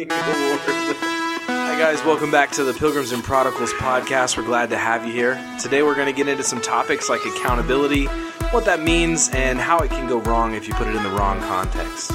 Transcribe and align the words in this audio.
Hi, 0.00 1.76
guys. 1.76 2.04
Welcome 2.04 2.30
back 2.30 2.52
to 2.52 2.62
the 2.62 2.72
Pilgrims 2.72 3.10
and 3.10 3.24
Prodigals 3.24 3.72
podcast. 3.72 4.36
We're 4.36 4.44
glad 4.44 4.70
to 4.70 4.78
have 4.78 5.04
you 5.04 5.12
here. 5.12 5.44
Today, 5.60 5.82
we're 5.82 5.96
going 5.96 6.06
to 6.06 6.12
get 6.12 6.28
into 6.28 6.44
some 6.44 6.60
topics 6.60 7.08
like 7.08 7.24
accountability, 7.24 8.04
what 8.52 8.64
that 8.66 8.80
means, 8.80 9.28
and 9.30 9.58
how 9.58 9.80
it 9.80 9.90
can 9.90 10.08
go 10.08 10.20
wrong 10.20 10.54
if 10.54 10.68
you 10.68 10.74
put 10.74 10.86
it 10.86 10.94
in 10.94 11.02
the 11.02 11.08
wrong 11.08 11.40
context. 11.40 12.12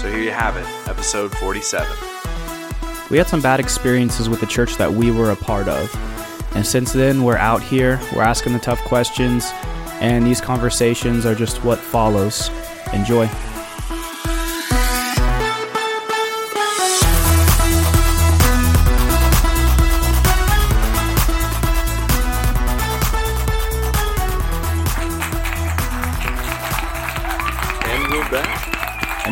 So, 0.00 0.10
here 0.10 0.20
you 0.20 0.30
have 0.30 0.56
it, 0.56 0.64
episode 0.88 1.30
47. 1.36 1.86
We 3.10 3.18
had 3.18 3.26
some 3.26 3.42
bad 3.42 3.60
experiences 3.60 4.30
with 4.30 4.40
the 4.40 4.46
church 4.46 4.76
that 4.76 4.90
we 4.90 5.10
were 5.10 5.30
a 5.30 5.36
part 5.36 5.68
of. 5.68 5.94
And 6.56 6.66
since 6.66 6.94
then, 6.94 7.22
we're 7.22 7.36
out 7.36 7.62
here, 7.62 8.00
we're 8.14 8.22
asking 8.22 8.54
the 8.54 8.60
tough 8.60 8.80
questions, 8.84 9.50
and 10.00 10.26
these 10.26 10.40
conversations 10.40 11.26
are 11.26 11.34
just 11.34 11.62
what 11.64 11.78
follows. 11.78 12.48
Enjoy. 12.94 13.28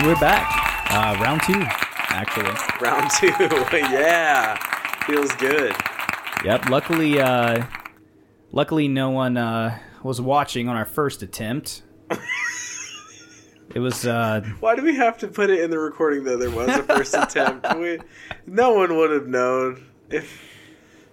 We're 0.05 0.15
back. 0.21 0.91
Uh, 0.91 1.17
round 1.23 1.41
two, 1.43 1.63
actually. 2.11 2.51
Round 2.81 3.11
two. 3.19 3.29
yeah. 3.95 4.57
Feels 5.07 5.33
good. 5.37 5.75
Yep. 6.45 6.69
Luckily, 6.69 7.19
uh, 7.21 7.65
luckily, 8.53 8.87
no 8.87 9.09
one 9.09 9.39
uh, 9.39 9.79
was 10.03 10.21
watching 10.21 10.69
on 10.69 10.77
our 10.77 10.85
first 10.85 11.23
attempt. 11.23 11.83
it 13.75 13.79
was 13.79 14.07
uh, 14.07 14.43
Why 14.61 14.77
do 14.77 14.83
we 14.83 14.95
have 14.97 15.17
to 15.19 15.27
put 15.29 15.49
it 15.49 15.61
in 15.61 15.71
the 15.71 15.79
recording 15.79 16.25
that 16.25 16.39
there 16.39 16.51
was 16.51 16.69
a 16.69 16.83
first 16.83 17.15
attempt? 17.19 17.67
We, 17.79 17.99
no 18.47 18.75
one 18.75 18.97
would 18.99 19.11
have 19.11 19.27
known 19.27 19.87
if. 20.11 20.51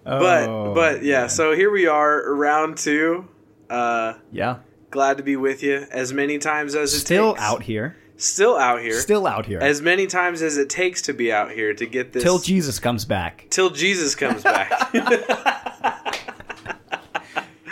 But 0.04 0.50
oh, 0.50 0.74
but 0.74 1.04
yeah, 1.04 1.22
man. 1.22 1.30
so 1.30 1.56
here 1.56 1.72
we 1.72 1.88
are, 1.88 2.34
round 2.34 2.78
two. 2.78 3.28
Uh, 3.70 4.16
yeah, 4.34 4.58
glad 4.90 5.18
to 5.18 5.24
be 5.24 5.38
with 5.38 5.64
you 5.64 5.86
as 5.92 6.12
many 6.12 6.40
times 6.40 6.76
as 6.76 6.94
it 6.94 7.00
still 7.00 7.34
takes. 7.36 7.42
out 7.42 7.64
here, 7.64 7.96
Still 8.22 8.56
out 8.56 8.82
here. 8.82 8.94
still 9.00 9.26
out 9.28 9.46
here, 9.46 9.60
as 9.60 9.82
many 9.82 10.08
times 10.08 10.42
as 10.42 10.58
it 10.58 10.70
takes 10.70 11.02
to 11.04 11.14
be 11.14 11.32
out 11.32 11.52
here 11.52 11.74
to 11.74 11.86
get 11.86 12.14
this 12.14 12.24
till 12.24 12.40
Jesus 12.40 12.80
comes 12.80 13.04
back. 13.06 13.48
till 13.50 13.70
Jesus 13.70 14.16
comes 14.16 14.44
back. 14.44 14.94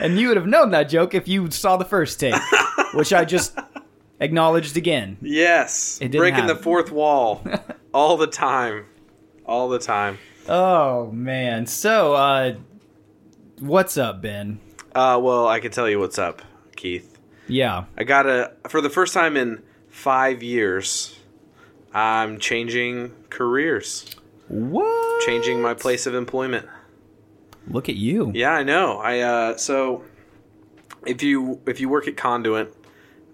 And 0.01 0.17
you 0.17 0.29
would 0.29 0.37
have 0.37 0.47
known 0.47 0.71
that 0.71 0.83
joke 0.83 1.13
if 1.13 1.27
you 1.27 1.51
saw 1.51 1.75
the 1.75 1.83
first 1.85 2.19
take, 2.19 2.33
which 2.93 3.11
I 3.11 3.25
just 3.25 3.57
acknowledged 4.19 4.77
again. 4.77 5.17
yes, 5.21 5.99
breaking 5.99 6.47
the 6.47 6.55
fourth 6.55 6.89
wall 6.91 7.43
all 7.93 8.15
the 8.15 8.27
time, 8.27 8.85
all 9.45 9.67
the 9.67 9.79
time. 9.79 10.17
Oh 10.47 11.11
man. 11.11 11.65
So 11.65 12.13
uh 12.13 12.55
what's 13.59 13.97
up, 13.97 14.21
Ben? 14.21 14.59
Uh, 14.95 15.19
well, 15.21 15.47
I 15.47 15.59
can 15.59 15.71
tell 15.71 15.87
you 15.87 15.99
what's 15.99 16.17
up, 16.17 16.41
Keith. 16.75 17.19
Yeah. 17.47 17.83
I 17.97 18.03
got 18.05 18.25
a 18.25 18.53
for 18.69 18.79
the 18.81 18.89
first 18.89 19.13
time 19.13 19.35
in 19.35 19.61
five 19.99 20.41
years. 20.41 21.19
I'm 21.93 22.39
changing 22.39 23.11
careers, 23.29 24.15
What? 24.47 25.25
changing 25.25 25.61
my 25.61 25.73
place 25.73 26.05
of 26.05 26.13
employment. 26.15 26.67
Look 27.67 27.89
at 27.89 27.95
you. 27.95 28.31
Yeah, 28.33 28.51
I 28.51 28.63
know. 28.63 28.99
I 28.99 29.19
uh, 29.19 29.57
so 29.57 30.03
if 31.05 31.21
you 31.23 31.59
if 31.67 31.79
you 31.79 31.89
work 31.89 32.07
at 32.07 32.15
Conduent, 32.15 32.69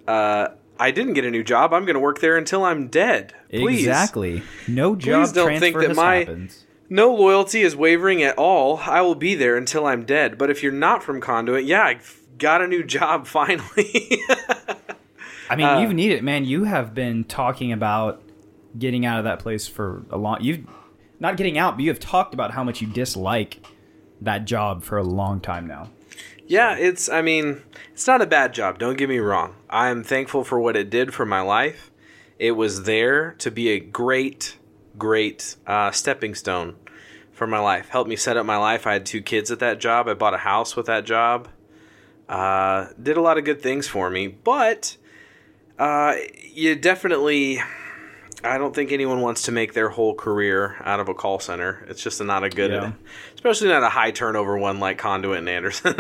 uh, 0.08 0.48
I 0.80 0.92
didn't 0.92 1.14
get 1.14 1.26
a 1.26 1.32
new 1.32 1.44
job. 1.44 1.74
I'm 1.74 1.84
going 1.86 1.94
to 1.96 2.00
work 2.00 2.20
there 2.20 2.38
until 2.38 2.64
I'm 2.64 2.88
dead. 2.88 3.34
Please, 3.50 3.80
Exactly. 3.86 4.42
No 4.68 4.96
job 4.96 5.34
don't 5.34 5.48
transfer 5.48 5.60
think 5.60 5.78
that 5.80 5.96
my- 5.96 6.48
no 6.90 7.14
loyalty 7.16 7.62
is 7.62 7.76
wavering 7.76 8.22
at 8.24 8.38
all. 8.38 8.78
I 8.86 9.02
will 9.02 9.16
be 9.16 9.36
there 9.36 9.58
until 9.58 9.86
I'm 9.88 10.06
dead. 10.06 10.38
But 10.38 10.50
if 10.50 10.62
you're 10.64 10.72
not 10.72 11.02
from 11.04 11.20
Conduent, 11.22 11.66
yeah, 11.66 11.82
I 11.84 12.00
got 12.38 12.62
a 12.62 12.68
new 12.68 12.84
job 12.84 13.28
finally. 13.40 14.20
I 15.50 15.56
mean, 15.56 15.68
uh, 15.68 15.80
you've 15.80 15.94
needed 15.94 16.20
it, 16.20 16.24
man, 16.24 16.46
you 16.46 16.64
have 16.64 16.94
been 16.94 17.24
talking 17.24 17.72
about 17.72 18.22
getting 18.78 19.06
out 19.06 19.20
of 19.20 19.24
that 19.26 19.40
place 19.40 19.68
for 19.68 20.06
a 20.10 20.18
long 20.18 20.42
you've 20.42 20.66
not 21.20 21.38
getting 21.38 21.58
out, 21.58 21.76
but 21.76 21.84
you 21.84 21.90
have 21.90 22.00
talked 22.00 22.34
about 22.34 22.52
how 22.52 22.64
much 22.64 22.82
you 22.82 22.88
dislike 22.88 23.66
that 24.22 24.46
job 24.46 24.84
for 24.84 24.98
a 24.98 25.04
long 25.04 25.40
time 25.40 25.68
now. 25.68 25.90
Yeah, 26.48 26.76
it's. 26.78 27.10
I 27.10 27.22
mean, 27.22 27.64
it's 27.94 28.06
not 28.06 28.22
a 28.22 28.28
bad 28.28 28.54
job. 28.54 28.78
Don't 28.78 28.98
get 28.98 29.10
me 29.10 29.18
wrong. 29.18 29.56
I 29.70 29.90
am 29.90 30.04
thankful 30.04 30.44
for 30.44 30.60
what 30.60 30.76
it 30.76 30.90
did 30.90 31.14
for 31.14 31.26
my 31.26 31.42
life. 31.42 31.92
It 32.38 32.52
was 32.52 32.84
there 32.84 33.32
to 33.40 33.50
be 33.50 33.70
a 33.70 33.80
great, 33.80 34.58
great 34.98 35.56
uh, 35.66 35.92
stepping 35.92 36.36
stone 36.36 36.76
for 37.32 37.48
my 37.48 37.60
life. 37.60 37.90
Helped 37.90 38.10
me 38.10 38.16
set 38.16 38.38
up 38.38 38.46
my 38.46 38.58
life. 38.58 38.86
I 38.86 38.94
had 38.94 39.06
two 39.06 39.22
kids 39.22 39.50
at 39.50 39.60
that 39.60 39.80
job. 39.80 40.08
I 40.08 40.14
bought 40.14 40.34
a 40.34 40.40
house 40.40 40.76
with 40.76 40.86
that 40.86 41.06
job. 41.06 41.48
Uh, 42.30 42.88
did 43.02 43.18
a 43.18 43.22
lot 43.22 43.38
of 43.38 43.46
good 43.46 43.62
things 43.62 43.88
for 43.88 44.10
me, 44.10 44.28
but 44.28 44.98
uh, 45.80 46.16
you 46.54 46.76
definitely. 46.76 47.62
I 48.44 48.60
don't 48.60 48.76
think 48.76 48.92
anyone 48.92 49.22
wants 49.22 49.44
to 49.44 49.52
make 49.52 49.74
their 49.74 49.90
whole 49.90 50.14
career 50.14 50.76
out 50.84 51.00
of 51.00 51.10
a 51.10 51.16
call 51.16 51.40
center. 51.40 51.84
It's 51.90 52.04
just 52.04 52.22
not 52.24 52.44
a 52.44 52.50
good, 52.50 52.70
Yeah. 52.72 52.92
especially 53.34 53.70
not 53.70 53.82
a 53.82 53.90
high 53.90 54.12
turnover 54.12 54.56
one 54.58 54.80
like 54.80 55.00
Conduent 55.00 55.40
and 55.40 55.50
Anderson. 55.50 55.96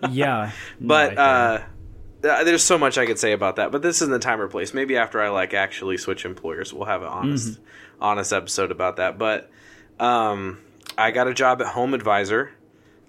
Yeah. 0.10 0.50
but 0.78 1.14
No, 1.14 1.22
uh, 1.22 2.44
there's 2.44 2.62
so 2.62 2.76
much 2.76 2.98
I 2.98 3.06
could 3.06 3.18
say 3.18 3.32
about 3.32 3.56
that. 3.56 3.72
But 3.72 3.80
this 3.80 3.96
isn't 4.02 4.10
the 4.12 4.18
time 4.18 4.42
or 4.42 4.48
place. 4.48 4.74
Maybe 4.74 4.98
after 4.98 5.22
I 5.22 5.30
like 5.30 5.54
actually 5.54 5.96
switch 5.96 6.26
employers, 6.26 6.74
we'll 6.74 6.84
have 6.86 7.00
an 7.02 7.08
honest, 7.08 7.52
Mm-hmm. 7.52 8.02
honest 8.02 8.32
episode 8.34 8.70
about 8.72 8.96
that. 8.96 9.16
But 9.16 9.50
um, 9.98 10.58
I 10.98 11.12
got 11.12 11.28
a 11.28 11.34
job 11.34 11.62
at 11.62 11.68
Home 11.68 11.94
Advisor, 11.94 12.50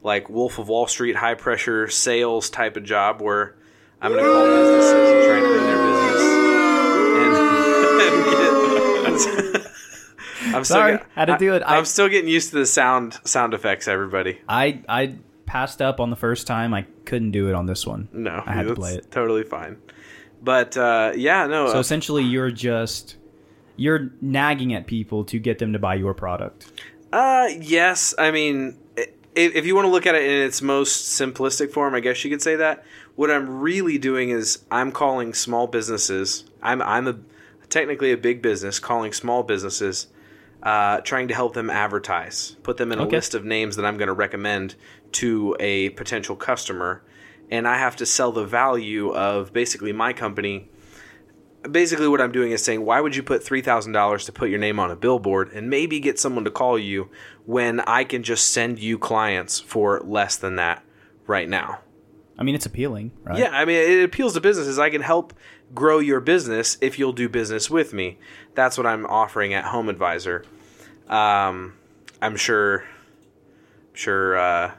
like 0.02 0.30
Wolf 0.30 0.60
of 0.60 0.70
Wall 0.70 0.88
Street, 0.88 1.18
high 1.18 1.36
pressure 1.36 1.90
sales 1.90 2.50
type 2.50 2.78
of 2.78 2.84
job 2.86 3.22
where 3.22 3.56
I'm 4.02 4.14
going 4.14 4.24
to 4.24 4.32
call 4.32 4.46
businesses 4.46 5.26
I'm 10.44 10.64
Sorry, 10.64 10.98
get- 10.98 11.08
had 11.16 11.26
to 11.26 11.38
do 11.38 11.54
it. 11.54 11.62
I, 11.62 11.78
am 11.78 11.86
still 11.86 12.10
getting 12.10 12.30
used 12.30 12.50
to 12.52 12.58
the 12.58 12.66
sound 12.66 13.20
sound 13.26 13.54
effects. 13.54 13.88
Everybody, 13.88 14.40
I 14.48 14.82
I 14.90 15.16
passed 15.46 15.82
up 15.82 16.00
on 16.00 16.10
the 16.10 16.16
first 16.16 16.48
time. 16.48 16.74
I 16.74 16.84
couldn't 17.06 17.32
do 17.32 17.48
it 17.50 17.56
on 17.56 17.66
this 17.66 17.86
one. 17.86 18.10
no, 18.12 18.42
I 18.46 18.54
had 18.54 18.68
to 18.68 18.76
play 18.76 18.96
it. 18.96 19.12
Totally 19.12 19.44
fine. 19.44 19.78
But 20.42 20.76
uh, 20.78 21.14
yeah, 21.16 21.46
no. 21.48 21.68
So 21.68 21.78
uh, 21.78 21.80
essentially, 21.80 22.24
you're 22.24 22.52
just 22.52 23.18
you're 23.76 24.12
nagging 24.22 24.74
at 24.74 24.88
people 24.88 25.26
to 25.26 25.40
get 25.40 25.60
them 25.60 25.74
to 25.74 25.80
buy 25.80 25.96
your 25.96 26.14
product. 26.14 26.72
Uh, 27.12 27.50
yes. 27.60 28.14
I 28.18 28.32
mean, 28.32 28.78
if 29.36 29.66
you 29.66 29.76
want 29.76 29.86
to 29.86 29.90
look 29.90 30.06
at 30.06 30.16
it 30.16 30.24
in 30.24 30.46
its 30.46 30.62
most 30.62 31.20
simplistic 31.20 31.72
form, 31.72 31.96
I 31.96 32.00
guess 32.00 32.24
you 32.24 32.30
could 32.30 32.42
say 32.42 32.56
that. 32.58 32.84
What 33.16 33.30
I'm 33.30 33.60
really 33.60 33.98
doing 33.98 34.30
is 34.30 34.64
I'm 34.72 34.92
calling 34.92 35.34
small 35.34 35.68
businesses. 35.68 36.46
I'm 36.62 36.82
I'm 36.82 37.08
a 37.08 37.20
technically 37.72 38.12
a 38.12 38.18
big 38.18 38.42
business 38.42 38.78
calling 38.80 39.14
small 39.14 39.42
businesses, 39.44 40.08
uh, 40.62 41.02
trying 41.02 41.28
to 41.30 41.34
help 41.34 41.54
them 41.56 41.70
advertise, 41.70 42.56
put 42.62 42.78
them 42.78 42.92
in 42.92 43.00
a 43.00 43.04
Okay. 43.04 43.16
list 43.16 43.34
of 43.34 43.44
names 43.44 43.76
that 43.78 43.86
I'm 43.86 43.98
going 43.98 44.08
to 44.08 44.14
recommend 44.14 44.76
to 45.14 45.56
a 45.60 45.90
potential 45.90 46.36
customer, 46.36 47.04
and 47.50 47.68
I 47.68 47.78
have 47.78 47.96
to 47.98 48.06
sell 48.06 48.32
the 48.32 48.46
value 48.46 49.10
of 49.12 49.52
basically 49.54 49.92
my 49.92 50.14
company 50.14 50.70
basically 51.70 52.08
what 52.08 52.20
I'm 52.20 52.32
doing 52.32 52.52
is 52.52 52.64
saying, 52.64 52.84
why 52.84 53.00
would 53.02 53.16
you 53.16 53.22
put 53.24 53.44
three 53.44 53.62
thousand 53.62 53.94
dollars 53.94 54.26
to 54.26 54.32
put 54.32 54.50
your 54.50 54.60
name 54.60 54.80
on 54.80 54.90
a 54.90 54.96
billboard 54.96 55.52
and 55.54 55.70
maybe 55.70 56.00
get 56.00 56.20
someone 56.20 56.44
to 56.46 56.52
call 56.52 56.80
you 56.80 57.10
when 57.46 57.82
I 57.82 58.04
can 58.04 58.24
just 58.24 58.50
send 58.50 58.80
you 58.80 58.98
clients 58.98 59.60
for 59.60 60.00
less 60.00 60.38
than 60.38 60.56
that 60.56 60.84
right 61.28 61.48
now? 61.48 61.80
I 62.38 62.44
mean, 62.44 62.56
it's 62.56 62.66
appealing, 62.66 63.12
right? 63.24 63.38
Yeah, 63.38 63.50
I 63.52 63.66
mean, 63.66 63.76
it 63.76 64.04
appeals 64.04 64.34
to 64.34 64.42
businesses. 64.42 64.80
I 64.80 64.90
can 64.90 65.02
help 65.02 65.34
grow 65.74 66.00
your 66.00 66.20
business 66.20 66.78
if 66.82 67.00
you'll 67.00 67.14
do 67.14 67.30
business 67.30 67.70
with 67.70 67.94
me. 67.94 68.18
That's 68.56 68.78
what 68.78 68.86
I'm 68.86 69.06
offering 69.06 69.54
at 69.54 69.66
Home 69.66 69.90
Advisor. 69.90 70.44
Um, 71.08 71.74
I'm 72.22 72.36
sure, 72.36 72.86
sure, 73.94 74.38
uh, 74.38 74.72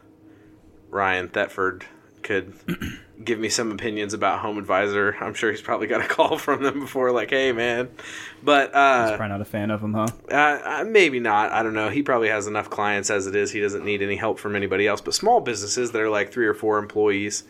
Ryan 0.90 1.28
Thetford 1.28 1.86
could 2.22 2.54
give 3.24 3.38
me 3.38 3.48
some 3.48 3.72
opinions 3.72 4.14
about 4.14 4.40
Home 4.40 4.58
Advisor. 4.58 5.16
I'm 5.20 5.34
sure 5.34 5.50
he's 5.50 5.62
probably 5.62 5.86
got 5.86 6.00
a 6.04 6.08
call 6.08 6.38
from 6.38 6.62
them 6.62 6.80
before, 6.80 7.10
like, 7.12 7.30
"Hey, 7.30 7.52
man," 7.52 7.88
but 8.42 8.74
uh, 8.74 9.16
Probably 9.16 9.28
not 9.28 9.40
a 9.40 9.46
fan 9.46 9.70
of 9.70 9.80
them, 9.80 9.94
huh? 9.94 10.06
uh, 10.30 10.80
uh, 10.80 10.84
maybe 10.86 11.18
not. 11.20 11.50
I 11.52 11.62
don't 11.62 11.74
know. 11.74 11.88
He 11.88 12.02
probably 12.02 12.28
has 12.28 12.46
enough 12.46 12.70
clients 12.70 13.10
as 13.10 13.26
it 13.26 13.34
is. 13.34 13.50
He 13.50 13.60
doesn't 13.60 13.84
need 13.84 14.02
any 14.02 14.16
help 14.16 14.38
from 14.38 14.54
anybody 14.54 14.86
else. 14.86 15.00
But 15.00 15.14
small 15.14 15.40
businesses 15.40 15.92
that 15.92 16.00
are 16.00 16.10
like 16.10 16.32
three 16.32 16.46
or 16.46 16.54
four 16.54 16.78
employees, 16.78 17.44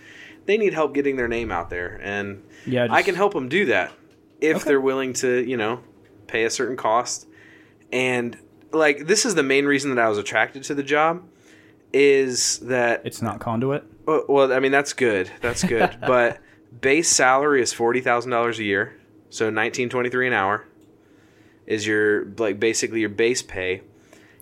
they 0.46 0.56
need 0.56 0.72
help 0.72 0.94
getting 0.94 1.16
their 1.16 1.28
name 1.28 1.50
out 1.52 1.68
there, 1.70 2.00
and 2.02 2.42
Yeah, 2.66 2.86
I 2.90 3.02
can 3.02 3.14
help 3.14 3.34
them 3.34 3.48
do 3.48 3.66
that 3.66 3.92
if 4.40 4.56
Okay. 4.58 4.64
they're 4.68 4.80
willing 4.80 5.12
to, 5.14 5.42
you 5.48 5.56
know, 5.56 5.80
pay 6.26 6.44
a 6.44 6.50
certain 6.50 6.76
cost. 6.76 7.26
And 7.92 8.36
like 8.72 9.06
this 9.06 9.24
is 9.26 9.34
the 9.34 9.42
main 9.42 9.66
reason 9.66 9.94
that 9.94 10.04
I 10.04 10.08
was 10.08 10.18
attracted 10.18 10.62
to 10.64 10.74
the 10.74 10.82
job 10.82 11.22
is 11.92 12.58
that 12.60 13.02
It's 13.04 13.20
not 13.22 13.40
Conduent. 13.40 13.84
well, 14.06 14.24
well, 14.28 14.52
I 14.52 14.60
mean 14.60 14.72
that's 14.72 14.92
good. 14.92 15.30
That's 15.40 15.62
good. 15.64 15.96
but 16.06 16.38
base 16.80 17.08
salary 17.08 17.60
is 17.62 17.72
forty 17.72 18.00
thousand 18.00 18.30
dollars 18.30 18.58
a 18.58 18.64
year, 18.64 18.98
so 19.30 19.50
nineteen 19.50 19.88
twenty 19.88 20.08
three 20.08 20.26
an 20.26 20.32
hour. 20.32 20.66
is 21.66 21.86
your 21.86 22.24
like 22.38 22.58
basically 22.58 23.00
your 23.00 23.08
base 23.10 23.42
pay, 23.42 23.82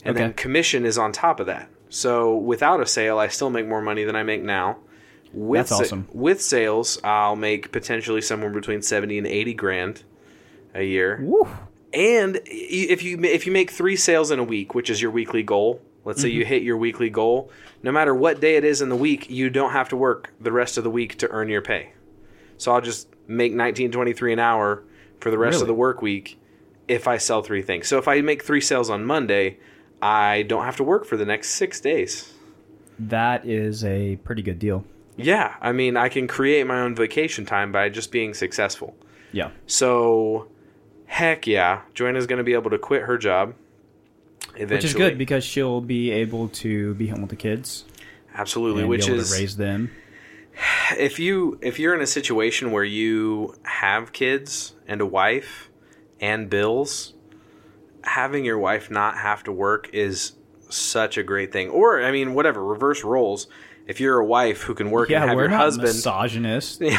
and 0.04 0.16
then 0.16 0.32
commission 0.34 0.84
is 0.86 0.96
on 0.98 1.12
top 1.12 1.40
of 1.40 1.46
that. 1.46 1.68
So 1.88 2.36
without 2.36 2.80
a 2.80 2.86
sale, 2.86 3.18
I 3.18 3.26
still 3.28 3.50
make 3.50 3.66
more 3.66 3.82
money 3.82 4.04
than 4.04 4.14
I 4.14 4.22
make 4.22 4.42
now. 4.42 4.78
With 5.32 5.68
That's 5.68 5.90
sa- 5.90 5.98
with 6.12 6.42
sales, 6.42 6.98
I'll 7.04 7.36
make 7.36 7.70
potentially 7.70 8.20
somewhere 8.20 8.50
between 8.50 8.82
seventy 8.82 9.16
and 9.16 9.26
eighty 9.26 9.54
grand 9.54 10.02
a 10.74 10.82
year. 10.82 11.20
Woo. 11.22 11.48
And 11.92 12.40
if 12.46 13.02
you 13.02 13.20
if 13.22 13.46
you 13.46 13.52
make 13.52 13.70
three 13.70 13.96
sales 13.96 14.30
in 14.30 14.38
a 14.38 14.44
week, 14.44 14.74
which 14.74 14.90
is 14.90 15.00
your 15.00 15.10
weekly 15.10 15.42
goal, 15.42 15.80
let's 16.04 16.20
say 16.20 16.28
you 16.28 16.42
mm-hmm. 16.42 16.48
hit 16.48 16.62
your 16.62 16.76
weekly 16.76 17.10
goal, 17.10 17.50
no 17.82 17.92
matter 17.92 18.14
what 18.14 18.40
day 18.40 18.56
it 18.56 18.64
is 18.64 18.82
in 18.82 18.88
the 18.88 18.96
week, 18.96 19.30
you 19.30 19.50
don't 19.50 19.72
have 19.72 19.88
to 19.90 19.96
work 19.96 20.32
the 20.40 20.52
rest 20.52 20.78
of 20.78 20.84
the 20.84 20.90
week 20.90 21.18
to 21.18 21.28
earn 21.30 21.48
your 21.48 21.62
pay. 21.62 21.92
So 22.58 22.72
I'll 22.72 22.80
just 22.80 23.08
make 23.26 23.52
nineteen 23.52 23.92
twenty 23.92 24.12
three 24.12 24.32
an 24.32 24.38
hour 24.38 24.82
for 25.20 25.30
the 25.30 25.38
rest 25.38 25.60
of 25.60 25.66
the 25.66 25.74
work 25.74 26.02
week 26.02 26.40
if 26.88 27.06
I 27.06 27.18
sell 27.18 27.42
three 27.42 27.62
things. 27.62 27.86
So 27.86 27.98
if 27.98 28.08
I 28.08 28.20
make 28.20 28.42
three 28.42 28.60
sales 28.60 28.90
on 28.90 29.04
Monday, 29.04 29.58
I 30.02 30.42
don't 30.42 30.64
have 30.64 30.76
to 30.76 30.84
work 30.84 31.04
for 31.04 31.16
the 31.16 31.24
next 31.24 31.50
six 31.50 31.80
days. 31.80 32.32
That 32.98 33.46
is 33.46 33.84
a 33.84 34.16
pretty 34.16 34.42
good 34.42 34.58
deal. 34.58 34.84
Yeah, 35.16 35.54
I 35.60 35.72
mean 35.72 35.96
I 35.96 36.08
can 36.08 36.26
create 36.26 36.66
my 36.66 36.80
own 36.80 36.94
vacation 36.94 37.44
time 37.44 37.72
by 37.72 37.88
just 37.88 38.10
being 38.10 38.34
successful. 38.34 38.96
Yeah. 39.32 39.50
So, 39.66 40.48
heck 41.06 41.46
yeah, 41.46 41.82
Joanna's 41.94 42.26
going 42.26 42.38
to 42.38 42.44
be 42.44 42.54
able 42.54 42.70
to 42.70 42.78
quit 42.78 43.02
her 43.02 43.18
job. 43.18 43.54
Eventually. 44.56 44.76
Which 44.76 44.84
is 44.84 44.94
good 44.94 45.18
because 45.18 45.44
she'll 45.44 45.80
be 45.80 46.10
able 46.10 46.48
to 46.48 46.94
be 46.94 47.06
home 47.08 47.20
with 47.20 47.30
the 47.30 47.36
kids 47.36 47.84
absolutely. 48.34 48.84
Which 48.84 49.06
be 49.06 49.12
able 49.12 49.20
is 49.20 49.30
to 49.30 49.38
raise 49.38 49.56
them. 49.56 49.90
if 50.98 51.18
you 51.18 51.58
if 51.62 51.78
you're 51.78 51.94
in 51.94 52.00
a 52.00 52.06
situation 52.06 52.72
where 52.72 52.84
you 52.84 53.54
have 53.62 54.12
kids 54.12 54.74
and 54.86 55.00
a 55.00 55.06
wife 55.06 55.70
and 56.20 56.50
bills, 56.50 57.14
having 58.02 58.44
your 58.44 58.58
wife 58.58 58.90
not 58.90 59.18
have 59.18 59.42
to 59.44 59.52
work 59.52 59.90
is 59.92 60.32
such 60.68 61.18
a 61.18 61.22
great 61.22 61.52
thing. 61.52 61.68
Or 61.68 62.02
I 62.02 62.10
mean, 62.10 62.34
whatever 62.34 62.64
reverse 62.64 63.04
roles. 63.04 63.46
If 63.86 63.98
you're 63.98 64.18
a 64.20 64.24
wife 64.24 64.62
who 64.62 64.74
can 64.74 64.90
work 64.92 65.08
Yeah, 65.08 65.22
and 65.22 65.30
have 65.30 65.36
we're 65.36 65.42
your 65.44 65.50
not 65.50 65.60
husband, 65.62 65.88
misogynist. 65.88 66.80
mi- 66.80 66.96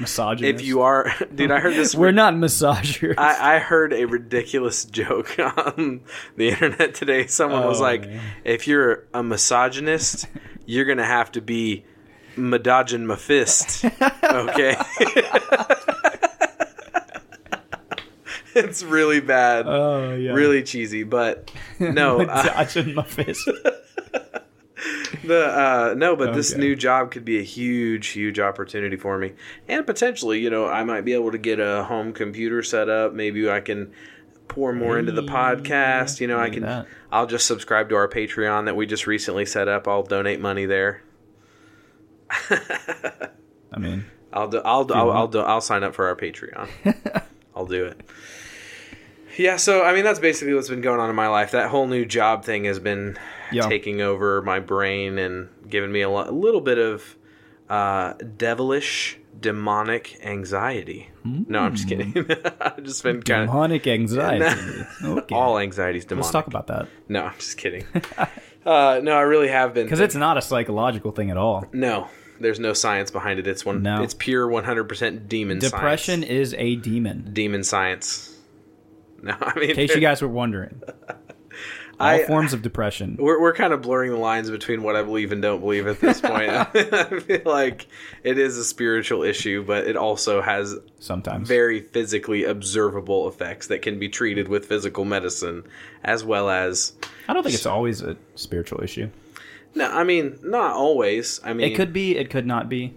misogynist. 0.00 0.60
if 0.60 0.66
you 0.66 0.80
are, 0.82 1.12
dude, 1.34 1.52
I 1.52 1.60
heard 1.60 1.74
this. 1.74 1.94
we're 1.96 2.10
not 2.10 2.36
misogynist. 2.36 3.18
I, 3.18 3.56
I 3.56 3.58
heard 3.60 3.92
a 3.92 4.06
ridiculous 4.06 4.84
joke 4.98 5.36
on 5.38 6.00
the 6.36 6.48
internet 6.48 6.94
today. 6.94 7.26
Someone 7.28 7.64
was 7.66 7.78
Oh, 7.78 7.84
like, 7.84 8.08
man. 8.08 8.20
if 8.44 8.66
you're 8.66 9.04
a 9.14 9.22
misogynist, 9.22 10.26
you're 10.66 10.84
going 10.84 10.98
to 10.98 11.04
have 11.04 11.30
to 11.32 11.40
be 11.40 11.84
Madogin 12.36 13.04
Mafist. 13.06 13.84
Okay? 14.24 14.74
it's 18.54 18.82
really 18.82 19.20
bad. 19.20 19.66
oh 19.66 20.14
yeah. 20.14 20.32
Really 20.32 20.62
cheesy, 20.62 21.04
but 21.04 21.50
no, 21.78 22.24
dodging 22.24 22.94
my 22.94 23.04
fist. 23.04 23.48
the 25.24 25.46
uh, 25.46 25.94
no, 25.96 26.16
but 26.16 26.34
this 26.34 26.56
new 26.56 26.74
job 26.74 27.10
could 27.10 27.24
be 27.24 27.38
a 27.38 27.42
huge, 27.42 28.08
huge 28.08 28.38
opportunity 28.38 28.96
for 28.96 29.18
me, 29.18 29.32
and 29.68 29.86
potentially, 29.86 30.40
you 30.40 30.50
know, 30.50 30.66
I 30.66 30.84
might 30.84 31.02
be 31.02 31.12
able 31.12 31.32
to 31.32 31.38
get 31.38 31.60
a 31.60 31.84
home 31.84 32.12
computer 32.12 32.62
set 32.62 32.88
up. 32.88 33.12
Maybe 33.12 33.48
I 33.48 33.60
can 33.60 33.92
pour 34.48 34.72
more 34.72 34.98
into 34.98 35.12
the 35.12 35.22
podcast. 35.22 36.20
You 36.20 36.26
know, 36.26 36.38
I 36.38 36.50
can. 36.50 36.62
that. 36.62 36.86
I'll 37.10 37.26
just 37.26 37.46
subscribe 37.46 37.88
to 37.90 37.96
our 37.96 38.08
Patreon 38.08 38.66
that 38.66 38.76
we 38.76 38.86
just 38.86 39.06
recently 39.06 39.46
set 39.46 39.68
up. 39.68 39.86
I'll 39.86 40.02
donate 40.02 40.40
money 40.40 40.66
there. 40.66 41.02
I 42.50 43.78
mean, 43.78 44.04
I'll 44.32 44.48
do, 44.48 44.60
I'll 44.64 44.84
do, 44.84 44.94
I'll. 44.94 45.10
I'll, 45.10 45.28
do, 45.28 45.40
I'll 45.40 45.60
sign 45.60 45.82
up 45.84 45.94
for 45.94 46.06
our 46.06 46.16
Patreon. 46.16 46.68
I'll 47.56 47.66
do 47.66 47.86
it. 47.86 48.00
Yeah, 49.38 49.56
so 49.56 49.82
I 49.82 49.94
mean 49.94 50.04
that's 50.04 50.18
basically 50.20 50.54
what's 50.54 50.68
been 50.68 50.80
going 50.80 51.00
on 51.00 51.08
in 51.10 51.16
my 51.16 51.28
life. 51.28 51.50
That 51.52 51.70
whole 51.70 51.86
new 51.86 52.04
job 52.04 52.44
thing 52.44 52.64
has 52.64 52.78
been 52.78 53.16
Yeah. 53.50 53.68
taking 53.68 54.00
over 54.00 54.42
my 54.42 54.60
brain 54.60 55.18
and 55.18 55.48
giving 55.68 55.90
me 55.92 56.02
a, 56.02 56.10
lo- 56.10 56.28
a 56.28 56.32
little 56.32 56.60
bit 56.60 56.78
of 56.78 57.16
uh, 57.70 58.14
devilish, 58.36 59.18
demonic 59.40 60.18
anxiety. 60.22 61.10
No, 61.24 61.60
I'm 61.60 61.74
just 61.74 61.88
kidding. 61.88 62.14
I've 62.60 62.82
just 62.82 63.02
been 63.02 63.22
kind 63.22 63.42
of 63.42 63.48
demonic 63.48 63.86
anxiety. 63.86 64.44
Okay. 65.04 65.34
all 65.34 65.58
anxiety's 65.58 66.04
demonic. 66.04 66.24
Let's 66.24 66.32
talk 66.32 66.46
about 66.48 66.66
that 66.68 66.88
No, 67.08 67.24
I'm 67.24 67.34
just 67.38 67.56
kidding. 67.56 67.84
uh, 68.66 69.00
no, 69.02 69.12
I 69.16 69.22
really 69.22 69.48
have 69.48 69.72
been 69.74 69.86
because 69.86 70.00
it's 70.00 70.14
not 70.14 70.36
a 70.36 70.42
psychological 70.42 71.12
thing 71.12 71.30
at 71.30 71.36
all. 71.36 71.66
no. 71.72 72.08
There's 72.40 72.58
no 72.58 72.72
science 72.72 73.12
behind 73.12 73.38
it. 73.38 73.46
It's 73.46 73.64
one. 73.64 73.82
No. 73.84 74.02
It's 74.02 74.14
pure 74.14 74.48
100% 74.48 75.28
demon. 75.28 75.60
Depression 75.60 76.22
Science. 76.22 76.32
is 76.32 76.54
a 76.58 76.74
demon. 76.74 77.30
demon 77.32 77.62
science. 77.62 78.36
No, 79.26 79.36
I 79.40 79.56
mean, 79.56 79.70
in 79.70 79.76
case 79.76 79.94
you 79.94 80.00
guys 80.00 80.20
were 80.20 80.26
wondering, 80.26 80.82
all 82.00 82.08
I, 82.08 82.24
forms 82.24 82.52
of 82.52 82.60
depression. 82.60 83.16
We're, 83.20 83.40
we're 83.40 83.54
kind 83.54 83.72
of 83.72 83.82
blurring 83.82 84.10
the 84.10 84.16
lines 84.16 84.50
between 84.50 84.82
what 84.82 84.96
I 84.96 85.02
believe 85.02 85.30
and 85.30 85.40
don't 85.40 85.60
believe 85.60 85.86
at 85.86 86.00
this 86.00 86.20
point. 86.20 86.50
I 86.50 87.20
feel 87.20 87.42
like 87.44 87.86
it 88.24 88.36
is 88.36 88.56
a 88.56 88.64
spiritual 88.64 89.22
issue, 89.22 89.62
but 89.62 89.86
it 89.86 89.96
also 89.96 90.42
has 90.42 90.76
sometimes 90.98 91.46
very 91.46 91.80
physically 91.80 92.42
observable 92.42 93.28
effects 93.28 93.68
that 93.68 93.80
can 93.80 94.00
be 94.00 94.08
treated 94.08 94.48
with 94.48 94.66
physical 94.66 95.04
medicine, 95.04 95.62
as 96.02 96.24
well 96.24 96.50
as. 96.50 96.94
I 97.28 97.32
don't 97.32 97.44
think 97.44 97.54
it's 97.54 97.64
always 97.64 98.02
a 98.02 98.16
spiritual 98.34 98.82
issue. 98.82 99.08
No, 99.76 99.88
I 99.88 100.02
mean 100.02 100.38
not 100.42 100.72
always. 100.72 101.40
I 101.44 101.52
mean, 101.52 101.70
it 101.70 101.76
could 101.76 101.92
be, 101.92 102.16
it 102.18 102.28
could 102.28 102.46
not 102.46 102.68
be 102.68 102.94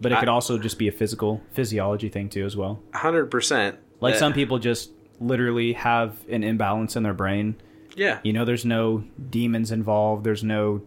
but 0.00 0.12
it 0.12 0.18
could 0.18 0.28
also 0.28 0.58
just 0.58 0.78
be 0.78 0.88
a 0.88 0.92
physical 0.92 1.40
physiology 1.52 2.08
thing 2.08 2.28
too 2.28 2.44
as 2.44 2.56
well 2.56 2.82
100% 2.92 3.76
like 4.00 4.16
some 4.16 4.32
people 4.32 4.58
just 4.58 4.90
literally 5.20 5.72
have 5.74 6.16
an 6.28 6.44
imbalance 6.44 6.96
in 6.96 7.02
their 7.02 7.14
brain. 7.14 7.56
Yeah. 7.94 8.20
You 8.22 8.32
know, 8.32 8.44
there's 8.44 8.64
no 8.64 9.04
demons 9.30 9.72
involved. 9.72 10.24
There's 10.24 10.44
no 10.44 10.82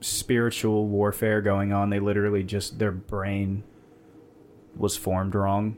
spiritual 0.00 0.86
warfare 0.86 1.40
going 1.40 1.72
on. 1.72 1.90
They 1.90 2.00
literally 2.00 2.42
just 2.42 2.78
their 2.78 2.92
brain 2.92 3.62
was 4.76 4.96
formed 4.96 5.34
wrong. 5.34 5.76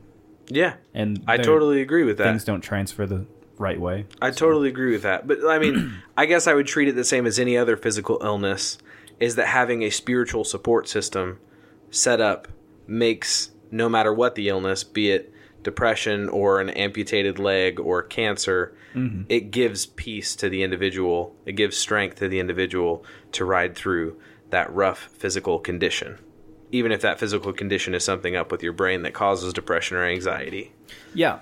Yeah. 0.49 0.75
And 0.95 1.23
I 1.27 1.37
totally 1.37 1.81
agree 1.81 2.05
with 2.05 2.19
that. 2.19 2.25
Things 2.25 2.45
don't 2.45 2.61
transfer 2.61 3.07
the 3.07 3.27
right 3.59 3.81
way. 3.81 4.07
I 4.21 4.31
so. 4.31 4.47
totally 4.47 4.69
agree 4.69 4.93
with 4.93 5.03
that. 5.03 5.27
But 5.27 5.47
I 5.47 5.59
mean, 5.59 6.03
I 6.17 6.27
guess 6.27 6.47
I 6.47 6.55
would 6.55 6.67
treat 6.67 6.89
it 6.89 6.97
the 6.97 7.05
same 7.05 7.27
as 7.27 7.39
any 7.39 7.57
other 7.57 7.77
physical 7.77 8.19
illness 8.23 8.79
is 9.19 9.37
that 9.37 9.49
having 9.49 9.83
a 9.83 9.91
spiritual 9.91 10.45
support 10.45 10.89
system 10.89 11.39
set 11.91 12.21
up 12.21 12.49
makes 12.87 13.51
no 13.71 13.89
matter 13.89 14.13
what 14.13 14.35
the 14.35 14.49
illness, 14.49 14.83
be 14.83 15.11
it 15.11 15.30
depression 15.63 16.29
or 16.29 16.61
an 16.61 16.71
amputated 16.71 17.39
leg 17.39 17.79
or 17.79 18.03
cancer, 18.03 18.75
mm-hmm. 18.95 19.23
it 19.29 19.51
gives 19.51 19.87
peace 19.87 20.35
to 20.37 20.49
the 20.49 20.63
individual. 20.63 21.35
It 21.47 21.53
gives 21.53 21.77
strength 21.77 22.17
to 22.17 22.29
the 22.29 22.41
individual 22.41 23.05
to 23.33 23.45
ride 23.45 23.75
through 23.75 24.21
that 24.51 24.73
rough 24.73 25.09
physical 25.13 25.59
condition. 25.59 26.19
Even 26.73 26.93
if 26.93 27.01
that 27.01 27.19
physical 27.19 27.53
condition 27.53 27.95
is 27.95 28.05
something 28.05 28.37
up 28.37 28.53
with 28.53 28.63
your 28.63 28.73
brain 28.73 29.03
that 29.03 29.13
causes 29.13 29.53
depression 29.53 29.97
or 29.97 30.05
anxiety. 30.05 30.73
Yeah, 31.15 31.41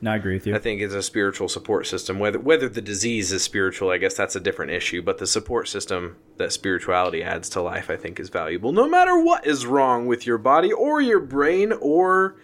no, 0.00 0.12
I 0.12 0.16
agree 0.16 0.34
with 0.34 0.46
you. 0.46 0.54
I 0.54 0.58
think 0.58 0.80
it's 0.80 0.94
a 0.94 1.02
spiritual 1.02 1.48
support 1.48 1.86
system. 1.86 2.18
Whether 2.18 2.38
whether 2.38 2.68
the 2.68 2.80
disease 2.80 3.32
is 3.32 3.42
spiritual, 3.42 3.90
I 3.90 3.98
guess 3.98 4.14
that's 4.14 4.36
a 4.36 4.40
different 4.40 4.70
issue. 4.70 5.02
But 5.02 5.18
the 5.18 5.26
support 5.26 5.68
system 5.68 6.16
that 6.36 6.52
spirituality 6.52 7.22
adds 7.22 7.48
to 7.50 7.60
life, 7.60 7.90
I 7.90 7.96
think, 7.96 8.20
is 8.20 8.28
valuable. 8.28 8.72
No 8.72 8.88
matter 8.88 9.18
what 9.18 9.46
is 9.46 9.66
wrong 9.66 10.06
with 10.06 10.26
your 10.26 10.38
body 10.38 10.72
or 10.72 11.00
your 11.00 11.20
brain 11.20 11.72
or 11.72 12.36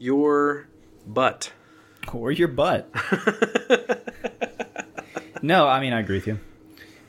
your 0.00 0.66
butt. 1.06 1.52
or 2.12 2.32
your 2.32 2.48
butt. 2.48 2.90
no, 5.42 5.68
I 5.68 5.80
mean 5.80 5.92
I 5.92 6.00
agree 6.00 6.16
with 6.16 6.26
you. 6.26 6.40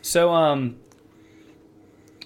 So, 0.04 0.32
um, 0.32 0.78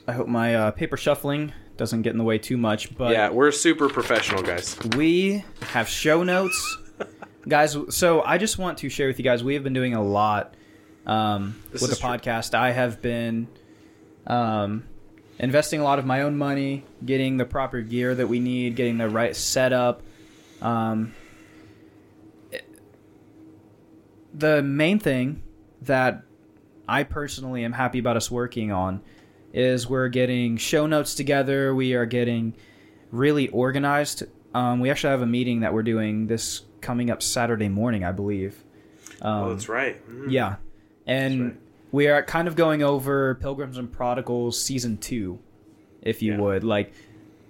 I 0.08 0.14
hope 0.14 0.28
my 0.28 0.56
uh, 0.56 0.72
paper 0.72 0.98
shuffling 0.98 1.54
doesn't 1.78 2.02
get 2.02 2.12
in 2.12 2.18
the 2.18 2.24
way 2.24 2.38
too 2.38 2.58
much. 2.58 2.96
But 2.98 3.12
yeah, 3.12 3.30
we're 3.30 3.52
super 3.52 3.90
professional, 3.90 4.42
guys. 4.42 4.78
we 4.96 5.44
have 5.62 5.88
show 5.88 6.24
notes, 6.24 6.78
guys. 7.48 7.78
So 7.90 8.22
I 8.24 8.38
just 8.38 8.58
want 8.58 8.80
to 8.80 8.90
share 8.90 9.08
with 9.08 9.20
you 9.20 9.24
guys. 9.24 9.44
We 9.44 9.54
have 9.54 9.64
been 9.64 9.74
doing 9.74 9.94
a 9.94 10.04
lot 10.04 10.56
um, 11.06 11.62
with 11.72 11.82
the 11.82 11.96
true. 11.96 12.10
podcast. 12.10 12.56
I 12.56 12.72
have 12.72 13.02
been 13.02 13.48
um, 14.26 14.86
investing 15.38 15.80
a 15.80 15.84
lot 15.84 16.00
of 16.00 16.06
my 16.06 16.22
own 16.22 16.38
money, 16.38 16.86
getting 17.06 17.38
the 17.38 17.46
proper 17.46 17.82
gear 17.82 18.16
that 18.16 18.28
we 18.28 18.40
need, 18.40 18.76
getting 18.76 18.98
the 18.98 19.10
right 19.10 19.36
setup. 19.36 20.02
Um, 20.66 21.14
the 24.34 24.62
main 24.64 25.00
thing 25.00 25.44
that 25.84 26.24
I 26.88 27.04
personally 27.04 27.64
am 27.64 27.74
happy 27.74 28.00
about 28.00 28.18
us 28.18 28.30
working 28.30 28.72
on 28.72 29.02
is 29.54 29.88
we're 29.88 30.10
getting 30.10 30.58
show 30.58 30.86
notes 30.88 31.16
together. 31.16 31.74
We 31.74 31.94
are 31.94 32.06
getting 32.06 32.56
really 33.12 33.48
organized. 33.50 34.24
Um, 34.54 34.80
we 34.80 34.90
actually 34.90 35.12
have 35.12 35.22
a 35.22 35.28
meeting 35.28 35.62
that 35.62 35.74
we're 35.74 35.84
doing 35.84 36.28
this 36.28 36.62
coming 36.82 37.10
up 37.10 37.22
Saturday 37.22 37.70
morning, 37.70 38.04
I 38.04 38.12
believe. 38.12 38.64
Um, 39.22 39.44
oh, 39.44 39.50
that's 39.54 39.70
right. 39.70 40.06
Mm. 40.10 40.32
yeah, 40.32 40.56
and 41.06 41.44
right. 41.44 41.56
we 41.92 42.08
are 42.08 42.22
kind 42.24 42.48
of 42.48 42.56
going 42.56 42.84
over 42.84 43.36
Pilgrims 43.36 43.78
and 43.78 43.92
Prodigals 43.92 44.62
season 44.62 44.98
two, 44.98 45.40
if 46.02 46.22
you 46.22 46.34
Yeah. 46.34 46.40
would. 46.40 46.64
Like, 46.64 46.92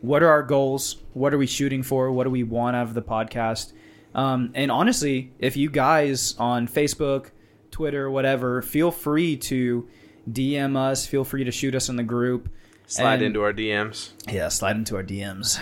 what 0.06 0.24
are 0.24 0.30
our 0.30 0.44
goals? 0.44 0.98
What 1.14 1.34
are 1.34 1.38
we 1.38 1.48
shooting 1.48 1.84
for? 1.84 2.12
What 2.12 2.24
do 2.26 2.30
we 2.30 2.44
want 2.44 2.76
out 2.76 2.84
of 2.88 2.94
the 2.94 3.02
podcast? 3.02 3.74
Um, 4.14 4.52
and 4.56 4.72
honestly, 4.72 5.34
if 5.40 5.58
you 5.58 5.70
guys 5.70 6.36
on 6.40 6.68
Facebook, 6.68 7.32
Twitter, 7.72 8.10
whatever, 8.10 8.62
feel 8.62 8.92
free 8.92 9.36
to 9.38 9.88
DM 10.32 10.78
us. 10.78 11.06
Feel 11.06 11.24
free 11.24 11.44
to 11.44 11.52
shoot 11.52 11.76
us 11.76 11.90
in 11.90 11.96
the 11.98 12.04
group. 12.04 12.50
Slide 12.88 13.16
And- 13.16 13.24
into 13.24 13.42
our 13.42 13.52
DMs 13.54 14.12
Yeah, 14.32 14.48
slide 14.50 14.76
into 14.76 14.96
our 14.96 15.04
DMs. 15.04 15.60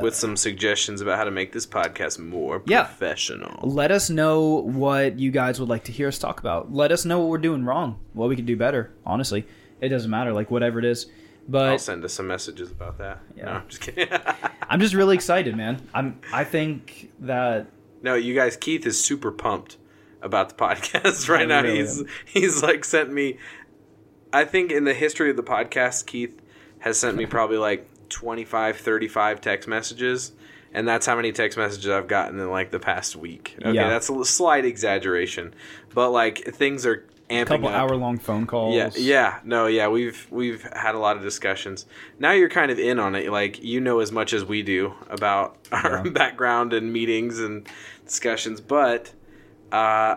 with 0.00 0.14
some 0.14 0.36
suggestions 0.36 1.00
about 1.00 1.18
how 1.18 1.24
to 1.24 1.30
make 1.32 1.50
this 1.52 1.66
podcast 1.66 2.18
more 2.18 2.62
Yeah. 2.66 2.84
professional. 2.84 3.68
Let 3.68 3.90
us 3.90 4.08
know 4.08 4.62
what 4.62 5.18
you 5.18 5.30
guys 5.32 5.58
would 5.58 5.68
like 5.68 5.82
to 5.84 5.92
hear 5.92 6.06
us 6.08 6.16
talk 6.18 6.38
about. 6.38 6.72
Let 6.72 6.92
us 6.92 7.04
know 7.04 7.18
what 7.18 7.28
we're 7.28 7.38
doing 7.38 7.64
wrong, 7.64 7.98
what 8.12 8.28
we 8.28 8.36
could 8.36 8.46
do 8.46 8.56
better. 8.56 8.92
Honestly, 9.04 9.46
it 9.80 9.88
doesn't 9.88 10.10
matter, 10.10 10.32
like 10.32 10.48
whatever 10.50 10.78
it 10.78 10.84
is. 10.84 11.06
I'll 11.52 11.78
send 11.78 12.04
us 12.04 12.12
some 12.14 12.26
messages 12.26 12.70
about 12.70 12.98
that. 12.98 13.20
Yeah. 13.36 13.44
No, 13.46 13.50
I'm 13.52 13.68
just 13.68 13.80
kidding. 13.80 14.08
I'm 14.68 14.80
just 14.80 14.94
really 14.94 15.14
excited, 15.14 15.56
man. 15.56 15.86
I'm. 15.94 16.20
I 16.32 16.44
think 16.44 17.10
that 17.20 17.66
no, 18.02 18.14
you 18.14 18.34
guys, 18.34 18.56
Keith 18.56 18.86
is 18.86 19.02
super 19.02 19.30
pumped 19.32 19.76
about 20.22 20.48
the 20.50 20.54
podcast 20.54 21.28
right 21.34 21.48
now. 21.48 21.62
really 21.62 21.78
he's 21.78 22.00
am. 22.00 22.06
he's 22.24 22.62
like 22.62 22.84
sent 22.84 23.12
me. 23.12 23.38
I 24.32 24.44
think 24.44 24.70
in 24.70 24.84
the 24.84 24.94
history 24.94 25.30
of 25.30 25.36
the 25.36 25.42
podcast, 25.42 26.06
Keith 26.06 26.40
has 26.80 26.98
sent 26.98 27.16
me 27.16 27.26
probably 27.26 27.58
like 27.58 27.86
25, 28.10 28.76
35 28.76 29.40
text 29.40 29.68
messages. 29.68 30.32
And 30.72 30.86
that's 30.86 31.04
how 31.04 31.16
many 31.16 31.32
text 31.32 31.58
messages 31.58 31.88
I've 31.90 32.06
gotten 32.06 32.38
in 32.38 32.48
like 32.48 32.70
the 32.70 32.78
past 32.78 33.16
week. 33.16 33.56
Okay, 33.60 33.72
Yeah. 33.74 33.88
that's 33.88 34.08
a 34.08 34.24
slight 34.24 34.64
exaggeration, 34.64 35.52
but 35.94 36.10
like 36.10 36.44
things 36.54 36.86
are 36.86 37.04
amping 37.30 37.42
a 37.42 37.44
couple 37.46 37.68
up. 37.68 37.74
hour 37.74 37.96
long 37.96 38.18
phone 38.18 38.46
calls. 38.46 38.74
Yeah, 38.74 38.90
yeah, 38.96 39.38
no, 39.44 39.66
yeah, 39.66 39.88
we've 39.88 40.26
we've 40.30 40.62
had 40.62 40.94
a 40.94 40.98
lot 40.98 41.16
of 41.16 41.22
discussions. 41.22 41.86
Now 42.18 42.32
you're 42.32 42.48
kind 42.48 42.70
of 42.70 42.78
in 42.78 42.98
on 42.98 43.14
it, 43.14 43.30
like 43.30 43.62
you 43.62 43.80
know 43.80 44.00
as 44.00 44.10
much 44.12 44.32
as 44.32 44.44
we 44.44 44.62
do 44.62 44.94
about 45.08 45.56
our 45.72 46.02
Yeah. 46.04 46.10
background 46.12 46.72
and 46.72 46.92
meetings 46.92 47.38
and 47.38 47.66
discussions, 48.04 48.60
but 48.60 49.12
uh, 49.72 50.16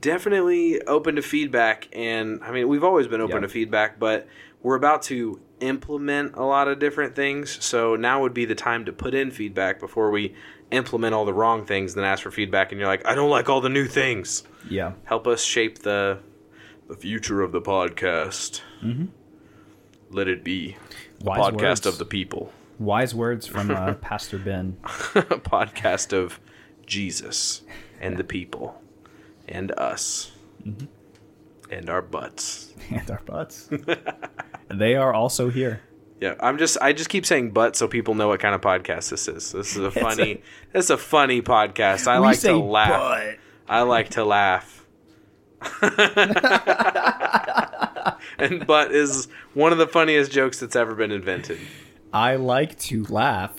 definitely 0.00 0.80
open 0.82 1.16
to 1.16 1.22
feedback. 1.22 1.88
And 1.92 2.42
I 2.42 2.52
mean, 2.52 2.68
we've 2.68 2.84
always 2.84 3.06
been 3.08 3.20
open 3.20 3.36
Yeah. 3.36 3.40
to 3.42 3.48
feedback, 3.48 3.98
but 3.98 4.26
we're 4.62 4.76
about 4.76 5.02
to 5.02 5.40
implement 5.60 6.34
a 6.36 6.44
lot 6.44 6.68
of 6.68 6.78
different 6.78 7.14
things. 7.16 7.62
So 7.64 7.96
now 7.96 8.20
would 8.22 8.34
be 8.34 8.44
the 8.44 8.54
time 8.54 8.84
to 8.84 8.92
put 8.92 9.14
in 9.14 9.30
feedback 9.30 9.80
before 9.80 10.10
we 10.10 10.34
implement 10.70 11.14
all 11.14 11.24
the 11.24 11.32
wrong 11.32 11.64
things, 11.64 11.94
then 11.94 12.04
ask 12.04 12.22
for 12.22 12.30
feedback. 12.30 12.70
And 12.70 12.78
you're 12.78 12.88
like, 12.88 13.04
I 13.06 13.14
don't 13.14 13.30
like 13.30 13.48
all 13.48 13.60
the 13.60 13.68
new 13.70 13.86
things 13.86 14.44
Yeah. 14.68 14.92
help 15.04 15.26
us 15.26 15.42
shape 15.42 15.80
the 15.80 16.18
the 16.88 16.96
future 16.96 17.42
of 17.42 17.52
the 17.52 17.60
podcast. 17.60 18.62
Mm-hmm. 18.82 19.06
Let 20.10 20.28
it 20.28 20.42
be 20.42 20.76
the 21.18 21.24
Wise 21.26 21.38
podcast 21.52 21.62
words. 21.62 21.86
of 21.86 21.98
the 21.98 22.04
people, 22.06 22.52
Wise 22.78 23.14
words 23.14 23.46
from 23.46 23.70
uh, 23.70 23.94
Pastor 24.00 24.38
Ben. 24.38 24.76
podcast 24.82 26.12
of 26.16 26.40
Jesus 26.86 27.62
and 28.00 28.16
the 28.16 28.24
people 28.24 28.80
and 29.48 29.70
us 29.72 30.32
Mm-hmm. 30.66 30.86
and 31.72 31.88
our 31.90 32.02
butts. 32.02 32.72
and 32.90 33.08
our 33.10 33.20
butts. 33.26 33.68
they 34.68 34.96
are 34.96 35.12
also 35.14 35.50
here. 35.50 35.82
Yeah, 36.20 36.34
I'm 36.40 36.58
just 36.58 36.76
I 36.80 36.92
just 36.92 37.10
keep 37.10 37.24
saying 37.26 37.52
butt 37.52 37.76
so 37.76 37.86
people 37.86 38.14
know 38.14 38.26
what 38.28 38.40
kind 38.40 38.54
of 38.54 38.60
podcast 38.60 39.10
this 39.10 39.28
is. 39.28 39.52
This 39.52 39.76
is 39.76 39.78
a 39.78 39.90
funny. 39.92 40.42
this 40.72 40.86
is 40.86 40.90
a 40.90 40.96
funny 40.98 41.42
podcast. 41.42 42.08
I 42.08 42.18
like 42.18 42.40
to 42.40 42.56
laugh. 42.56 42.88
butt. 42.90 43.38
I 43.68 43.82
like 43.82 44.10
to 44.10 44.24
laugh. 44.24 44.86
and 48.38 48.66
butt 48.66 48.92
is 48.92 49.28
one 49.54 49.72
of 49.72 49.78
the 49.78 49.86
funniest 49.86 50.30
jokes 50.32 50.60
that's 50.60 50.76
ever 50.76 50.94
been 50.94 51.10
invented. 51.10 51.58
I 52.12 52.36
like 52.36 52.78
to 52.80 53.04
laugh. 53.04 53.54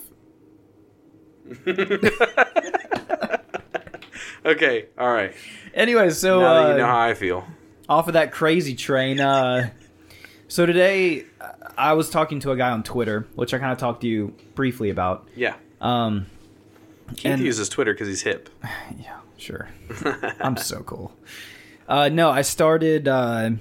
Okay, 4.46 4.86
all 4.98 5.12
right. 5.12 5.34
Anyway, 5.74 6.10
so 6.12 6.40
Now 6.40 6.54
that 6.54 6.66
uh, 6.66 6.72
you 6.72 6.78
know 6.78 6.86
how 6.86 7.00
I 7.00 7.14
feel. 7.14 7.46
off 7.90 8.08
of 8.08 8.14
that 8.14 8.32
crazy 8.32 8.74
train. 8.74 9.20
Uh, 9.20 9.70
so 10.48 10.66
today, 10.66 11.26
uh, 11.42 11.50
I 11.78 11.92
was 11.94 12.10
talking 12.10 12.40
to 12.42 12.52
a 12.52 12.56
guy 12.58 12.70
on 12.72 12.82
Twitter, 12.84 13.28
which 13.36 13.54
I 13.54 13.60
kind 13.60 13.74
of 13.74 13.78
talked 13.78 14.00
to 14.02 14.08
you 14.08 14.34
briefly 14.56 14.90
about. 14.92 15.28
Yeah. 15.36 15.56
Um, 15.82 16.28
Keith 17.18 17.26
and- 17.26 17.42
uses 17.42 17.68
Twitter 17.68 17.94
because 17.94 18.08
he's 18.08 18.22
hip. 18.22 18.50
yeah, 18.98 19.18
sure. 19.40 19.70
I'm 20.40 20.58
so 20.58 20.82
cool. 20.84 21.12
Uh, 21.88 22.10
no, 22.10 22.30
I 22.30 22.42
started. 22.44 23.08
Uh, 23.08 23.52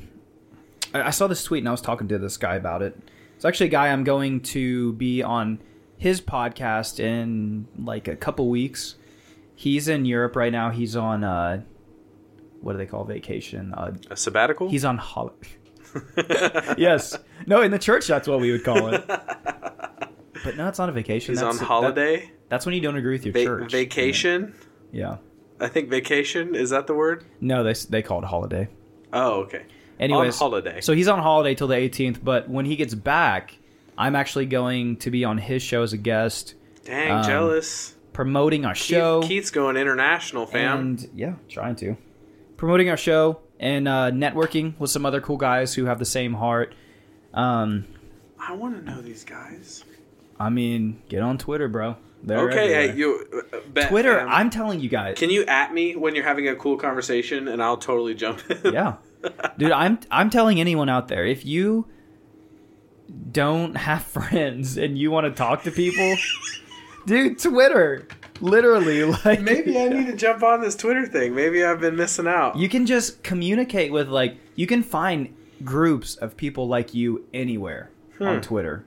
I 0.92 1.10
saw 1.10 1.26
this 1.26 1.42
tweet 1.44 1.60
and 1.62 1.68
I 1.68 1.72
was 1.72 1.80
talking 1.80 2.08
to 2.08 2.18
this 2.18 2.36
guy 2.36 2.56
about 2.56 2.82
it. 2.82 2.96
It's 3.36 3.44
actually 3.44 3.66
a 3.66 3.70
guy 3.70 3.88
I'm 3.88 4.04
going 4.04 4.40
to 4.40 4.92
be 4.94 5.22
on 5.22 5.60
his 5.96 6.20
podcast 6.20 7.00
in 7.00 7.66
like 7.78 8.08
a 8.08 8.16
couple 8.16 8.48
weeks. 8.48 8.96
He's 9.54 9.88
in 9.88 10.04
Europe 10.04 10.36
right 10.36 10.52
now. 10.52 10.70
He's 10.70 10.96
on 10.96 11.24
uh, 11.24 11.62
what 12.60 12.72
do 12.72 12.78
they 12.78 12.86
call 12.86 13.04
vacation? 13.04 13.72
Uh, 13.74 13.92
A 14.10 14.16
sabbatical? 14.16 14.68
he's 14.68 14.84
on 14.84 14.98
holiday. 14.98 15.48
yes, 16.76 17.16
no, 17.46 17.62
in 17.62 17.70
the 17.70 17.78
church 17.78 18.06
that's 18.06 18.28
what 18.28 18.40
we 18.40 18.50
would 18.52 18.64
call 18.64 18.88
it. 18.94 19.04
But 20.44 20.56
no, 20.56 20.68
it's 20.68 20.78
not 20.78 20.88
a 20.88 20.92
vacation. 20.92 21.32
He's 21.32 21.40
That's- 21.40 21.56
on 21.56 21.58
that- 21.58 21.64
holiday. 21.66 22.30
that's 22.48 22.64
when 22.64 22.72
you 22.74 22.80
don't 22.80 22.96
agree 22.96 23.12
with 23.12 23.24
your 23.26 23.32
Va- 23.32 23.44
church. 23.44 23.72
vacation. 23.72 24.54
Yeah. 24.92 25.16
I 25.60 25.68
think 25.68 25.88
vacation 25.88 26.54
is 26.54 26.70
that 26.70 26.86
the 26.86 26.94
word? 26.94 27.24
No, 27.40 27.64
they 27.64 27.74
they 27.88 28.02
call 28.02 28.18
it 28.22 28.26
holiday. 28.26 28.68
Oh, 29.12 29.40
okay. 29.42 29.64
Anyways, 29.98 30.34
on 30.40 30.50
holiday. 30.50 30.80
So 30.80 30.92
he's 30.92 31.08
on 31.08 31.18
holiday 31.18 31.54
till 31.54 31.66
the 31.66 31.74
18th, 31.74 32.22
but 32.22 32.48
when 32.48 32.64
he 32.66 32.76
gets 32.76 32.94
back, 32.94 33.56
I'm 33.96 34.14
actually 34.14 34.46
going 34.46 34.96
to 34.98 35.10
be 35.10 35.24
on 35.24 35.38
his 35.38 35.60
show 35.62 35.82
as 35.82 35.92
a 35.92 35.96
guest, 35.96 36.54
Dang, 36.84 37.10
um, 37.10 37.24
jealous. 37.24 37.94
promoting 38.12 38.64
our 38.64 38.76
show. 38.76 39.20
Keith, 39.22 39.28
Keith's 39.28 39.50
going 39.50 39.76
international, 39.76 40.46
fam. 40.46 40.78
and 40.78 41.10
yeah, 41.14 41.34
trying 41.48 41.74
to 41.76 41.96
promoting 42.56 42.90
our 42.90 42.96
show 42.96 43.40
and 43.58 43.88
uh, 43.88 44.10
networking 44.12 44.78
with 44.78 44.90
some 44.90 45.04
other 45.04 45.20
cool 45.20 45.36
guys 45.36 45.74
who 45.74 45.86
have 45.86 45.98
the 45.98 46.04
same 46.04 46.34
heart. 46.34 46.74
Um, 47.34 47.84
I 48.38 48.52
want 48.52 48.76
to 48.76 48.84
know 48.88 49.00
these 49.00 49.24
guys. 49.24 49.84
I 50.38 50.50
mean, 50.50 51.02
get 51.08 51.22
on 51.22 51.38
Twitter, 51.38 51.66
bro. 51.66 51.96
They're 52.22 52.48
okay, 52.50 52.94
you. 52.94 53.26
Uh, 53.52 53.58
bet, 53.72 53.88
Twitter. 53.88 54.18
fam. 54.18 54.28
I'm 54.28 54.50
telling 54.50 54.80
you 54.80 54.88
guys. 54.88 55.16
Can 55.18 55.30
you 55.30 55.44
at 55.46 55.72
me 55.72 55.94
when 55.96 56.14
you're 56.14 56.24
having 56.24 56.48
a 56.48 56.56
cool 56.56 56.76
conversation, 56.76 57.48
and 57.48 57.62
I'll 57.62 57.76
totally 57.76 58.14
jump 58.14 58.42
in. 58.50 58.72
yeah, 58.72 58.96
dude. 59.58 59.70
I'm 59.72 60.00
I'm 60.10 60.28
telling 60.30 60.60
anyone 60.60 60.88
out 60.88 61.08
there 61.08 61.24
if 61.24 61.46
you 61.46 61.86
don't 63.32 63.76
have 63.76 64.02
friends 64.04 64.76
and 64.76 64.98
you 64.98 65.10
want 65.10 65.26
to 65.26 65.30
talk 65.32 65.62
to 65.64 65.70
people, 65.70 66.16
dude, 67.06 67.38
Twitter. 67.38 68.06
Literally, 68.40 69.02
like 69.04 69.40
Maybe 69.40 69.76
I 69.76 69.88
need 69.88 70.06
to 70.06 70.14
jump 70.14 70.44
on 70.44 70.60
this 70.60 70.76
Twitter 70.76 71.04
thing. 71.06 71.34
Maybe 71.34 71.64
I've 71.64 71.80
been 71.80 71.96
missing 71.96 72.28
out. 72.28 72.56
you 72.56 72.68
can 72.68 72.86
just 72.86 73.24
communicate 73.24 73.90
with 73.90 74.08
like 74.08 74.36
you 74.54 74.68
can 74.68 74.84
find 74.84 75.34
groups 75.64 76.14
of 76.14 76.36
people 76.36 76.68
like 76.68 76.94
you 76.94 77.24
anywhere 77.34 77.90
on 78.20 78.40
Twitter. 78.40 78.84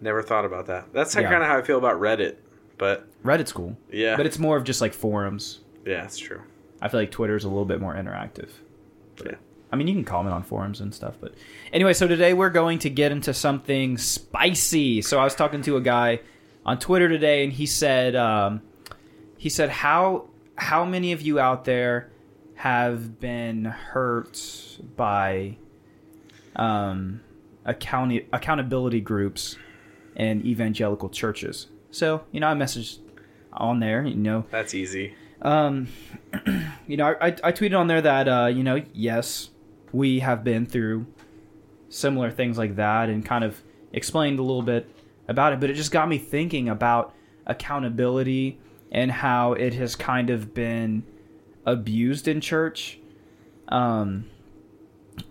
Never 0.00 0.22
thought 0.22 0.44
about 0.44 0.66
that. 0.66 0.92
That's 0.92 1.16
Yeah. 1.16 1.22
kind 1.22 1.42
of 1.42 1.48
how 1.48 1.58
I 1.58 1.62
feel 1.62 1.78
about 1.78 2.00
Reddit. 2.00 2.36
But 2.78 3.06
Reddit's 3.24 3.52
cool, 3.52 3.76
yeah, 3.90 4.16
but 4.16 4.26
it's 4.26 4.38
more 4.38 4.56
of 4.56 4.64
just 4.64 4.80
like 4.80 4.92
forums. 4.92 5.60
yeah, 5.84 6.04
it's 6.04 6.18
true. 6.18 6.42
I 6.80 6.88
feel 6.88 7.00
like 7.00 7.10
Twitter's 7.10 7.44
a 7.44 7.48
little 7.48 7.64
bit 7.64 7.80
more 7.80 7.94
interactive. 7.94 8.50
Yeah. 9.24 9.36
I 9.72 9.76
mean, 9.76 9.88
you 9.88 9.94
can 9.94 10.04
comment 10.04 10.34
on 10.34 10.42
forums 10.42 10.80
and 10.80 10.94
stuff, 10.94 11.14
but 11.20 11.34
anyway, 11.72 11.92
so 11.94 12.06
today 12.06 12.34
we're 12.34 12.50
going 12.50 12.78
to 12.80 12.90
get 12.90 13.10
into 13.12 13.32
something 13.34 13.96
spicy. 13.98 15.02
So 15.02 15.18
I 15.18 15.24
was 15.24 15.34
talking 15.34 15.62
to 15.62 15.76
a 15.76 15.80
guy 15.80 16.20
on 16.64 16.78
Twitter 16.78 17.08
today, 17.08 17.42
and 17.44 17.52
he 17.52 17.66
said, 17.66 18.14
um, 18.14 18.60
he 19.38 19.48
said, 19.48 19.70
how 19.70 20.28
how 20.56 20.84
many 20.84 21.12
of 21.12 21.20
you 21.22 21.40
out 21.40 21.64
there 21.64 22.10
have 22.56 23.18
been 23.20 23.64
hurt 23.64 24.78
by 24.96 25.56
um, 26.54 27.20
account- 27.64 28.22
accountability 28.32 29.00
groups 29.00 29.56
and 30.14 30.44
evangelical 30.44 31.08
churches? 31.08 31.66
So 31.90 32.24
you 32.32 32.40
know, 32.40 32.48
I 32.48 32.54
messaged 32.54 32.98
on 33.52 33.80
there, 33.80 34.04
you 34.04 34.14
know, 34.16 34.44
That's 34.50 34.74
easy. 34.74 35.14
um, 35.42 35.88
you 36.86 36.96
know, 36.96 37.14
I, 37.20 37.28
I 37.28 37.52
tweeted 37.52 37.78
on 37.78 37.86
there 37.86 38.02
that 38.02 38.28
uh, 38.28 38.46
you 38.46 38.62
know, 38.62 38.82
yes, 38.92 39.50
we 39.92 40.18
have 40.20 40.44
been 40.44 40.66
through 40.66 41.06
similar 41.88 42.30
things 42.30 42.58
like 42.58 42.76
that, 42.76 43.08
and 43.08 43.24
kind 43.24 43.44
of 43.44 43.62
explained 43.92 44.38
a 44.38 44.42
little 44.42 44.62
bit 44.62 44.90
about 45.28 45.52
it. 45.52 45.60
But 45.60 45.70
it 45.70 45.74
just 45.74 45.90
got 45.92 46.08
me 46.08 46.18
thinking 46.18 46.68
about 46.68 47.14
accountability 47.46 48.58
and 48.92 49.10
how 49.10 49.52
it 49.54 49.74
has 49.74 49.96
kind 49.96 50.30
of 50.30 50.54
been 50.54 51.02
abused 51.64 52.28
in 52.28 52.40
church, 52.40 52.98
um, 53.68 54.26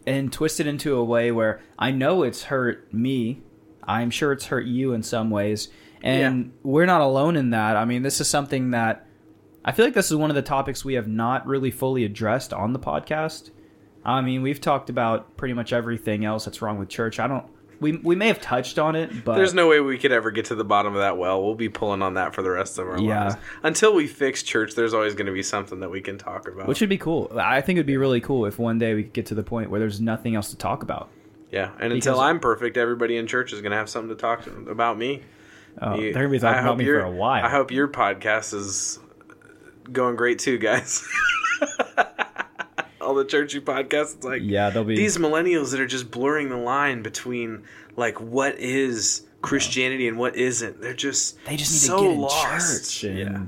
and 0.06 0.32
twisted 0.34 0.68
into 0.68 0.96
a 0.98 1.04
way 1.04 1.32
where 1.32 1.62
I 1.80 1.92
know 1.92 2.24
it's 2.24 2.44
hurt 2.44 2.94
me. 2.94 3.42
I'm 3.84 4.10
sure 4.10 4.32
it's 4.32 4.46
hurt 4.48 4.66
you 4.66 4.94
in 4.94 5.04
some 5.04 5.30
ways, 5.30 5.70
and 6.06 6.54
we're 6.64 6.86
not 6.86 7.02
alone 7.02 7.36
in 7.36 7.50
that. 7.52 7.76
I 7.76 7.86
mean, 7.86 8.04
this 8.04 8.22
is 8.22 8.28
something 8.30 8.72
that 8.72 9.08
I 9.64 9.72
feel 9.72 9.86
like 9.86 9.96
this 9.96 10.12
is 10.12 10.18
one 10.18 10.30
of 10.30 10.36
the 10.36 10.42
topics 10.42 10.86
we 10.86 10.94
have 10.94 11.08
not 11.08 11.48
really 11.48 11.72
fully 11.72 12.06
addressed 12.06 12.54
on 12.54 12.74
the 12.74 12.80
podcast. 12.80 13.50
I 14.04 14.22
mean, 14.22 14.44
we've 14.44 14.62
talked 14.62 14.90
about 14.92 15.36
pretty 15.36 15.56
much 15.56 15.74
everything 15.74 16.24
else 16.26 16.46
that's 16.46 16.62
wrong 16.62 16.78
with 16.78 16.90
church. 16.90 17.20
I 17.20 17.28
don't 17.28 17.46
we 17.80 17.94
we 17.98 18.16
may 18.16 18.28
have 18.28 18.40
touched 18.40 18.80
on 18.80 18.96
it, 18.96 19.26
but 19.26 19.36
There's 19.36 19.54
no 19.54 19.68
way 19.68 19.80
we 19.80 19.98
could 19.98 20.12
ever 20.12 20.32
get 20.32 20.46
to 20.46 20.56
the 20.56 20.64
bottom 20.64 20.94
of 20.94 21.00
that 21.00 21.18
well. 21.18 21.44
We'll 21.44 21.56
be 21.56 21.70
pulling 21.70 22.02
on 22.02 22.14
that 22.14 22.34
for 22.34 22.42
the 22.42 22.50
rest 22.52 22.78
of 22.78 22.88
our 22.88 23.00
Yeah. 23.00 23.24
lives. 23.26 23.36
Until 23.64 23.94
we 23.94 24.08
fix 24.08 24.44
church, 24.44 24.76
there's 24.76 24.94
always 24.94 25.14
going 25.14 25.26
to 25.26 25.34
be 25.34 25.44
something 25.44 25.80
that 25.82 25.90
we 25.90 26.02
can 26.02 26.18
talk 26.18 26.48
about. 26.48 26.68
which 26.68 26.80
would 26.80 26.90
be 26.90 26.98
cool. 26.98 27.32
I 27.36 27.62
think 27.62 27.78
it'd 27.78 27.86
be 27.86 27.98
really 27.98 28.22
cool 28.22 28.46
if 28.46 28.60
one 28.60 28.78
day 28.80 28.94
we 28.94 29.04
could 29.04 29.14
get 29.14 29.26
to 29.28 29.36
the 29.36 29.44
point 29.44 29.70
where 29.72 29.80
there's 29.80 30.00
nothing 30.00 30.36
else 30.36 30.52
to 30.52 30.58
talk 30.58 30.84
about. 30.84 31.10
yeah, 31.52 31.72
and 31.80 31.92
until 31.92 32.20
I'm 32.20 32.40
perfect, 32.40 32.78
everybody 32.78 33.18
in 33.18 33.28
church 33.28 33.54
is 33.54 33.62
going 33.62 33.72
to 33.72 33.78
have 33.78 33.90
something 33.90 34.10
to 34.10 34.22
talk 34.22 34.44
to, 34.46 34.52
about 34.70 34.98
me. 34.98 35.22
Oh, 35.82 35.96
You- 35.96 36.14
they're 36.14 36.24
gonna 36.24 36.30
be 36.32 36.40
talking 36.40 36.58
I 36.58 36.60
about 36.62 36.70
hope 36.70 36.78
me 36.80 36.86
for 36.86 36.92
your- 36.92 37.02
a 37.02 37.12
while. 37.12 37.44
I 37.44 37.50
hope 37.50 37.72
your 37.72 37.88
podcast 37.88 38.54
is 38.54 39.00
going 39.92 40.16
great 40.16 40.40
too, 40.40 40.58
guys. 40.58 41.06
All 43.02 43.14
the 43.14 43.26
churchy 43.26 43.60
podcasts, 43.62 44.16
it's 44.16 44.24
like 44.26 44.42
Yeah, 44.44 44.70
they'll 44.72 44.84
be. 44.84 44.96
these 44.96 45.18
millennials 45.18 45.72
that 45.72 45.80
are 45.80 45.86
just 45.88 46.10
blurring 46.10 46.50
the 46.50 46.58
line 46.58 47.04
between 47.04 47.64
like 47.96 48.20
what 48.20 48.58
is 48.60 49.22
Christianity 49.42 50.08
and 50.08 50.18
what 50.18 50.36
isn't. 50.36 50.82
They're 50.82 50.94
just 50.96 51.38
they 51.46 51.56
just 51.56 51.72
need 51.72 51.80
so 51.88 51.98
to 51.98 52.04
get 52.04 52.14
in 52.16 52.22
lost. 52.22 53.02
church 53.02 53.04
and 53.12 53.20
yeah. 53.20 53.42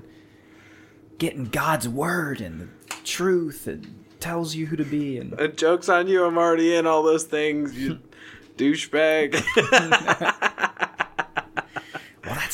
get 1.17 1.33
in 1.33 1.45
God's 1.45 1.89
word 1.89 2.39
and 2.39 2.59
the 2.61 2.67
truth 3.03 3.65
and 3.65 4.03
tells 4.19 4.53
you 4.53 4.67
who 4.67 4.75
to 4.75 4.85
be 4.85 5.17
and 5.17 5.57
joke's 5.57 5.89
on 5.89 6.07
you. 6.07 6.23
I'm 6.25 6.37
already 6.37 6.75
in 6.75 6.85
all 6.85 7.01
those 7.01 7.23
things. 7.23 7.73
You 7.75 7.99
douchebag. 8.57 9.43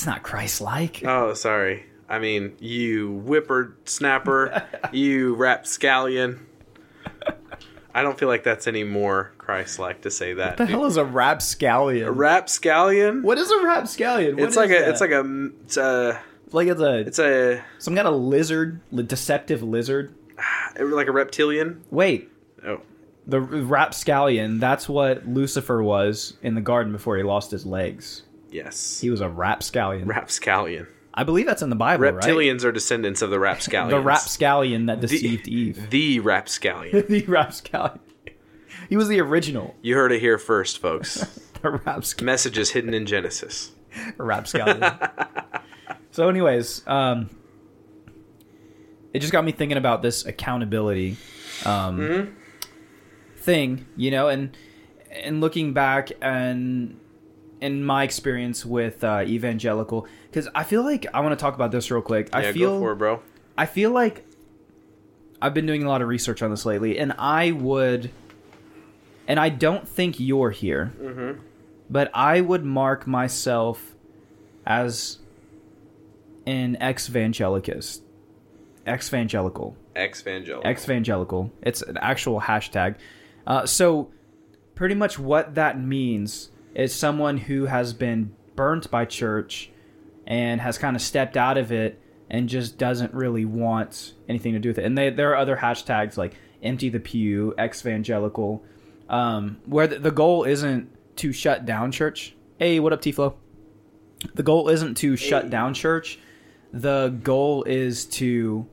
that's 0.04 0.18
not 0.18 0.24
Christ-like. 0.24 1.04
oh, 1.06 1.34
sorry. 1.34 1.86
I 2.10 2.20
mean, 2.20 2.58
you 2.60 3.14
whipper 3.24 3.78
snapper. 3.86 4.68
you 4.92 5.34
rapscallion. 5.36 6.46
I 7.96 8.02
don't 8.02 8.20
feel 8.20 8.28
like 8.28 8.44
that's 8.44 8.68
any 8.68 8.84
more 8.84 9.32
Christ-like 9.38 10.02
to 10.02 10.12
say 10.12 10.34
that. 10.34 10.50
What 10.50 10.58
the 10.58 10.66
hell 10.66 10.84
is 10.84 10.98
a 10.98 11.06
rapscallion? 11.06 12.10
Rapscallion? 12.10 13.24
what 13.24 13.38
is 13.38 13.50
a 13.50 13.64
rapscallion? 13.64 14.36
What 14.36 14.44
It's 14.46 14.58
like 14.58 14.72
a. 14.72 14.90
It's 14.90 15.00
like 15.00 15.12
a. 15.12 15.50
It's 15.64 15.78
a. 15.78 16.20
like 16.52 16.68
it's 16.68 16.82
a 16.82 17.00
It's 17.00 17.20
a. 17.20 17.64
some 17.78 17.96
kind 17.96 18.08
of 18.08 18.16
lizard, 18.16 18.82
deceptive 18.94 19.64
lizard. 19.64 20.14
Like 20.80 21.06
a 21.06 21.12
reptilian. 21.12 21.84
Wait, 21.92 22.32
Oh, 22.66 22.82
the 23.28 23.40
rapscallion. 23.40 24.60
That's 24.60 24.90
what 24.90 25.28
Lucifer 25.28 25.84
was 25.84 26.36
in 26.42 26.56
the 26.56 26.62
garden 26.62 26.92
before 26.92 27.16
he 27.16 27.22
lost 27.22 27.52
his 27.52 27.64
legs. 27.64 28.24
Yes. 28.54 29.00
He 29.02 29.10
was 29.10 29.22
a 29.22 29.30
rapscallion. 29.30 30.08
Rapscallion. 30.08 30.88
I 31.14 31.24
believe 31.24 31.46
that's 31.46 31.62
in 31.62 31.70
the 31.70 31.76
Bible, 31.76 32.04
right? 32.06 32.16
Reptilians 32.16 32.64
are 32.64 32.72
descendants 32.72 33.22
of 33.22 33.30
the 33.30 33.40
rapscallions. 33.40 33.92
The 33.92 34.00
rapscallion 34.02 34.88
that 34.88 35.00
deceived 35.00 35.48
Eve. 35.48 35.88
The 35.90 36.20
rapscallion. 36.20 37.06
the 37.10 37.26
rapscallion. 37.26 38.00
He 38.90 38.98
was 38.98 39.08
the 39.08 39.22
original. 39.22 39.76
You 39.82 39.96
heard 39.96 40.12
it 40.12 40.20
here 40.20 40.38
first, 40.38 40.80
folks. 40.80 41.16
The 41.62 41.72
rapscallion. 41.72 42.26
Messages 42.26 42.72
hidden 42.72 42.94
in 42.94 43.06
Genesis. 43.06 43.72
rapscallion. 44.18 44.84
so, 46.12 46.28
anyways, 46.28 46.86
um, 46.86 47.30
it 49.14 49.20
just 49.20 49.32
got 49.32 49.46
me 49.46 49.52
thinking 49.52 49.78
about 49.78 50.02
this 50.02 50.26
accountability 50.26 51.18
um, 51.66 52.36
thing, 53.38 53.86
you 53.96 54.12
know, 54.12 54.28
and 54.28 54.56
and 55.10 55.40
looking 55.40 55.74
back 55.74 56.12
and 56.22 57.00
in 57.63 57.82
my 57.84 58.03
experience 58.03 58.65
with 58.65 59.03
uh, 59.05 59.24
evangelical, 59.25 60.05
because 60.29 60.50
I 60.53 60.63
feel 60.65 60.84
like 60.84 61.05
I 61.13 61.22
want 61.22 61.32
to 61.32 61.41
talk 61.41 61.55
about 61.55 61.72
this 61.72 61.89
real 61.89 62.01
quick. 62.01 62.27
Yeah, 62.34 62.39
I 62.39 62.51
feel 62.51 62.72
go 62.72 62.79
for 62.82 62.91
it, 62.91 62.96
bro. 62.98 63.22
I 63.58 63.65
feel 63.65 63.91
like 63.91 64.25
I've 65.41 65.53
been 65.53 65.65
doing 65.65 65.84
a 65.84 65.88
lot 65.88 66.01
of 66.01 66.10
research 66.10 66.41
on 66.41 66.51
this 66.51 66.65
lately, 66.65 67.00
and 67.00 67.13
I 67.17 67.51
would, 67.51 68.12
and 69.29 69.39
I 69.39 69.48
don't 69.48 69.88
think 69.88 70.20
you're 70.20 70.51
here, 70.51 70.91
but 71.89 72.12
I 72.13 72.41
would 72.41 72.65
mark 72.65 73.08
myself 73.08 73.96
as 74.65 75.20
an 76.46 76.75
ex-evangelicist, 76.82 78.01
ex-evangelical, 78.86 79.77
Ex-evangelical. 79.96 80.70
ex-evangelical. 80.70 81.51
It's 81.62 81.82
an 81.82 81.98
actual 82.01 82.41
hashtag. 82.41 82.96
Uh, 83.48 83.65
so, 83.65 84.12
pretty 84.75 84.96
much 84.96 85.17
what 85.17 85.55
that 85.55 85.79
means 85.79 86.50
is 86.74 86.93
someone 86.93 87.38
who 87.38 87.65
has 87.65 87.93
been 87.93 88.34
burnt 88.56 88.89
by 88.89 89.06
church 89.06 89.69
and 90.26 90.62
has 90.62 90.78
kind 90.78 90.95
of 90.95 91.02
stepped 91.02 91.38
out 91.38 91.58
of 91.58 91.71
it 91.71 92.00
and 92.30 92.50
just 92.50 92.78
doesn't 92.78 93.13
really 93.13 93.45
want 93.45 94.13
anything 94.28 94.54
to 94.54 94.60
do 94.60 94.69
with 94.69 94.80
it. 94.80 94.86
And 94.86 94.98
they, 94.98 95.10
there 95.10 95.32
are 95.32 95.38
other 95.38 95.58
hashtags 95.58 96.17
like 96.17 96.34
empty 96.63 96.89
the 96.89 97.00
pew, 97.00 97.54
ex-evangelical, 97.58 98.63
um, 99.10 99.58
where 99.65 99.86
the, 99.88 100.00
the 100.00 100.12
goal 100.12 100.43
isn't 100.43 100.89
to 101.17 101.32
shut 101.32 101.65
down 101.65 101.91
church. 101.91 102.36
Hey, 102.58 102.80
what 102.80 102.93
up, 102.93 103.02
T-Flow? 103.02 103.36
The 104.34 104.43
goal 104.43 104.69
isn't 104.69 104.95
to 104.95 105.15
shut 105.17 105.50
down 105.50 105.74
church. 105.74 106.17
The 106.71 107.10
goal 107.21 107.63
is 107.65 108.06
to 108.06 108.65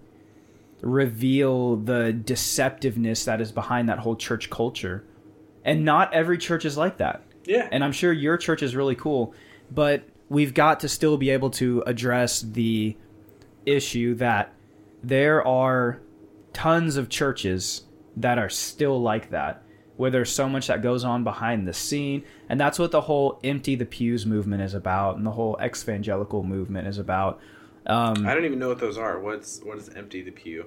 reveal 0.80 1.76
the 1.76 2.18
deceptiveness 2.24 3.24
that 3.24 3.40
is 3.40 3.52
behind 3.52 3.88
that 3.88 3.98
whole 3.98 4.16
church 4.16 4.48
culture. 4.48 5.04
And 5.64 5.84
not 5.84 6.14
every 6.14 6.38
church 6.38 6.64
is 6.64 6.78
like 6.78 6.98
that. 6.98 7.22
Yeah. 7.44 7.68
And 7.70 7.82
I'm 7.84 7.92
sure 7.92 8.12
your 8.12 8.36
church 8.36 8.62
is 8.62 8.76
really 8.76 8.94
cool, 8.94 9.34
but 9.70 10.04
we've 10.28 10.54
got 10.54 10.80
to 10.80 10.88
still 10.88 11.16
be 11.16 11.30
able 11.30 11.50
to 11.50 11.82
address 11.86 12.40
the 12.40 12.96
issue 13.66 14.14
that 14.16 14.52
there 15.02 15.46
are 15.46 16.00
tons 16.52 16.96
of 16.96 17.08
churches 17.08 17.84
that 18.16 18.38
are 18.38 18.48
still 18.48 19.00
like 19.00 19.30
that, 19.30 19.62
where 19.96 20.10
there's 20.10 20.30
so 20.30 20.48
much 20.48 20.66
that 20.66 20.82
goes 20.82 21.04
on 21.04 21.24
behind 21.24 21.66
the 21.66 21.72
scene. 21.72 22.24
And 22.48 22.60
that's 22.60 22.78
what 22.78 22.90
the 22.90 23.02
whole 23.02 23.40
empty 23.44 23.74
the 23.74 23.86
pews 23.86 24.26
movement 24.26 24.62
is 24.62 24.74
about, 24.74 25.16
and 25.16 25.26
the 25.26 25.30
whole 25.32 25.58
evangelical 25.62 26.42
movement 26.42 26.88
is 26.88 26.98
about. 26.98 27.40
Um, 27.86 28.26
I 28.26 28.34
don't 28.34 28.44
even 28.44 28.58
know 28.58 28.68
what 28.68 28.78
those 28.78 28.98
are. 28.98 29.18
What's 29.18 29.60
what 29.62 29.78
is 29.78 29.88
empty 29.90 30.22
the 30.22 30.30
pew? 30.30 30.66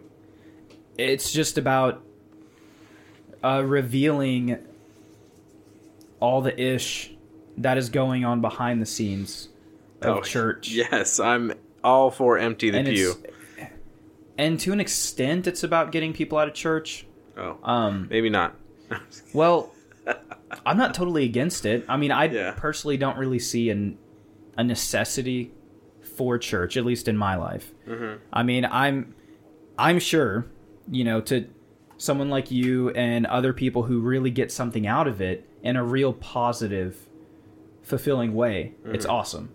it's 0.97 1.31
just 1.31 1.57
about 1.57 2.03
uh, 3.43 3.63
revealing 3.65 4.57
all 6.23 6.41
the 6.41 6.55
ish 6.59 7.11
that 7.57 7.77
is 7.77 7.89
going 7.89 8.23
on 8.23 8.39
behind 8.39 8.81
the 8.81 8.85
scenes 8.85 9.49
of 10.01 10.17
Oh, 10.17 10.21
church. 10.21 10.69
Yes, 10.71 11.19
I'm 11.19 11.53
all 11.83 12.09
for 12.09 12.37
empty 12.37 12.69
the 12.69 12.77
and 12.79 12.87
pew. 12.87 13.13
and 14.37 14.59
to 14.61 14.71
an 14.73 14.79
extent, 14.79 15.47
it's 15.47 15.63
about 15.63 15.91
getting 15.91 16.13
people 16.13 16.37
out 16.37 16.47
of 16.47 16.53
church. 16.53 17.05
Oh, 17.37 17.57
Um, 17.63 18.07
maybe 18.09 18.29
not. 18.29 18.55
well, 19.33 19.71
I'm 20.65 20.77
not 20.77 20.93
totally 20.93 21.25
against 21.25 21.65
it. 21.65 21.83
I 21.89 21.97
mean, 21.97 22.11
I 22.11 22.25
Yeah. 22.25 22.53
personally 22.55 22.97
don't 22.97 23.17
really 23.17 23.39
see 23.39 23.69
an, 23.69 23.97
a 24.57 24.63
necessity 24.63 25.51
for 26.15 26.37
church, 26.37 26.77
at 26.77 26.85
least 26.85 27.07
in 27.07 27.17
my 27.17 27.35
life. 27.35 27.73
Mm-hmm. 27.87 28.17
I 28.31 28.43
mean, 28.43 28.65
I'm 28.65 29.13
I'm 29.77 29.99
sure, 29.99 30.45
you 30.91 31.03
know, 31.03 31.19
to 31.21 31.47
someone 31.97 32.29
like 32.29 32.51
you 32.51 32.91
and 32.91 33.25
other 33.25 33.51
people 33.53 33.83
who 33.83 33.99
really 33.99 34.29
get 34.31 34.51
something 34.51 34.85
out 34.85 35.07
of 35.07 35.19
it 35.21 35.49
in 35.63 35.75
a 35.75 35.83
real 35.83 36.13
positive, 36.13 36.97
fulfilling 37.81 38.33
way, 38.35 38.73
it's 38.85 39.05
Mm-hmm. 39.05 39.15
awesome. 39.15 39.49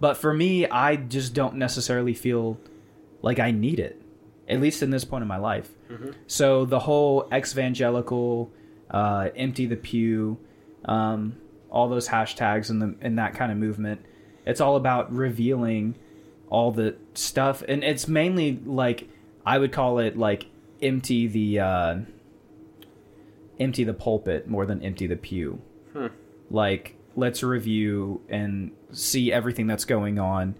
But 0.00 0.16
for 0.16 0.32
me, 0.32 0.66
I 0.66 0.96
just 0.96 1.34
don't 1.34 1.56
necessarily 1.56 2.14
feel 2.14 2.58
like 3.20 3.40
I 3.40 3.50
need 3.50 3.80
it, 3.80 4.00
at 4.48 4.60
least 4.60 4.82
in 4.82 4.90
this 4.90 5.04
point 5.04 5.22
in 5.22 5.28
my 5.28 5.38
life. 5.38 5.68
Mm-hmm. 5.90 6.10
So 6.28 6.64
the 6.64 6.78
whole 6.78 7.26
ex-evangelical, 7.32 8.50
uh, 8.90 9.28
empty 9.36 9.66
the 9.66 9.76
pew, 9.76 10.38
um, 10.84 11.36
all 11.70 11.88
those 11.88 12.08
hashtags 12.08 12.70
and 12.70 12.80
the 12.80 12.94
and 13.00 13.18
that 13.18 13.34
kind 13.34 13.50
of 13.52 13.58
movement, 13.58 14.00
it's 14.46 14.60
all 14.60 14.76
about 14.76 15.12
revealing 15.12 15.96
all 16.48 16.70
the 16.70 16.96
stuff, 17.14 17.62
and 17.68 17.82
it's 17.84 18.06
mainly 18.08 18.58
like 18.64 19.08
I 19.44 19.58
would 19.58 19.72
call 19.72 19.98
it 19.98 20.16
like 20.16 20.46
empty 20.80 21.26
the 21.26 21.58
uh, 21.60 21.96
empty 23.60 23.84
the 23.84 23.94
pulpit 23.94 24.48
more 24.48 24.66
than 24.66 24.82
empty 24.82 25.06
the 25.06 25.16
pew. 25.16 25.60
Hmm. 25.92 26.06
Like 26.50 26.96
let's 27.16 27.42
review 27.42 28.22
and 28.28 28.70
see 28.92 29.32
everything 29.32 29.66
that's 29.66 29.84
going 29.84 30.18
on 30.18 30.56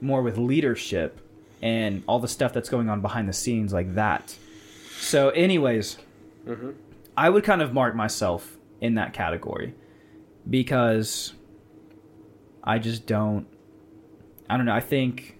more 0.00 0.22
with 0.22 0.38
leadership 0.38 1.20
and 1.62 2.02
all 2.06 2.18
the 2.18 2.28
stuff 2.28 2.52
that's 2.52 2.68
going 2.68 2.88
on 2.88 3.00
behind 3.00 3.28
the 3.28 3.32
scenes 3.32 3.72
like 3.72 3.94
that. 3.94 4.36
So, 5.00 5.30
anyways, 5.30 5.98
mm-hmm. 6.46 6.70
I 7.16 7.30
would 7.30 7.42
kind 7.42 7.62
of 7.62 7.72
mark 7.72 7.94
myself 7.94 8.56
in 8.80 8.94
that 8.94 9.12
category 9.12 9.74
because 10.48 11.32
I 12.62 12.78
just 12.78 13.06
don't. 13.06 13.46
I 14.48 14.56
don't 14.56 14.66
know. 14.66 14.74
I 14.74 14.80
think 14.80 15.38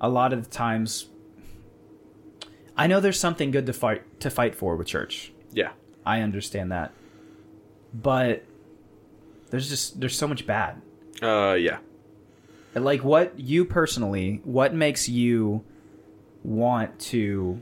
a 0.00 0.08
lot 0.08 0.32
of 0.32 0.44
the 0.44 0.50
times 0.50 1.06
I 2.76 2.86
know 2.86 3.00
there's 3.00 3.18
something 3.18 3.50
good 3.50 3.66
to 3.66 3.72
fight 3.72 4.20
to 4.20 4.30
fight 4.30 4.54
for 4.54 4.76
with 4.76 4.86
church. 4.86 5.32
Yeah. 5.52 5.70
I 6.04 6.20
understand 6.22 6.72
that, 6.72 6.92
but 7.92 8.44
there's 9.50 9.68
just 9.68 10.00
there's 10.00 10.16
so 10.16 10.26
much 10.26 10.46
bad. 10.46 10.80
Uh, 11.22 11.54
yeah. 11.54 11.78
Like 12.74 13.04
what 13.04 13.38
you 13.38 13.64
personally, 13.64 14.40
what 14.44 14.72
makes 14.72 15.08
you 15.08 15.64
want 16.44 16.98
to 17.00 17.60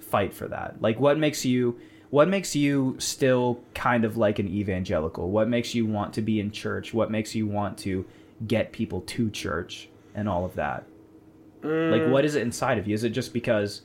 fight 0.00 0.32
for 0.32 0.48
that? 0.48 0.80
Like 0.80 1.00
what 1.00 1.18
makes 1.18 1.44
you 1.44 1.78
what 2.10 2.28
makes 2.28 2.54
you 2.54 2.96
still 2.98 3.60
kind 3.74 4.04
of 4.04 4.16
like 4.16 4.38
an 4.38 4.48
evangelical? 4.48 5.30
What 5.30 5.48
makes 5.48 5.74
you 5.74 5.86
want 5.86 6.12
to 6.14 6.22
be 6.22 6.40
in 6.40 6.50
church? 6.50 6.92
What 6.92 7.10
makes 7.10 7.34
you 7.34 7.46
want 7.46 7.78
to 7.78 8.04
get 8.46 8.72
people 8.72 9.00
to 9.02 9.30
church 9.30 9.88
and 10.14 10.28
all 10.28 10.44
of 10.44 10.54
that? 10.56 10.84
Like, 11.62 12.06
what 12.08 12.24
is 12.24 12.34
it 12.34 12.42
inside 12.42 12.76
of 12.78 12.88
you? 12.88 12.94
Is 12.94 13.04
it 13.04 13.10
just 13.10 13.32
because? 13.32 13.82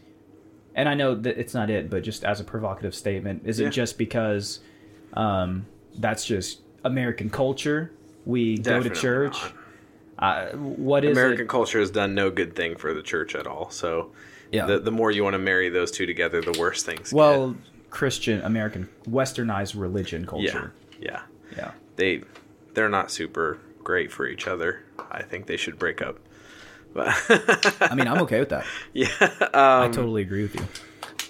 And 0.78 0.88
I 0.88 0.94
know 0.94 1.16
that 1.16 1.40
it's 1.40 1.56
not 1.56 1.72
it, 1.72 1.90
but 1.90 2.04
just 2.04 2.24
as 2.24 2.40
a 2.40 2.44
provocative 2.44 2.94
statement, 2.94 3.42
is 3.46 3.60
it 3.60 3.72
just 3.72 3.98
because 3.98 4.60
um, 5.14 5.66
that's 5.98 6.24
just 6.24 6.62
American 6.86 7.32
culture? 7.32 7.92
We 8.26 8.60
go 8.60 8.82
to 8.82 8.90
church. 8.92 9.36
Uh, 10.20 10.50
what 10.52 11.04
is 11.04 11.18
American 11.18 11.46
it? 11.46 11.50
culture 11.50 11.80
has 11.80 11.90
done 11.92 12.14
no 12.14 12.30
good 12.30 12.56
thing 12.56 12.76
for 12.76 12.94
the 12.94 13.02
church 13.02 13.34
at 13.36 13.48
all. 13.48 13.70
So 13.72 14.12
Yeah. 14.52 14.68
the, 14.68 14.80
the 14.80 14.92
more 14.92 15.10
you 15.12 15.24
want 15.24 15.34
to 15.34 15.40
marry 15.40 15.70
those 15.70 15.92
two 15.92 16.06
together, 16.06 16.42
the 16.42 16.58
worse 16.60 16.84
things 16.84 17.12
well, 17.12 17.56
Christian 17.90 18.42
American 18.42 18.88
Westernized 19.10 19.80
religion 19.80 20.26
culture. 20.26 20.74
Yeah. 21.00 21.22
Yeah. 21.52 21.58
Yeah. 21.58 21.72
They 21.96 22.22
they're 22.76 22.90
not 22.90 23.10
super 23.10 23.60
great 23.84 24.12
for 24.12 24.28
each 24.28 24.48
other. 24.48 24.84
I 25.10 25.24
think 25.24 25.48
they 25.48 25.58
should 25.58 25.80
break 25.80 26.02
up. 26.02 26.20
I 27.00 27.94
mean, 27.96 28.08
I'm 28.08 28.22
okay 28.24 28.40
with 28.40 28.50
that. 28.50 28.66
yeah. 28.94 29.08
I 29.54 29.86
Um, 29.86 29.92
totally 29.92 30.22
agree 30.22 30.44
with 30.44 30.56
you. 30.56 30.68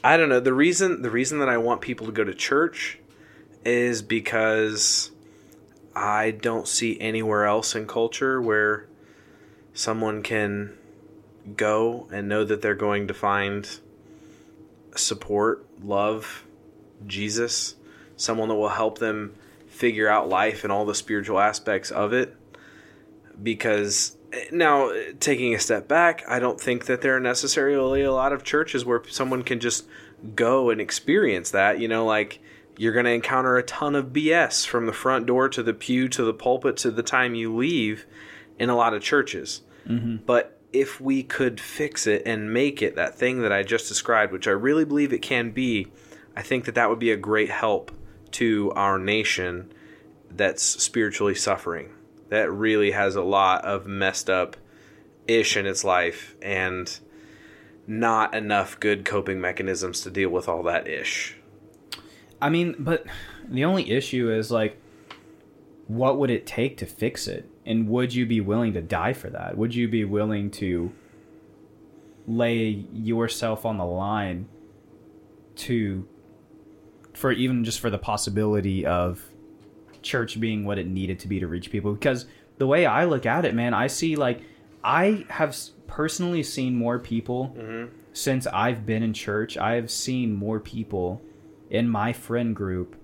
I 0.03 0.17
don't 0.17 0.30
know. 0.30 0.39
The 0.39 0.53
reason 0.53 1.01
the 1.01 1.10
reason 1.10 1.39
that 1.39 1.49
I 1.49 1.58
want 1.58 1.82
people 1.82 2.06
to 2.06 2.12
go 2.12 2.23
to 2.23 2.34
church 2.34 2.99
is 3.65 4.01
because 4.01 5.12
I 5.95 6.32
don't 6.32 6.67
see 6.67 6.99
anywhere 7.01 7.45
else 7.45 7.75
in 7.75 7.88
culture 7.88 8.41
where 8.41 8.88
someone 9.73 10.23
can 10.23 10.77
go 11.56 12.08
and 12.12 12.27
know 12.30 12.43
that 12.43 12.62
they're 12.62 12.75
going 12.75 13.08
to 13.08 13.13
find 13.13 13.67
support, 14.95 15.65
love, 15.84 16.43
Jesus, 17.06 17.75
someone 18.15 18.49
that 18.49 18.56
will 18.56 18.69
help 18.69 18.99
them 18.99 19.34
figure 19.67 20.08
out 20.08 20.27
life 20.30 20.63
and 20.63 20.71
all 20.73 20.86
the 20.86 20.95
spiritual 20.95 21.39
aspects 21.39 21.91
of 21.91 22.13
it. 22.13 22.36
Because 23.41 24.16
now, 24.52 24.91
taking 25.19 25.54
a 25.54 25.60
step 25.60 25.88
back, 25.88 26.23
I 26.28 26.39
don't 26.39 26.60
think 26.60 26.86
that 26.86 27.02
there 27.02 27.15
are 27.15 27.19
necessarily 27.19 28.02
a 28.02 28.12
lot 28.12 28.34
of 28.34 28.43
churches 28.43 28.86
where 28.86 29.02
someone 29.10 29.43
can 29.43 29.60
just 29.60 29.86
go 30.36 30.69
and 30.69 30.82
experience 30.82 31.52
that. 31.52 31.80
You 31.80 31.88
know, 31.88 32.06
like 32.06 32.39
you're 32.78 32.93
going 32.93 33.06
to 33.06 33.12
encounter 33.12 33.58
a 33.58 33.63
ton 33.63 33.95
of 33.95 34.08
BS 34.08 34.65
from 34.65 34.86
the 34.86 34.93
front 34.93 35.26
door 35.26 35.50
to 35.50 35.63
the 35.63 35.73
pew 35.73 36.08
to 36.10 36.23
the 36.23 36.34
pulpit 36.34 36.78
to 36.78 36.91
the 36.91 37.04
time 37.04 37.36
you 37.36 37.56
leave 37.56 38.06
in 38.60 38.69
a 38.69 38.76
lot 38.76 38.93
of 38.93 39.02
churches. 39.02 39.62
Mm-hmm. 39.88 40.17
But 40.26 40.60
if 40.73 41.02
we 41.02 41.23
could 41.23 41.60
fix 41.60 42.08
it 42.08 42.23
and 42.26 42.54
make 42.54 42.82
it 42.82 42.95
that 42.95 43.15
thing 43.15 43.41
that 43.41 43.52
I 43.52 43.63
just 43.63 43.88
described, 43.88 44.32
which 44.32 44.47
I 44.47 44.52
really 44.52 44.86
believe 44.86 45.13
it 45.13 45.21
can 45.21 45.52
be, 45.52 45.88
I 46.36 46.41
think 46.41 46.65
that 46.65 46.76
that 46.76 46.89
would 46.89 47.00
be 47.00 47.12
a 47.12 47.17
great 47.17 47.50
help 47.50 47.91
to 48.32 48.71
our 48.76 49.00
nation 49.00 49.71
that's 50.30 50.62
spiritually 50.62 51.36
suffering. 51.36 51.89
That 52.30 52.52
really 52.52 52.92
has 52.92 53.16
a 53.16 53.22
lot 53.22 53.63
of 53.63 53.88
messed 53.88 54.30
up 54.30 54.58
ish 55.28 55.58
in 55.58 55.66
its 55.66 55.84
life 55.84 56.36
and 56.42 57.00
not 57.86 58.34
enough 58.34 58.80
good 58.80 59.06
coping 59.06 59.40
mechanisms 59.40 60.02
to 60.02 60.10
deal 60.10 60.30
with 60.30 60.50
all 60.50 60.63
that 60.63 60.88
ish. 60.88 61.38
I 62.42 62.50
mean, 62.50 62.76
but 62.78 63.06
the 63.48 63.66
only 63.66 63.90
issue 63.92 64.32
is 64.32 64.52
like, 64.52 64.80
what 65.88 66.20
would 66.20 66.30
it 66.30 66.46
take 66.46 66.78
to 66.78 66.86
fix 66.86 67.28
it? 67.28 67.50
And 67.66 67.88
would 67.90 68.13
you 68.13 68.26
be 68.26 68.42
willing 68.42 68.74
to 68.74 68.82
die 68.82 69.13
for 69.13 69.30
that? 69.30 69.58
Would 69.58 69.74
you 69.74 69.88
be 69.88 70.04
willing 70.04 70.52
to 70.52 70.92
lay 72.28 72.86
yourself 72.94 73.66
on 73.66 73.78
the 73.78 73.86
line 73.86 74.48
to, 75.56 76.08
for 77.13 77.32
even 77.32 77.63
just 77.63 77.80
for 77.80 77.90
the 77.90 77.98
possibility 77.98 78.86
of 78.86 79.24
church 80.08 80.39
being 80.39 80.65
what 80.65 80.80
it 80.80 80.88
needed 80.88 81.20
to 81.20 81.28
be 81.28 81.39
to 81.39 81.48
reach 81.48 81.72
people? 81.72 81.93
Because 81.93 82.26
the 82.58 82.67
way 82.67 82.86
I 82.86 83.06
look 83.06 83.26
at 83.26 83.46
it, 83.46 83.54
man, 83.54 83.74
I 83.74 83.88
see 83.88 84.15
like, 84.15 84.41
I 84.84 85.26
have 85.30 85.56
personally 85.88 86.43
seen 86.43 86.76
more 86.76 86.98
people 86.98 87.54
mm-hmm. 87.58 87.93
since 88.13 88.48
I've 88.48 88.86
been 88.86 89.04
in 89.04 89.13
church. 89.13 89.58
I 89.58 89.74
have 89.74 89.91
seen 89.91 90.34
more 90.34 90.60
people 90.60 91.22
in 91.70 91.89
my 91.89 92.13
friend 92.13 92.56
group 92.56 92.96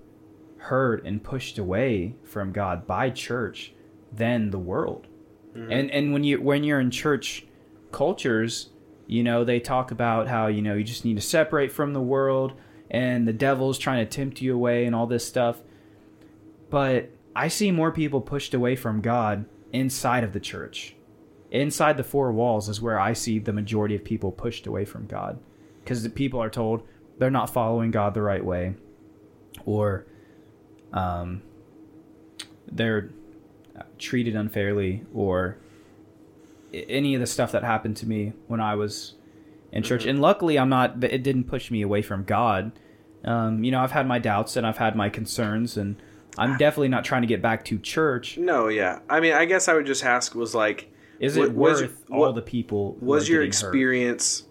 hurt 0.56 1.04
and 1.04 1.22
pushed 1.22 1.58
away 1.58 2.16
from 2.24 2.52
God 2.52 2.86
by 2.86 3.10
church 3.10 3.74
than 4.12 4.50
the 4.50 4.58
world. 4.58 5.06
Mm-hmm. 5.54 5.72
And 5.72 5.90
and 5.90 6.12
when 6.12 6.24
you 6.24 6.40
when 6.40 6.64
you're 6.64 6.80
in 6.80 6.90
church 6.90 7.46
cultures, 7.92 8.70
you 9.06 9.22
know, 9.22 9.44
they 9.44 9.60
talk 9.60 9.90
about 9.90 10.26
how, 10.28 10.46
you 10.46 10.62
know, 10.62 10.74
you 10.74 10.84
just 10.84 11.04
need 11.04 11.16
to 11.16 11.22
separate 11.22 11.70
from 11.70 11.92
the 11.92 12.00
world 12.00 12.54
and 12.90 13.26
the 13.28 13.32
devil's 13.32 13.78
trying 13.78 14.04
to 14.04 14.10
tempt 14.10 14.40
you 14.40 14.54
away 14.54 14.84
and 14.86 14.94
all 14.94 15.06
this 15.06 15.26
stuff. 15.26 15.60
But 16.74 17.10
I 17.36 17.46
see 17.46 17.70
more 17.70 17.92
people 17.92 18.20
pushed 18.20 18.52
away 18.52 18.74
from 18.74 19.00
God 19.00 19.44
inside 19.72 20.24
of 20.24 20.32
the 20.32 20.40
church. 20.40 20.96
Inside 21.52 21.96
the 21.96 22.02
four 22.02 22.32
walls 22.32 22.68
is 22.68 22.80
where 22.80 22.98
I 22.98 23.12
see 23.12 23.38
the 23.38 23.52
majority 23.52 23.94
of 23.94 24.02
people 24.02 24.32
pushed 24.32 24.66
away 24.66 24.84
from 24.84 25.06
God. 25.06 25.38
Because 25.78 26.02
the 26.02 26.10
people 26.10 26.42
are 26.42 26.50
told 26.50 26.82
they're 27.16 27.30
not 27.30 27.48
following 27.48 27.92
God 27.92 28.12
the 28.12 28.22
right 28.22 28.44
way. 28.44 28.74
Or 29.64 30.04
um, 30.92 31.42
they're 32.66 33.10
treated 33.96 34.34
unfairly. 34.34 35.04
Or 35.14 35.58
any 36.72 37.14
of 37.14 37.20
the 37.20 37.28
stuff 37.28 37.52
that 37.52 37.62
happened 37.62 37.98
to 37.98 38.08
me 38.08 38.32
when 38.48 38.60
I 38.60 38.74
was 38.74 39.14
in 39.70 39.84
church. 39.84 40.06
And 40.06 40.20
luckily, 40.20 40.58
I'm 40.58 40.70
not, 40.70 41.04
it 41.04 41.22
didn't 41.22 41.44
push 41.44 41.70
me 41.70 41.82
away 41.82 42.02
from 42.02 42.24
God. 42.24 42.72
Um, 43.24 43.62
you 43.62 43.70
know, 43.70 43.78
I've 43.78 43.92
had 43.92 44.08
my 44.08 44.18
doubts 44.18 44.56
and 44.56 44.66
I've 44.66 44.78
had 44.78 44.96
my 44.96 45.08
concerns, 45.08 45.76
and 45.76 45.94
I'm 46.36 46.56
definitely 46.58 46.88
not 46.88 47.04
trying 47.04 47.22
to 47.22 47.28
get 47.28 47.40
back 47.42 47.64
to 47.66 47.78
church. 47.78 48.36
No, 48.38 48.68
yeah. 48.68 49.00
I 49.08 49.20
mean, 49.20 49.32
I 49.34 49.44
guess 49.44 49.68
I 49.68 49.74
would 49.74 49.86
just 49.86 50.04
ask 50.04 50.34
was 50.34 50.54
like, 50.54 50.90
Is 51.20 51.36
it 51.36 51.54
was- 51.54 51.80
worth 51.82 52.04
all 52.10 52.20
what- 52.20 52.34
the 52.34 52.42
people? 52.42 52.96
was 53.00 53.28
your 53.28 53.40
getting 53.42 53.52
hurt? 53.52 53.68
experience 53.68 54.44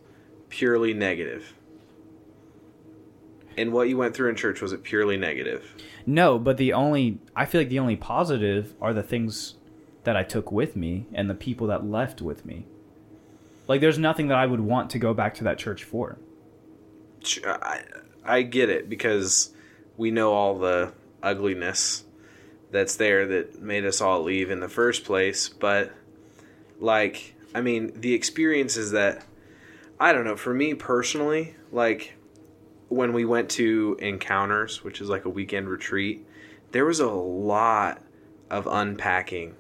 purely 0.49 0.93
negative? 0.93 1.53
And 3.57 3.71
what 3.71 3.87
you 3.87 3.97
went 3.97 4.15
through 4.15 4.29
in 4.29 4.35
church 4.35 4.61
was 4.61 4.73
it 4.73 4.83
purely 4.83 5.17
negative? 5.17 5.75
No, 6.05 6.39
but 6.39 6.57
the 6.57 6.73
only 6.73 7.19
I 7.35 7.45
feel 7.45 7.61
like 7.61 7.69
the 7.69 7.79
only 7.79 7.95
positive 7.95 8.73
are 8.81 8.93
the 8.93 9.03
things 9.03 9.55
that 10.05 10.17
I 10.17 10.23
took 10.23 10.51
with 10.51 10.75
me 10.75 11.05
and 11.13 11.29
the 11.29 11.35
people 11.35 11.67
that 11.67 11.85
left 11.85 12.21
with 12.21 12.45
me. 12.45 12.65
Like, 13.67 13.79
there's 13.79 13.97
nothing 13.99 14.27
that 14.27 14.37
I 14.37 14.45
would 14.45 14.59
want 14.59 14.89
to 14.89 14.99
go 14.99 15.13
back 15.13 15.33
to 15.35 15.43
that 15.45 15.57
church 15.57 15.83
for. 15.85 16.17
I, 17.45 17.83
I 18.25 18.41
get 18.41 18.69
it 18.69 18.89
because 18.89 19.51
we 19.95 20.11
know 20.11 20.33
all 20.33 20.57
the 20.59 20.91
ugliness 21.23 22.03
that's 22.71 22.95
there 22.97 23.25
that 23.25 23.61
made 23.61 23.85
us 23.85 24.01
all 24.01 24.21
leave 24.21 24.51
in 24.51 24.59
the 24.59 24.69
first 24.69 25.05
place. 25.05 25.49
But, 25.49 25.91
like, 26.79 27.35
I 27.55 27.61
mean, 27.61 27.99
the 27.99 28.13
experiences 28.13 28.91
that, 28.91 29.25
I 29.99 30.11
don't 30.11 30.25
know, 30.25 30.35
for 30.35 30.53
me 30.53 30.73
personally, 30.73 31.55
like, 31.71 32.15
when 32.89 33.13
we 33.13 33.25
went 33.25 33.49
to 33.51 33.97
Encounters, 33.99 34.83
which 34.83 35.01
is 35.01 35.09
like 35.09 35.25
a 35.25 35.29
weekend 35.29 35.69
retreat, 35.69 36.27
there 36.71 36.85
was 36.85 36.99
a 36.99 37.09
lot 37.09 38.01
of 38.49 38.67
unpacking 38.67 39.55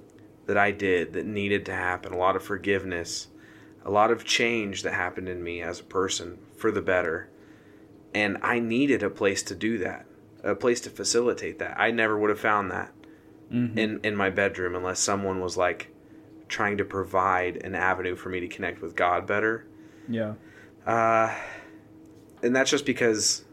that 0.45 0.57
I 0.57 0.71
did 0.71 1.13
that 1.13 1.25
needed 1.25 1.65
to 1.67 1.73
happen, 1.73 2.13
a 2.13 2.17
lot 2.17 2.35
of 2.35 2.43
forgiveness, 2.43 3.27
a 3.85 3.91
lot 3.91 4.11
of 4.11 4.25
change 4.25 4.83
that 4.83 4.93
happened 4.93 5.29
in 5.29 5.43
me 5.43 5.61
as 5.61 5.79
a 5.79 5.83
person 5.83 6.37
for 6.57 6.71
the 6.71 6.81
better. 6.81 7.29
And 8.13 8.37
I 8.41 8.59
needed 8.59 9.03
a 9.03 9.09
place 9.09 9.41
to 9.43 9.55
do 9.55 9.77
that, 9.79 10.05
a 10.43 10.55
place 10.55 10.81
to 10.81 10.89
facilitate 10.89 11.59
that. 11.59 11.79
I 11.79 11.91
never 11.91 12.17
would 12.19 12.29
have 12.29 12.39
found 12.39 12.71
that 12.71 12.91
in, 13.77 13.99
in 14.03 14.15
my 14.15 14.29
bedroom 14.29 14.75
unless 14.75 14.99
someone 14.99 15.39
was 15.39 15.55
like 15.55 15.93
trying 16.47 16.77
to 16.77 16.85
provide 16.85 17.57
an 17.63 17.75
avenue 17.75 18.15
for 18.15 18.29
me 18.29 18.39
to 18.39 18.47
connect 18.47 18.81
with 18.81 18.95
God 18.95 19.25
better. 19.25 19.65
Yeah. 20.07 20.33
Uh, 20.85 21.33
and 22.41 22.55
that's 22.55 22.69
just 22.69 22.85
because 22.85 23.45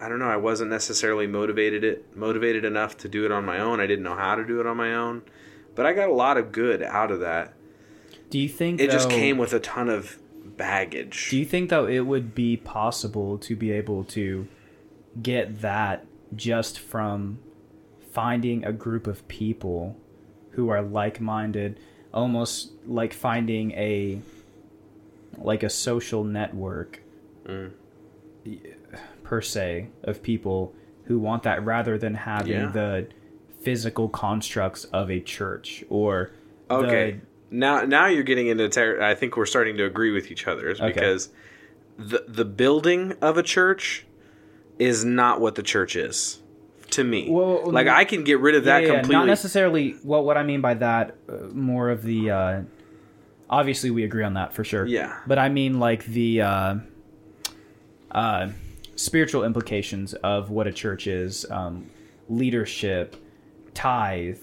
I 0.00 0.08
don't 0.08 0.18
know. 0.18 0.28
I 0.28 0.36
wasn't 0.36 0.70
necessarily 0.70 1.26
motivated 1.26 1.84
it 1.84 2.16
motivated 2.16 2.64
enough 2.64 2.96
to 2.98 3.08
do 3.08 3.24
it 3.24 3.32
on 3.32 3.44
my 3.44 3.58
own. 3.58 3.80
I 3.80 3.86
didn't 3.86 4.04
know 4.04 4.16
how 4.16 4.36
to 4.36 4.44
do 4.44 4.60
it 4.60 4.66
on 4.66 4.76
my 4.76 4.94
own, 4.94 5.22
but 5.74 5.86
I 5.86 5.92
got 5.92 6.08
a 6.08 6.14
lot 6.14 6.36
of 6.36 6.52
good 6.52 6.82
out 6.82 7.10
of 7.10 7.20
that. 7.20 7.54
Do 8.30 8.38
you 8.38 8.48
think 8.48 8.80
It 8.80 8.90
just 8.90 9.10
came 9.10 9.38
with 9.38 9.52
a 9.52 9.60
ton 9.60 9.88
of 9.88 10.18
baggage. 10.56 11.30
Do 11.30 11.36
you 11.36 11.44
think 11.44 11.70
though 11.70 11.86
it 11.86 12.00
would 12.00 12.34
be 12.34 12.56
possible 12.56 13.38
to 13.38 13.56
be 13.56 13.72
able 13.72 14.04
to 14.04 14.46
get 15.20 15.62
that 15.62 16.06
just 16.34 16.78
from 16.78 17.38
finding 18.12 18.64
a 18.64 18.72
group 18.72 19.06
of 19.06 19.26
people 19.28 19.96
who 20.52 20.68
are 20.70 20.82
like-minded, 20.82 21.78
almost 22.12 22.72
like 22.86 23.12
finding 23.12 23.72
a 23.72 24.20
like 25.40 25.62
a 25.62 25.70
social 25.70 26.24
network 26.24 27.00
Mm. 27.46 27.70
per 29.22 29.40
se 29.40 29.88
of 30.02 30.22
people 30.22 30.74
who 31.04 31.18
want 31.18 31.42
that 31.44 31.64
rather 31.64 31.96
than 31.96 32.14
having 32.14 32.52
Yeah. 32.52 32.70
the 32.72 33.06
physical 33.60 34.08
constructs 34.08 34.84
of 34.86 35.10
a 35.10 35.20
church 35.20 35.84
or 35.88 36.30
the- 36.68 36.74
Okay. 36.74 37.20
now 37.50 37.84
now 37.84 38.06
you're 38.06 38.22
getting 38.24 38.48
into 38.48 38.68
ter- 38.68 39.00
I 39.00 39.14
think 39.14 39.36
we're 39.36 39.46
starting 39.46 39.76
to 39.78 39.84
agree 39.84 40.10
with 40.10 40.30
each 40.30 40.46
other 40.46 40.68
is 40.68 40.80
Okay. 40.80 40.92
because 40.92 41.30
the 41.98 42.24
the 42.28 42.44
building 42.44 43.14
of 43.22 43.38
a 43.38 43.42
church 43.42 44.06
is 44.78 45.04
not 45.04 45.40
what 45.40 45.54
the 45.54 45.62
church 45.62 45.96
is 45.96 46.40
to 46.90 47.04
me. 47.04 47.28
Well, 47.28 47.70
like 47.70 47.86
I 47.86 48.04
can 48.04 48.24
get 48.24 48.40
rid 48.40 48.54
of 48.54 48.64
that 48.64 48.82
Yeah, 48.82 48.88
yeah, 48.88 48.94
completely. 48.94 49.16
Not 49.16 49.26
necessarily. 49.26 49.96
Well, 50.02 50.24
what 50.24 50.36
I 50.36 50.42
mean 50.42 50.60
by 50.60 50.74
that, 50.74 51.16
uh, 51.28 51.48
more 51.52 51.90
of 51.90 52.02
the. 52.02 52.30
Uh, 52.30 52.62
obviously, 53.50 53.90
we 53.90 54.04
agree 54.04 54.24
on 54.24 54.34
that 54.34 54.52
for 54.54 54.64
sure. 54.64 54.86
Yeah. 54.86 55.18
But 55.26 55.38
I 55.38 55.48
mean, 55.48 55.78
like 55.78 56.04
the 56.06 56.42
uh, 56.42 56.74
uh, 58.10 58.50
spiritual 58.96 59.44
implications 59.44 60.14
of 60.14 60.50
what 60.50 60.66
a 60.66 60.72
church 60.72 61.06
is, 61.06 61.48
um, 61.50 61.90
leadership, 62.28 63.16
tithe. 63.74 64.42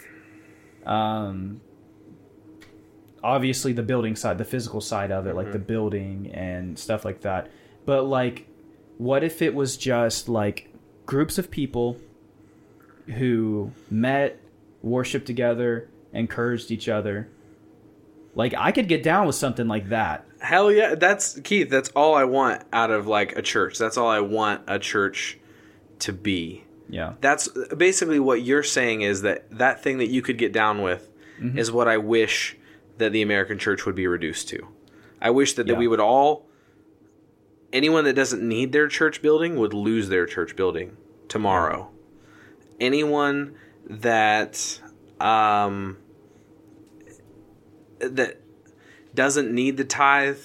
Um, 0.86 1.62
obviously, 3.24 3.74
the 3.74 3.84
building 3.84 4.16
side, 4.16 4.38
the 4.38 4.46
physical 4.46 4.82
side 4.82 5.12
of 5.12 5.28
it, 5.28 5.36
like 5.36 5.52
the 5.52 5.60
building 5.60 6.32
and 6.34 6.78
stuff 6.78 7.04
like 7.06 7.22
that. 7.22 7.50
But 7.86 8.04
like, 8.04 8.48
what 8.98 9.24
if 9.24 9.42
it 9.42 9.54
was 9.54 9.78
just 9.78 10.30
like 10.30 10.70
groups 11.06 11.38
of 11.38 11.52
people 11.52 11.98
who 13.18 13.72
met, 13.90 14.40
worshiped 14.82 15.28
together, 15.28 15.90
encouraged 16.14 16.72
each 16.72 16.90
other. 16.90 17.30
Like 18.34 18.54
I 18.58 18.72
could 18.72 18.88
get 18.88 19.04
down 19.04 19.28
with 19.28 19.36
something 19.36 19.68
like 19.68 19.90
that. 19.90 20.26
Hell 20.40 20.72
yeah, 20.72 20.96
that's 20.96 21.40
Keith. 21.42 21.70
That's 21.70 21.90
all 21.90 22.16
I 22.16 22.26
want 22.26 22.64
out 22.74 22.92
of 22.92 23.08
like 23.08 23.36
a 23.38 23.42
church. 23.42 23.78
That's 23.78 23.98
all 23.98 24.08
I 24.10 24.20
want 24.20 24.62
a 24.68 24.78
church 24.80 25.38
to 26.00 26.12
be. 26.14 26.64
Yeah. 26.90 27.14
That's 27.22 27.48
basically 27.76 28.20
what 28.20 28.42
you're 28.44 28.62
saying 28.64 29.02
is 29.02 29.22
that 29.24 29.50
that 29.58 29.82
thing 29.82 29.98
that 30.00 30.08
you 30.08 30.22
could 30.22 30.38
get 30.38 30.52
down 30.54 30.82
with 30.82 31.10
Mm-hmm. 31.42 31.58
is 31.58 31.70
what 31.70 31.90
I 31.90 31.98
wish 31.98 32.56
that 32.98 33.12
the 33.12 33.22
American 33.22 33.60
church 33.60 33.86
would 33.86 33.94
be 33.96 34.08
reduced 34.08 34.48
to. 34.50 34.68
I 35.22 35.32
wish 35.32 35.52
that, 35.56 35.68
that 35.68 35.74
Yeah. 35.74 35.80
we 35.80 35.88
would 35.90 36.00
all 36.00 36.45
anyone 37.76 38.06
that 38.06 38.14
doesn't 38.14 38.42
need 38.42 38.72
their 38.72 38.88
church 38.88 39.22
building 39.22 39.58
would 39.58 39.74
lose 39.74 40.10
their 40.10 40.26
church 40.26 40.56
building 40.56 40.96
tomorrow. 41.28 41.92
Anyone 42.80 43.56
that 43.88 44.82
um 45.20 45.98
that 48.00 48.38
doesn't 49.14 49.54
need 49.54 49.78
the 49.78 49.84
tithe 49.86 50.40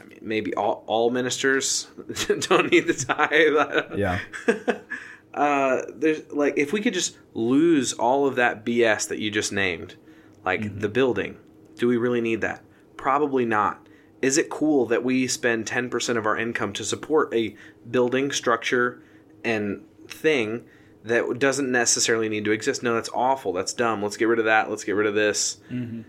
I 0.00 0.04
mean 0.04 0.18
maybe 0.20 0.54
all, 0.54 0.84
all 0.86 1.10
ministers 1.10 1.88
don't 2.48 2.70
need 2.70 2.86
the 2.86 2.94
tithe. 2.94 3.98
Yeah. 3.98 4.18
uh, 5.34 5.82
there's 5.94 6.30
like 6.32 6.54
if 6.56 6.72
we 6.72 6.80
could 6.80 6.94
just 6.94 7.16
lose 7.34 7.92
all 7.92 8.26
of 8.26 8.36
that 8.36 8.64
BS 8.64 9.08
that 9.08 9.18
you 9.18 9.30
just 9.30 9.52
named, 9.52 9.94
like 10.44 10.60
Mm-hmm. 10.60 10.80
the 10.80 10.88
building, 10.88 11.36
do 11.76 11.86
we 11.88 11.96
really 11.96 12.20
need 12.20 12.40
that? 12.42 12.62
Probably 12.96 13.44
not. 13.44 13.87
Is 14.20 14.36
it 14.38 14.50
cool 14.50 14.86
that 14.86 15.04
we 15.04 15.26
spend 15.28 15.66
10% 15.66 16.16
of 16.16 16.26
our 16.26 16.36
income 16.36 16.72
to 16.74 16.84
support 16.84 17.32
a 17.32 17.54
building 17.90 18.32
structure 18.32 19.00
and 19.44 19.84
thing 20.08 20.64
that 21.04 21.38
doesn't 21.38 21.70
necessarily 21.70 22.28
need 22.28 22.44
to 22.44 22.50
exist? 22.50 22.82
No, 22.82 22.94
that's 22.94 23.10
awful. 23.14 23.52
That's 23.52 23.72
dumb. 23.72 24.02
Let's 24.02 24.16
get 24.16 24.26
rid 24.26 24.38
of 24.40 24.44
that. 24.46 24.68
Let's 24.70 24.82
get 24.84 24.92
rid 24.96 25.06
of 25.06 25.14
this. 25.14 25.58
Mm-hmm. 25.70 26.02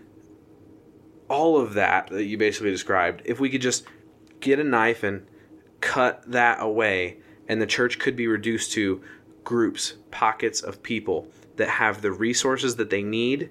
All 1.28 1.60
of 1.60 1.74
that 1.74 2.08
that 2.08 2.24
you 2.24 2.36
basically 2.36 2.70
described, 2.72 3.22
if 3.24 3.38
we 3.38 3.48
could 3.50 3.62
just 3.62 3.84
get 4.40 4.58
a 4.58 4.64
knife 4.64 5.04
and 5.04 5.24
cut 5.80 6.24
that 6.32 6.58
away, 6.60 7.18
and 7.48 7.62
the 7.62 7.66
church 7.66 7.98
could 8.00 8.16
be 8.16 8.26
reduced 8.26 8.72
to 8.72 9.00
groups, 9.44 9.94
pockets 10.10 10.60
of 10.60 10.82
people 10.82 11.28
that 11.56 11.68
have 11.68 12.02
the 12.02 12.10
resources 12.10 12.76
that 12.76 12.90
they 12.90 13.02
need 13.02 13.50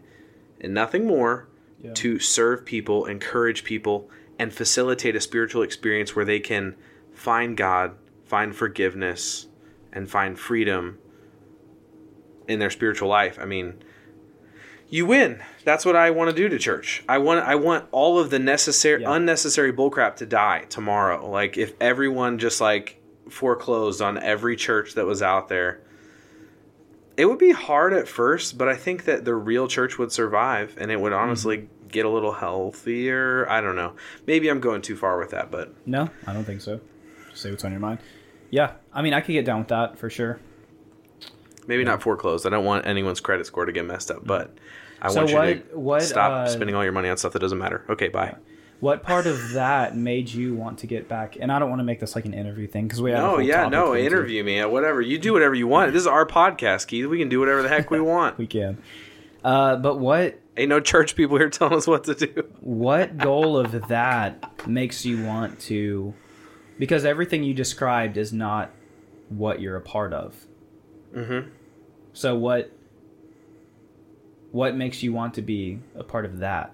and 0.59 0.73
nothing 0.73 1.05
more 1.07 1.47
Yeah. 1.81 1.93
to 1.93 2.19
serve 2.19 2.65
people, 2.65 3.05
encourage 3.05 3.63
people, 3.63 4.09
and 4.39 4.53
facilitate 4.53 5.15
a 5.15 5.21
spiritual 5.21 5.61
experience 5.61 6.15
where 6.15 6.25
they 6.25 6.39
can 6.39 6.75
find 7.13 7.57
God, 7.57 7.95
find 8.25 8.55
forgiveness, 8.55 9.47
and 9.91 10.09
find 10.09 10.39
freedom 10.39 10.97
in 12.47 12.59
their 12.59 12.69
spiritual 12.69 13.09
life. 13.09 13.37
I 13.39 13.45
mean, 13.45 13.83
you 14.89 15.05
win. 15.05 15.43
That's 15.65 15.85
what 15.85 15.95
I 15.95 16.09
want 16.09 16.31
to 16.31 16.35
do 16.35 16.49
to 16.49 16.57
church. 16.57 17.03
I 17.07 17.19
want 17.19 17.45
I 17.45 17.55
want 17.55 17.85
all 17.91 18.17
of 18.17 18.31
the 18.31 18.39
necessary 18.39 19.03
Yeah. 19.03 19.13
unnecessary 19.13 19.71
bullcrap 19.71 20.15
to 20.15 20.25
die 20.25 20.65
tomorrow. 20.69 21.29
Like 21.29 21.57
if 21.57 21.73
everyone 21.79 22.39
just 22.39 22.59
like 22.59 22.99
foreclosed 23.29 24.01
on 24.01 24.17
every 24.17 24.55
church 24.55 24.95
that 24.95 25.05
was 25.05 25.21
out 25.21 25.49
there. 25.49 25.81
It 27.15 27.25
would 27.25 27.37
be 27.37 27.51
hard 27.51 27.93
at 27.93 28.07
first, 28.07 28.57
but 28.57 28.69
I 28.69 28.75
think 28.75 29.03
that 29.03 29.25
the 29.25 29.35
real 29.35 29.67
church 29.67 29.97
would 29.97 30.11
survive 30.11 30.75
and 30.79 30.89
it 30.89 30.99
would 30.99 31.11
mm-hmm. 31.11 31.21
honestly 31.21 31.69
get 31.91 32.05
a 32.05 32.09
little 32.09 32.33
healthier. 32.33 33.49
I 33.49 33.61
don't 33.61 33.75
know. 33.75 33.93
Maybe 34.27 34.49
I'm 34.49 34.59
going 34.59 34.81
too 34.81 34.95
far 34.95 35.17
with 35.19 35.31
that, 35.31 35.51
but 35.51 35.73
No, 35.85 36.09
I 36.27 36.33
don't 36.33 36.43
think 36.45 36.61
so. 36.61 36.79
Just 37.29 37.41
say 37.41 37.51
what's 37.51 37.63
on 37.65 37.71
your 37.71 37.79
mind. 37.79 37.99
Yeah, 38.51 38.73
I 38.93 39.01
mean, 39.01 39.13
I 39.13 39.21
could 39.21 39.33
get 39.33 39.45
down 39.45 39.59
with 39.59 39.67
that 39.69 39.97
for 39.99 40.09
sure. 40.09 40.39
maybe 41.67 41.83
not 41.83 42.01
foreclosed. 42.01 42.47
I 42.47 42.49
don't 42.49 42.65
want 42.65 42.87
anyone's 42.87 43.19
credit 43.19 43.45
score 43.45 43.65
to 43.65 43.71
get 43.71 43.85
messed 43.85 44.09
up, 44.09 44.25
but 44.25 44.55
I 45.01 45.09
So 45.09 45.17
want 45.19 45.29
you 45.29 45.35
what- 45.35 45.71
to 45.71 45.79
what, 45.79 46.01
stop 46.01 46.31
uh, 46.31 46.47
spending 46.47 46.75
all 46.75 46.83
your 46.83 46.91
money 46.93 47.09
on 47.09 47.17
stuff 47.17 47.33
that 47.33 47.39
doesn't 47.39 47.59
matter. 47.59 47.85
Okay, 47.89 48.07
bye. 48.07 48.35
What 48.79 49.03
part 49.03 49.27
of 49.27 49.51
that 49.51 49.95
made 49.95 50.29
you 50.31 50.55
want 50.55 50.79
to 50.79 50.87
get 50.87 51.07
back? 51.09 51.35
And 51.39 51.51
I 51.51 51.59
don't 51.59 51.69
want 51.69 51.81
to 51.81 51.83
make 51.83 51.99
this 51.99 52.15
like 52.15 52.25
an 52.25 52.33
interview 52.33 52.65
thing 52.65 52.87
because 52.87 53.01
we 53.01 53.11
have. 53.11 53.19
No, 53.19 53.37
yeah, 53.37 53.67
no, 53.67 53.93
interview 53.95 54.41
me, 54.43 54.63
whatever. 54.65 55.01
You 55.01 55.19
do 55.19 55.33
whatever 55.33 55.53
you 55.53 55.67
want. 55.67 55.91
This 55.93 56.01
is 56.01 56.07
our 56.07 56.25
podcast, 56.25 56.87
Keith. 56.87 57.05
We 57.05 57.19
can 57.19 57.27
do 57.29 57.39
whatever 57.41 57.61
the 57.61 57.67
heck 57.69 57.91
we 57.91 57.99
want. 58.13 58.37
We 58.37 58.47
can. 58.47 58.77
Uh, 59.43 59.75
but 59.75 59.97
what 59.99 60.39
Ain't 60.59 60.67
no 60.69 60.81
church 60.81 61.15
people 61.15 61.37
here 61.37 61.49
telling 61.49 61.75
us 61.75 61.87
what 61.87 62.03
to 62.03 62.15
do. 62.15 62.43
what 62.59 63.17
goal 63.17 63.57
of 63.57 63.87
that 63.87 64.67
makes 64.67 65.05
you 65.05 65.23
want 65.23 65.59
to? 65.61 66.13
Because 66.77 67.05
everything 67.05 67.43
you 67.45 67.53
described 67.53 68.17
is 68.17 68.33
not 68.33 68.71
what 69.29 69.61
you're 69.61 69.77
a 69.77 69.81
part 69.81 70.11
of. 70.13 70.35
Mm-hmm. 71.15 71.49
So 72.13 72.35
what? 72.35 72.71
What 74.51 74.75
makes 74.75 75.01
you 75.03 75.13
want 75.13 75.35
to 75.35 75.41
be 75.41 75.79
a 75.95 76.03
part 76.03 76.25
of 76.25 76.39
that? 76.39 76.73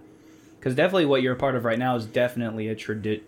Because 0.57 0.73
definitely, 0.75 1.05
what 1.05 1.21
you're 1.21 1.33
a 1.35 1.37
part 1.37 1.55
of 1.55 1.63
right 1.65 1.77
now 1.77 1.95
is 1.95 2.05
definitely 2.05 2.67
a 2.69 2.75
tradi- 2.75 3.21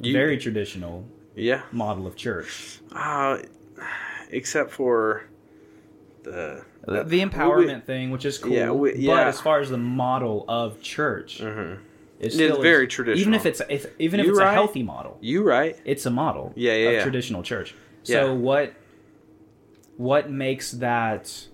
You- 0.00 0.12
very 0.12 0.36
traditional 0.36 1.06
Yeah. 1.34 1.62
model 1.72 2.06
of 2.06 2.16
church. 2.16 2.80
Uh, 2.92 3.38
except 4.30 4.72
for 4.72 5.24
the 6.24 6.64
The, 6.86 7.02
the 7.02 7.20
empowerment 7.20 7.84
thing, 7.84 8.10
which 8.10 8.24
is 8.24 8.38
cool, 8.38 8.52
Yeah, 8.52 8.70
we- 8.70 9.06
but 9.06 9.26
as 9.26 9.40
far 9.40 9.58
as 9.60 9.68
the 9.70 9.76
model 9.78 10.44
of 10.48 10.80
church, 10.80 11.40
Mhm. 11.42 11.78
it's 12.20 12.26
It's 12.26 12.34
still 12.36 12.62
very 12.62 12.86
is- 12.86 12.92
traditional. 12.92 13.20
Even 13.20 13.34
if 13.34 13.44
it's 13.44 13.60
if, 13.68 13.86
even 13.98 14.20
if 14.20 14.26
You 14.26 14.32
it's 14.32 14.40
right. 14.40 14.50
a 14.50 14.52
healthy 14.52 14.82
model, 14.84 15.18
You 15.20 15.42
right? 15.42 15.76
it's 15.84 16.06
a 16.06 16.10
model. 16.10 16.52
Yeah, 16.54 16.74
yeah, 16.74 16.88
of 16.88 16.92
yeah. 16.94 17.02
traditional 17.02 17.42
church. 17.42 17.74
So 18.04 18.26
Yeah. 18.26 18.32
what 18.32 18.72
what 19.96 20.30
makes 20.30 20.72
that 20.72 21.46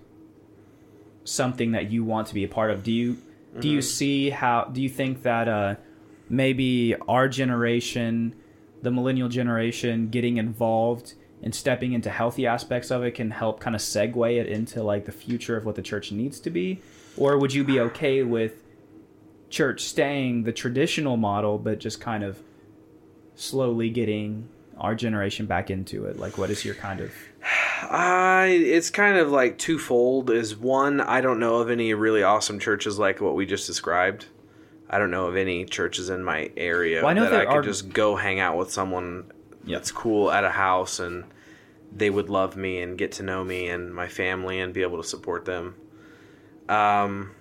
something 1.23 1.71
that 1.71 1.89
you 1.91 2.03
want 2.03 2.27
to 2.27 2.33
be 2.33 2.43
a 2.43 2.47
part 2.47 2.71
of? 2.71 2.83
Do 2.83 2.91
you 2.91 3.13
do 3.13 3.19
Mm-hmm. 3.59 3.67
you 3.67 3.81
see 3.81 4.29
how? 4.31 4.65
Do 4.71 4.81
you 4.81 4.89
think 4.89 5.21
that 5.23 5.47
uh, 5.47 5.75
maybe 6.29 6.95
our 7.07 7.27
generation, 7.27 8.33
the 8.81 8.91
millennial 8.91 9.29
generation, 9.29 10.09
getting 10.09 10.37
involved 10.37 11.13
and 11.43 11.53
stepping 11.53 11.93
into 11.93 12.09
healthy 12.09 12.47
aspects 12.47 12.89
of 12.89 13.03
it 13.03 13.11
can 13.11 13.29
help 13.31 13.59
kind 13.59 13.75
of 13.75 13.81
segue 13.81 14.39
it 14.39 14.47
into 14.47 14.81
like 14.81 15.05
the 15.05 15.11
future 15.11 15.57
of 15.57 15.65
what 15.65 15.75
the 15.75 15.81
church 15.81 16.11
needs 16.11 16.39
to 16.39 16.49
be? 16.49 16.81
Or 17.17 17.37
would 17.37 17.53
you 17.53 17.63
be 17.63 17.79
okay 17.79 18.23
with 18.23 18.53
church 19.49 19.81
staying 19.81 20.43
the 20.43 20.53
traditional 20.53 21.17
model, 21.17 21.59
but 21.59 21.79
just 21.79 21.99
kind 22.01 22.23
of 22.23 22.39
slowly 23.35 23.89
getting 23.89 24.47
our 24.77 24.95
generation 24.95 25.45
back 25.45 25.69
into 25.69 26.05
it? 26.05 26.17
Like, 26.17 26.37
what 26.37 26.49
is 26.49 26.63
your 26.65 26.75
kind 26.75 27.01
of 27.01 27.13
I 27.83 28.45
it's 28.63 28.89
kind 28.89 29.17
of 29.17 29.29
like 29.29 29.57
twofold. 29.57 30.29
Is 30.29 30.55
one, 30.55 31.01
I 31.01 31.19
don't 31.21 31.39
know 31.39 31.57
of 31.57 31.69
any 31.69 31.93
really 31.93 32.23
awesome 32.23 32.57
churches 32.57 32.97
like 32.97 33.19
what 33.19 33.35
we 33.35 33.45
just 33.45 33.67
described. 33.67 34.27
I 34.89 34.97
don't 34.97 35.11
know 35.11 35.25
of 35.25 35.35
any 35.35 35.65
churches 35.65 36.09
in 36.09 36.23
my 36.23 36.51
area 36.55 37.01
Well, 37.01 37.09
I 37.09 37.13
know 37.13 37.29
that 37.29 37.41
I 37.41 37.45
could 37.45 37.55
are- 37.57 37.61
just 37.63 37.89
go 37.89 38.15
hang 38.15 38.39
out 38.39 38.57
with 38.57 38.71
someone 38.71 39.25
Yeah. 39.65 39.77
that's 39.77 39.91
cool 39.91 40.31
at 40.31 40.43
a 40.43 40.49
house 40.49 40.99
and 40.99 41.23
they 41.95 42.09
would 42.09 42.29
love 42.29 42.55
me 42.55 42.81
and 42.81 42.97
get 42.97 43.13
to 43.13 43.23
know 43.23 43.43
me 43.43 43.69
and 43.69 43.93
my 43.93 44.07
family 44.07 44.59
and 44.59 44.73
be 44.73 44.81
able 44.81 45.01
to 45.01 45.07
support 45.07 45.45
them. 45.45 45.75
Um, 46.67 47.31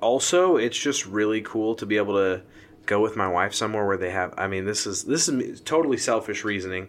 also, 0.00 0.56
it's 0.56 0.78
just 0.78 1.06
really 1.06 1.42
cool 1.42 1.74
to 1.76 1.86
be 1.86 1.96
able 1.96 2.14
to 2.14 2.42
go 2.86 3.00
with 3.00 3.16
my 3.16 3.28
wife 3.28 3.54
somewhere 3.54 3.86
where 3.86 3.96
they 3.96 4.10
have. 4.10 4.34
I 4.36 4.46
mean, 4.46 4.64
this 4.64 4.86
is 4.86 5.04
this 5.04 5.28
is 5.28 5.60
totally 5.60 5.96
selfish 5.96 6.44
reasoning. 6.44 6.88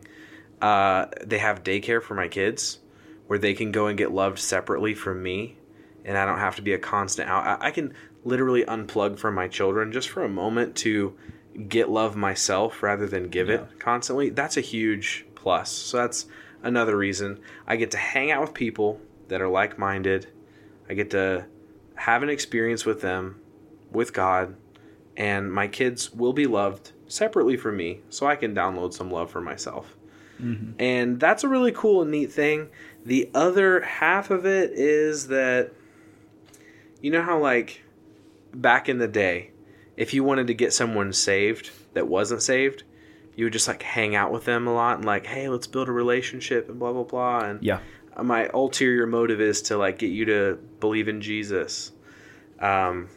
Uh, 0.62 1.08
they 1.24 1.38
have 1.38 1.64
daycare 1.64 2.02
for 2.02 2.16
my 2.16 2.28
kids, 2.28 2.80
where 3.28 3.40
they 3.40 3.54
can 3.54 3.72
go 3.72 3.88
and 3.88 3.98
get 3.98 4.12
loved 4.12 4.40
separately 4.40 4.94
from 4.94 5.22
me, 5.22 5.58
and 6.04 6.18
I 6.18 6.26
don't 6.26 6.40
have 6.40 6.56
to 6.58 6.62
be 6.62 6.74
a 6.74 6.80
constant 6.80 7.30
out. 7.30 7.62
I, 7.62 7.68
I 7.68 7.72
can 7.72 7.94
literally 8.24 8.64
unplug 8.66 9.20
from 9.20 9.36
my 9.36 9.48
children 9.48 9.92
just 9.92 10.10
for 10.10 10.24
a 10.24 10.30
moment 10.30 10.76
to 10.78 11.16
get 11.68 11.90
love 11.90 12.16
myself 12.16 12.84
rather 12.84 13.08
than 13.08 13.30
give 13.30 13.48
Yeah. 13.48 13.56
it 13.56 13.80
constantly. 13.80 14.30
That's 14.30 14.58
a 14.58 14.62
huge 14.62 15.26
plus. 15.36 15.72
So 15.72 15.98
that's 15.98 16.26
another 16.64 16.98
reason 16.98 17.40
I 17.68 17.76
get 17.76 17.92
to 17.92 17.98
hang 17.98 18.32
out 18.32 18.42
with 18.42 18.54
people 18.54 19.00
that 19.28 19.42
are 19.42 19.48
like 19.48 19.78
minded. 19.80 20.28
I 20.90 20.94
get 20.94 21.10
to 21.12 21.46
have 21.96 22.24
an 22.24 22.30
experience 22.30 22.86
with 22.86 23.02
them, 23.02 23.40
with 23.92 24.14
God, 24.14 24.56
and 25.16 25.52
my 25.52 25.68
kids 25.68 26.14
will 26.14 26.34
be 26.34 26.46
loved 26.46 26.92
separately 27.08 27.56
from 27.56 27.78
me, 27.78 28.02
so 28.10 28.28
I 28.28 28.36
can 28.36 28.54
download 28.54 28.94
some 28.94 29.10
love 29.10 29.32
for 29.32 29.40
myself. 29.42 29.96
Mm-hmm. 30.42 30.72
And 30.80 31.20
that's 31.20 31.44
a 31.44 31.48
really 31.48 31.72
cool 31.72 32.02
and 32.02 32.12
neat 32.12 32.32
thing. 32.32 32.68
The 33.06 33.30
other 33.34 33.82
half 33.82 34.30
of 34.32 34.46
it 34.46 34.72
is 34.74 35.28
that 35.28 35.72
you 37.02 37.12
know 37.12 37.22
how 37.22 37.40
like 37.40 37.84
back 38.54 38.90
in 38.90 38.98
the 38.98 39.08
day, 39.08 39.52
if 39.98 40.14
you 40.14 40.24
wanted 40.24 40.48
to 40.48 40.54
get 40.54 40.74
someone 40.74 41.14
saved 41.14 41.72
that 41.94 42.08
wasn't 42.08 42.42
saved, 42.42 42.84
you 43.36 43.46
would 43.46 43.54
just 43.54 43.68
like 43.68 43.82
hang 43.84 44.16
out 44.16 44.32
with 44.32 44.46
them 44.46 44.68
a 44.68 44.74
lot 44.74 44.98
and 44.98 45.06
like, 45.06 45.26
hey, 45.26 45.50
let's 45.50 45.68
build 45.68 45.90
a 45.90 45.92
relationship 45.92 46.70
and 46.70 46.80
blah 46.80 46.92
blah 46.94 47.04
blah. 47.04 47.40
And 47.40 47.62
Yeah. 47.64 47.80
my 48.22 48.50
ulterior 48.54 49.06
motive 49.08 49.42
is 49.42 49.62
to 49.64 49.78
like 49.78 49.98
get 50.00 50.08
you 50.12 50.26
to 50.26 50.58
believe 50.80 51.08
in 51.08 51.22
Jesus. 51.22 51.92
Um, 52.60 53.10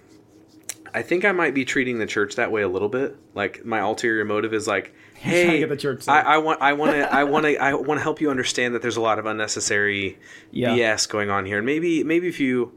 I 0.94 1.02
think 1.02 1.24
I 1.24 1.32
might 1.32 1.54
be 1.54 1.64
treating 1.64 1.98
the 1.98 2.06
church 2.06 2.36
that 2.36 2.50
way 2.50 2.62
a 2.62 2.68
little 2.68 2.88
bit. 2.88 3.16
Like 3.34 3.64
my 3.64 3.80
ulterior 3.80 4.24
motive 4.24 4.54
is 4.54 4.66
like, 4.66 4.94
hey, 5.14 5.58
get 5.60 5.68
the 5.68 5.76
church 5.76 6.08
I. 6.08 6.20
I 6.22 6.38
want, 6.38 6.62
I 6.62 6.72
want 6.72 6.92
to, 6.92 7.12
I 7.12 7.24
want 7.32 7.44
to, 7.44 7.56
I 7.56 7.74
want 7.74 7.98
to 7.98 8.02
help 8.02 8.20
you 8.20 8.30
understand 8.30 8.74
that 8.74 8.82
there's 8.82 8.96
a 8.96 9.00
lot 9.00 9.18
of 9.18 9.26
unnecessary 9.26 10.18
Yeah. 10.50 10.70
BS 10.70 11.08
going 11.08 11.28
on 11.30 11.44
here, 11.44 11.58
and 11.58 11.66
maybe, 11.66 12.02
maybe 12.04 12.28
if 12.28 12.40
you 12.40 12.72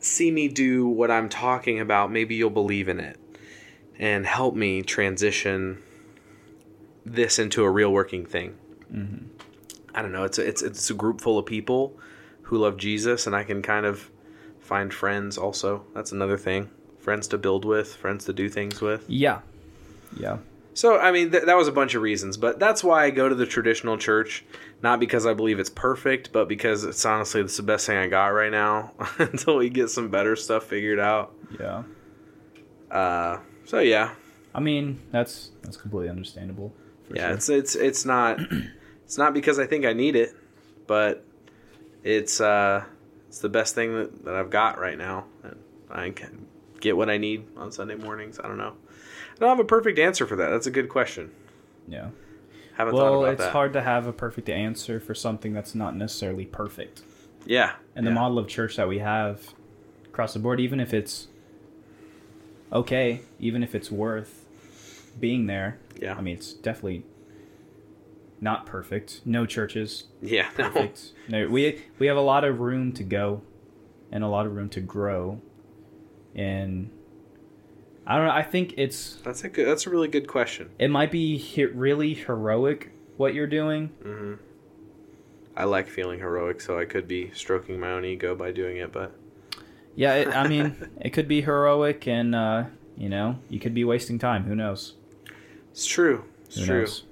see 0.00 0.30
me 0.30 0.48
do 0.48 0.86
what 0.86 1.10
I'm 1.10 1.28
talking 1.28 1.80
about, 1.80 2.10
maybe 2.10 2.34
you'll 2.34 2.50
believe 2.50 2.88
in 2.88 2.98
it 3.00 3.18
and 3.98 4.26
help 4.26 4.54
me 4.54 4.82
transition 4.82 5.82
this 7.04 7.38
into 7.38 7.62
a 7.62 7.70
real 7.70 7.92
working 7.92 8.24
thing. 8.24 8.56
Mm-hmm. 8.92 9.26
I 9.94 10.02
don't 10.02 10.12
know. 10.12 10.24
It's 10.24 10.38
a, 10.38 10.46
it's 10.46 10.62
it's 10.62 10.90
a 10.90 10.94
group 10.94 11.20
full 11.20 11.38
of 11.38 11.46
people 11.46 11.98
who 12.42 12.58
love 12.58 12.76
Jesus, 12.76 13.26
and 13.26 13.36
I 13.36 13.44
can 13.44 13.62
kind 13.62 13.86
of 13.86 14.10
find 14.60 14.92
friends. 14.92 15.36
Also, 15.36 15.84
that's 15.94 16.12
another 16.12 16.38
thing. 16.38 16.70
Friends 16.98 17.28
to 17.28 17.38
build 17.38 17.64
with, 17.64 17.94
friends 17.94 18.24
to 18.26 18.32
do 18.32 18.48
things 18.48 18.80
with. 18.80 19.04
Yeah. 19.08 19.40
Yeah. 20.16 20.38
So, 20.72 20.98
I 20.98 21.10
mean, 21.10 21.30
th- 21.32 21.44
that 21.44 21.56
was 21.56 21.68
a 21.68 21.72
bunch 21.72 21.94
of 21.94 22.02
reasons, 22.02 22.36
but 22.36 22.58
that's 22.58 22.84
why 22.84 23.04
I 23.04 23.10
go 23.10 23.28
to 23.28 23.34
the 23.34 23.46
traditional 23.46 23.98
church. 23.98 24.44
Not 24.82 24.98
because 24.98 25.26
I 25.26 25.34
believe 25.34 25.58
it's 25.58 25.70
perfect, 25.70 26.32
but 26.32 26.48
because 26.48 26.84
it's 26.84 27.04
honestly 27.04 27.42
it's 27.42 27.56
the 27.56 27.62
best 27.62 27.86
thing 27.86 27.98
I 27.98 28.06
got 28.06 28.28
right 28.28 28.50
now 28.50 28.92
until 29.18 29.56
we 29.56 29.68
get 29.68 29.90
some 29.90 30.08
better 30.08 30.36
stuff 30.36 30.64
figured 30.64 30.98
out. 30.98 31.34
Yeah. 31.58 31.82
Uh, 32.90 33.40
so 33.64 33.80
yeah, 33.80 34.14
I 34.54 34.60
mean, 34.60 35.00
that's 35.10 35.50
that's 35.62 35.76
completely 35.76 36.08
understandable. 36.08 36.72
Yeah, 37.14 37.26
sure. 37.26 37.34
it's 37.34 37.48
it's 37.48 37.74
it's 37.76 38.04
not 38.04 38.40
it's 39.04 39.18
not 39.18 39.34
because 39.34 39.58
I 39.58 39.66
think 39.66 39.84
I 39.84 39.92
need 39.92 40.16
it, 40.16 40.34
but 40.86 41.24
it's 42.02 42.40
uh 42.40 42.84
it's 43.28 43.38
the 43.38 43.48
best 43.48 43.74
thing 43.74 43.94
that, 43.94 44.24
that 44.24 44.34
I've 44.34 44.50
got 44.50 44.78
right 44.80 44.98
now, 44.98 45.26
and 45.44 45.56
I 45.90 46.10
can 46.10 46.46
get 46.80 46.96
what 46.96 47.08
I 47.08 47.18
need 47.18 47.46
on 47.56 47.70
Sunday 47.70 47.94
mornings. 47.94 48.40
I 48.40 48.48
don't 48.48 48.58
know. 48.58 48.74
I 49.40 49.44
don't 49.44 49.56
have 49.56 49.60
a 49.60 49.64
perfect 49.64 49.98
answer 49.98 50.26
for 50.26 50.36
that. 50.36 50.50
That's 50.50 50.66
a 50.66 50.70
good 50.70 50.88
question. 50.88 51.30
yeah. 51.88 52.10
Haven't 52.74 52.94
thought 52.94 53.10
Well, 53.20 53.24
it's 53.26 53.40
that. 53.42 53.52
hard 53.52 53.72
to 53.74 53.82
have 53.82 54.06
a 54.06 54.12
perfect 54.12 54.48
answer 54.48 55.00
for 55.00 55.14
something 55.14 55.52
that's 55.52 55.74
not 55.74 55.94
necessarily 55.96 56.46
perfect. 56.46 57.02
Yeah, 57.44 57.72
And 57.94 58.06
the 58.06 58.10
yeah. 58.10 58.14
model 58.14 58.38
of 58.38 58.48
church 58.48 58.76
that 58.76 58.88
we 58.88 58.98
have 59.00 59.54
across 60.06 60.32
the 60.34 60.38
board, 60.38 60.60
even 60.60 60.78
if 60.80 60.94
it's 60.94 61.28
okay, 62.72 63.20
even 63.38 63.62
if 63.62 63.74
it's 63.74 63.90
worth 63.90 64.46
being 65.18 65.46
there, 65.46 65.78
Yeah. 66.00 66.14
I 66.16 66.20
mean, 66.22 66.36
it's 66.36 66.52
definitely 66.54 67.04
not 68.40 68.64
perfect. 68.66 69.20
No 69.26 69.44
churches 69.46 70.04
Yeah, 70.22 70.48
perfect. 70.50 71.12
no, 71.28 71.48
we 71.48 71.82
we 71.98 72.06
have 72.06 72.16
a 72.16 72.22
lot 72.22 72.44
of 72.44 72.60
room 72.60 72.92
to 72.92 73.02
go, 73.04 73.42
and 74.10 74.24
a 74.24 74.28
lot 74.28 74.46
of 74.46 74.54
room 74.54 74.68
to 74.70 74.80
grow. 74.80 75.40
And 76.34 76.90
I 78.10 78.16
don't 78.16 78.26
know. 78.26 78.32
I 78.32 78.42
think 78.42 78.74
it's 78.76 79.16
That's 79.24 79.44
a 79.44 79.48
good. 79.48 79.66
That's 79.68 79.86
a 79.86 79.90
really 79.90 80.08
good 80.08 80.26
question. 80.26 80.70
it 80.78 80.88
might 80.90 81.10
be 81.12 81.36
he- 81.38 81.64
really 81.66 82.14
heroic 82.14 82.90
what 83.16 83.34
you're 83.34 83.46
doing. 83.46 83.88
hmm 84.02 84.34
I 85.56 85.64
like 85.64 85.88
feeling 85.88 86.20
heroic, 86.20 86.60
so 86.60 86.78
I 86.78 86.84
could 86.86 87.06
be 87.06 87.30
stroking 87.34 87.78
my 87.78 87.90
own 87.92 88.04
ego 88.04 88.34
by 88.34 88.50
doing 88.50 88.78
it. 88.78 88.92
But 88.92 89.12
Yeah, 89.94 90.14
it, 90.14 90.28
I 90.28 90.48
mean, 90.48 90.74
it 91.00 91.10
could 91.10 91.28
be 91.28 91.42
heroic, 91.42 92.06
and 92.08 92.34
uh, 92.34 92.64
you 92.96 93.08
know, 93.08 93.38
you 93.48 93.60
could 93.60 93.74
be 93.74 93.84
wasting 93.84 94.18
time. 94.18 94.44
Who 94.44 94.54
knows? 94.56 94.94
it's 95.70 95.86
true. 95.86 96.24
It's 96.46 96.56
Who 96.58 96.66
true. 96.66 96.80
knows? 96.80 97.04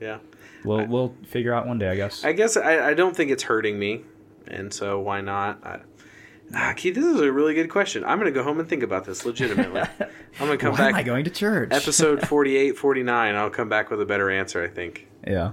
Yeah. 0.00 0.18
We'll 0.64 0.80
I- 0.80 0.84
we'll 0.84 1.14
figure 1.26 1.52
out 1.52 1.66
one 1.66 1.78
day, 1.78 1.88
I 1.88 1.96
guess. 1.96 2.24
I 2.24 2.32
guess 2.32 2.56
I, 2.56 2.90
I 2.90 2.94
don't 2.94 3.16
think 3.16 3.30
it's 3.32 3.42
hurting 3.44 3.76
me, 3.78 4.02
and 4.46 4.72
so 4.72 5.00
why 5.00 5.20
not? 5.20 5.64
I, 5.66 5.80
ah, 6.54 6.72
Keith, 6.76 6.94
this 6.96 7.04
is 7.04 7.20
a 7.20 7.30
really 7.32 7.54
good 7.54 7.68
question. 7.70 8.04
I'm 8.04 8.18
going 8.18 8.32
to 8.32 8.36
go 8.36 8.42
home 8.42 8.58
and 8.60 8.68
think 8.68 8.82
about 8.82 9.04
this 9.04 9.24
legitimately. 9.24 9.80
I'm 10.00 10.46
going 10.46 10.50
to 10.50 10.56
come 10.58 10.72
Why 10.72 10.78
back. 10.78 10.88
am 10.90 10.94
I 10.96 11.02
going 11.02 11.24
to 11.24 11.30
church? 11.30 11.68
episode 11.72 12.20
48, 12.28 12.76
49. 12.76 13.34
I'll 13.36 13.50
come 13.50 13.68
back 13.68 13.90
with 13.90 14.00
a 14.00 14.06
better 14.06 14.30
answer. 14.30 14.62
I 14.62 14.68
think. 14.68 15.06
yeah. 15.26 15.52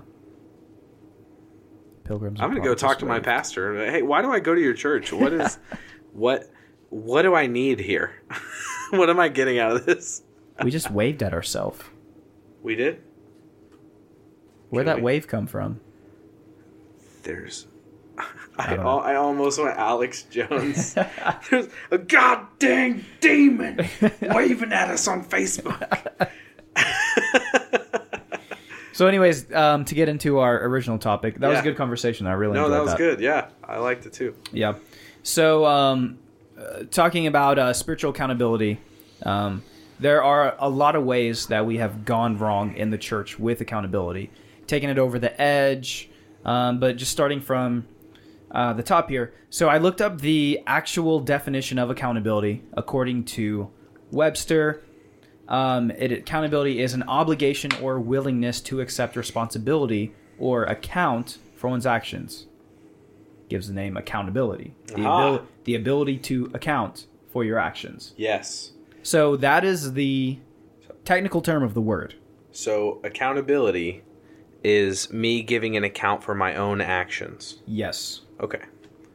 Pilgrims. 2.03 2.41
I'm 2.41 2.49
going 2.49 2.61
to 2.61 2.67
go 2.67 2.75
talk 2.75 2.97
this 2.97 2.99
to 3.01 3.05
my 3.05 3.19
pastor. 3.19 3.89
Hey, 3.89 4.01
why 4.01 4.21
do 4.21 4.31
I 4.31 4.39
go 4.39 4.53
to 4.55 4.59
your 4.59 4.73
church? 4.73 5.13
What 5.13 5.31
is, 5.31 5.59
what, 6.13 6.49
what 6.89 7.21
do 7.21 7.35
I 7.35 7.47
need 7.47 7.79
here? 7.79 8.11
what 8.89 9.09
am 9.09 9.19
I 9.19 9.29
getting 9.29 9.59
out 9.59 9.75
of 9.75 9.85
this? 9.85 10.23
We 10.63 10.71
just 10.71 10.91
waved 10.91 11.23
at 11.23 11.33
ourselves. 11.33 11.81
We 12.61 12.75
did. 12.75 13.01
Where'd 14.69 14.85
Can 14.87 14.95
that 14.95 14.97
we- 14.97 15.03
wave 15.03 15.27
come 15.27 15.47
from? 15.47 15.79
There's. 17.23 17.67
I, 18.69 18.75
know. 18.75 18.99
I 18.99 19.15
almost 19.15 19.59
went 19.59 19.77
Alex 19.77 20.23
Jones. 20.23 20.93
There's 21.49 21.69
a 21.91 21.97
goddamn 21.97 23.05
demon 23.19 23.87
waving 24.21 24.73
at 24.73 24.89
us 24.89 25.07
on 25.07 25.23
Facebook. 25.23 26.29
So, 28.93 29.07
anyways, 29.07 29.51
um, 29.53 29.85
to 29.85 29.95
get 29.95 30.09
into 30.09 30.39
our 30.39 30.63
original 30.65 30.99
topic, 30.99 31.39
that 31.39 31.47
was 31.47 31.59
a 31.59 31.63
good 31.63 31.77
conversation. 31.77 32.27
I 32.27 32.33
really 32.33 32.53
no, 32.53 32.69
that 32.69 32.83
was 32.83 32.93
good. 32.93 33.19
Yeah, 33.19 33.47
I 33.63 33.79
liked 33.79 34.05
it 34.05 34.13
too. 34.13 34.35
Yeah. 34.51 34.75
So, 35.23 35.65
um, 35.65 36.19
uh, 36.55 36.83
talking 36.91 37.25
about 37.25 37.57
uh, 37.57 37.73
spiritual 37.73 38.11
accountability, 38.11 38.79
um, 39.23 39.63
there 39.99 40.21
are 40.21 40.55
a 40.59 40.69
lot 40.69 40.95
of 40.95 41.03
ways 41.03 41.47
that 41.47 41.65
we 41.65 41.77
have 41.77 42.05
gone 42.05 42.37
wrong 42.37 42.75
in 42.75 42.89
the 42.89 42.97
church 42.97 43.39
with 43.39 43.61
accountability, 43.61 44.29
taking 44.67 44.89
it 44.89 44.99
over 44.99 45.17
the 45.17 45.39
edge. 45.41 46.09
Um, 46.43 46.79
but 46.79 46.97
just 46.97 47.11
starting 47.11 47.39
from 47.39 47.85
uh, 48.51 48.73
the 48.73 48.83
top 48.83 49.09
here. 49.09 49.33
So, 49.49 49.67
I 49.69 49.77
looked 49.77 50.01
up 50.01 50.21
the 50.21 50.61
actual 50.67 51.19
definition 51.19 51.79
of 51.79 51.89
accountability 51.89 52.63
according 52.73 53.25
to 53.25 53.69
Webster. 54.11 54.83
Um, 55.47 55.91
it, 55.91 56.11
accountability 56.11 56.81
is 56.81 56.93
an 56.93 57.03
obligation 57.03 57.71
or 57.81 57.99
willingness 57.99 58.61
to 58.61 58.79
accept 58.79 59.15
responsibility 59.15 60.13
or 60.39 60.63
account 60.63 61.37
for 61.55 61.69
one's 61.69 61.85
actions 61.85 62.47
gives 63.51 63.67
the 63.67 63.73
name 63.73 63.97
accountability. 63.97 64.73
The, 64.85 65.05
abil- 65.05 65.45
the 65.65 65.75
ability 65.75 66.17
to 66.19 66.49
account 66.53 67.07
for 67.31 67.43
your 67.43 67.59
actions. 67.59 68.13
Yes. 68.15 68.71
So 69.03 69.35
that 69.35 69.65
is 69.65 69.91
the 69.91 70.39
technical 71.03 71.41
term 71.41 71.61
of 71.61 71.73
the 71.73 71.81
word. 71.81 72.15
So 72.51 73.01
accountability 73.03 74.03
is 74.63 75.11
me 75.11 75.41
giving 75.41 75.75
an 75.75 75.83
account 75.83 76.23
for 76.23 76.33
my 76.33 76.55
own 76.55 76.79
actions. 76.79 77.61
Yes. 77.67 78.21
Okay. 78.41 78.61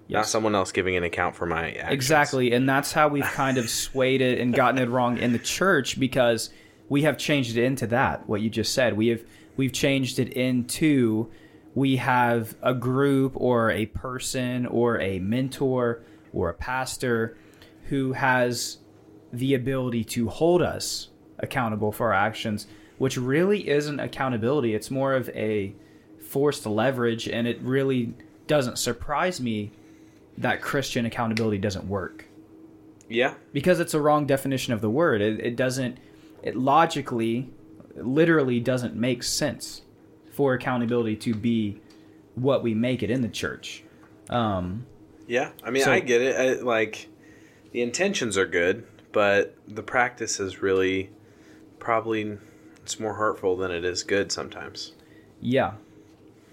Not 0.09 0.27
someone 0.27 0.55
else 0.55 0.71
giving 0.71 0.97
an 0.97 1.03
account 1.03 1.35
for 1.35 1.47
my 1.47 1.73
actions. 1.73 1.93
Exactly. 1.93 2.53
And 2.53 2.69
that's 2.69 2.93
how 2.93 3.09
we've 3.09 3.25
kind 3.25 3.59
of 3.59 3.69
swayed 3.69 4.21
it 4.21 4.39
and 4.39 4.55
gotten 4.55 4.79
it 4.79 4.89
wrong 4.89 5.19
in 5.19 5.33
the 5.33 5.39
church 5.39 5.99
because 5.99 6.51
we 6.89 7.03
have 7.03 7.19
changed 7.19 7.57
it 7.57 7.65
into 7.65 7.89
that, 7.89 8.29
what 8.29 8.41
you 8.41 8.49
just 8.49 8.73
said. 8.73 8.97
We 8.97 9.09
have 9.09 9.25
we've 9.57 9.73
changed 9.73 10.21
it 10.21 10.29
into 10.35 11.31
we 11.75 11.97
have 11.97 12.55
a 12.63 12.73
group 12.73 13.33
or 13.35 13.71
a 13.71 13.87
person 13.87 14.67
or 14.67 15.01
a 15.01 15.19
mentor 15.19 16.05
or 16.33 16.51
a 16.51 16.55
pastor 16.55 17.37
who 17.89 18.13
has 18.13 18.79
the 19.33 19.55
ability 19.55 20.05
to 20.05 20.29
hold 20.29 20.63
us 20.63 21.09
accountable 21.39 21.93
for 21.93 22.15
our 22.15 22.27
actions, 22.27 22.67
which 22.99 23.17
really 23.17 23.69
isn't 23.69 23.99
accountability. 23.99 24.75
It's 24.75 24.91
more 24.91 25.15
of 25.15 25.29
a 25.31 25.75
forced 26.21 26.65
leverage, 26.67 27.29
and 27.29 27.47
it 27.47 27.61
really 27.61 28.15
doesn't 28.47 28.79
surprise 28.79 29.41
me 29.41 29.73
that 30.39 30.61
Christian 30.61 31.07
accountability 31.07 31.59
doesn't 31.59 31.87
work 31.89 32.27
Yeah. 33.09 33.35
because 33.53 33.81
it's 33.81 33.95
a 33.95 34.01
wrong 34.01 34.27
definition 34.27 34.73
of 34.73 34.81
the 34.81 34.91
word. 34.91 35.21
It, 35.23 35.41
it 35.41 35.57
doesn't, 35.57 35.99
it 36.43 36.57
logically, 36.57 37.51
literally 37.97 38.61
doesn't 38.61 38.95
make 38.95 39.23
sense 39.23 39.83
for 40.31 40.53
accountability 40.55 41.17
to 41.17 41.35
be 41.35 41.81
what 42.35 42.63
we 42.63 42.75
make 42.75 43.03
it 43.03 43.11
in 43.11 43.23
the 43.23 43.29
church. 43.29 43.83
Um, 44.29 44.85
Yeah. 45.27 45.51
I 45.65 45.71
mean, 45.71 45.83
So- 45.85 45.93
I 45.93 46.01
get 46.01 46.21
it. 46.21 46.37
I, 46.37 46.63
like, 46.63 47.09
the 47.73 47.81
intentions 47.83 48.37
are 48.37 48.47
good, 48.47 48.87
but 49.13 49.57
the 49.67 49.83
practice 49.83 50.39
is 50.39 50.61
really 50.63 51.11
probably 51.79 52.37
it's 52.83 53.01
more 53.01 53.15
hurtful 53.15 53.57
than 53.57 53.71
it 53.71 53.85
is 53.85 54.03
good 54.03 54.31
sometimes. 54.31 54.93
yeah, 55.41 55.73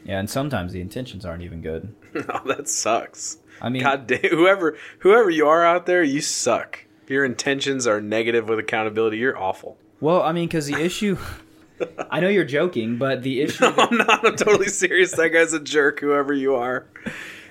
yeah, 0.03 0.19
and 0.19 0.29
sometimes 0.29 0.73
the 0.73 0.81
intentions 0.81 1.25
aren't 1.25 1.43
even 1.43 1.61
good. 1.61 1.93
oh, 2.15 2.41
that 2.45 2.67
sucks. 2.67 3.37
I 3.61 3.69
mean, 3.69 3.83
God 3.83 4.07
damn, 4.07 4.21
whoever 4.21 4.77
whoever 4.99 5.29
you 5.29 5.47
are 5.47 5.63
out 5.63 5.85
there, 5.85 6.03
you 6.03 6.21
suck. 6.21 6.85
If 7.03 7.09
your 7.09 7.25
intentions 7.25 7.85
are 7.87 8.01
negative 8.01 8.47
with 8.47 8.59
accountability, 8.59 9.17
you're 9.17 9.37
awful. 9.37 9.77
well, 9.99 10.21
I 10.21 10.31
mean, 10.31 10.47
because 10.47 10.67
the 10.67 10.81
issue, 10.81 11.17
I 12.11 12.19
know 12.19 12.29
you're 12.29 12.45
joking, 12.45 12.97
but 12.97 13.23
the 13.23 13.41
issue. 13.41 13.63
No, 13.63 13.73
I'm 13.77 13.97
not. 13.97 14.25
I'm 14.25 14.35
totally 14.35 14.67
serious. 14.69 15.11
That 15.11 15.29
guy's 15.29 15.53
a 15.53 15.59
jerk, 15.59 15.99
whoever 15.99 16.33
you 16.33 16.55
are. 16.55 16.85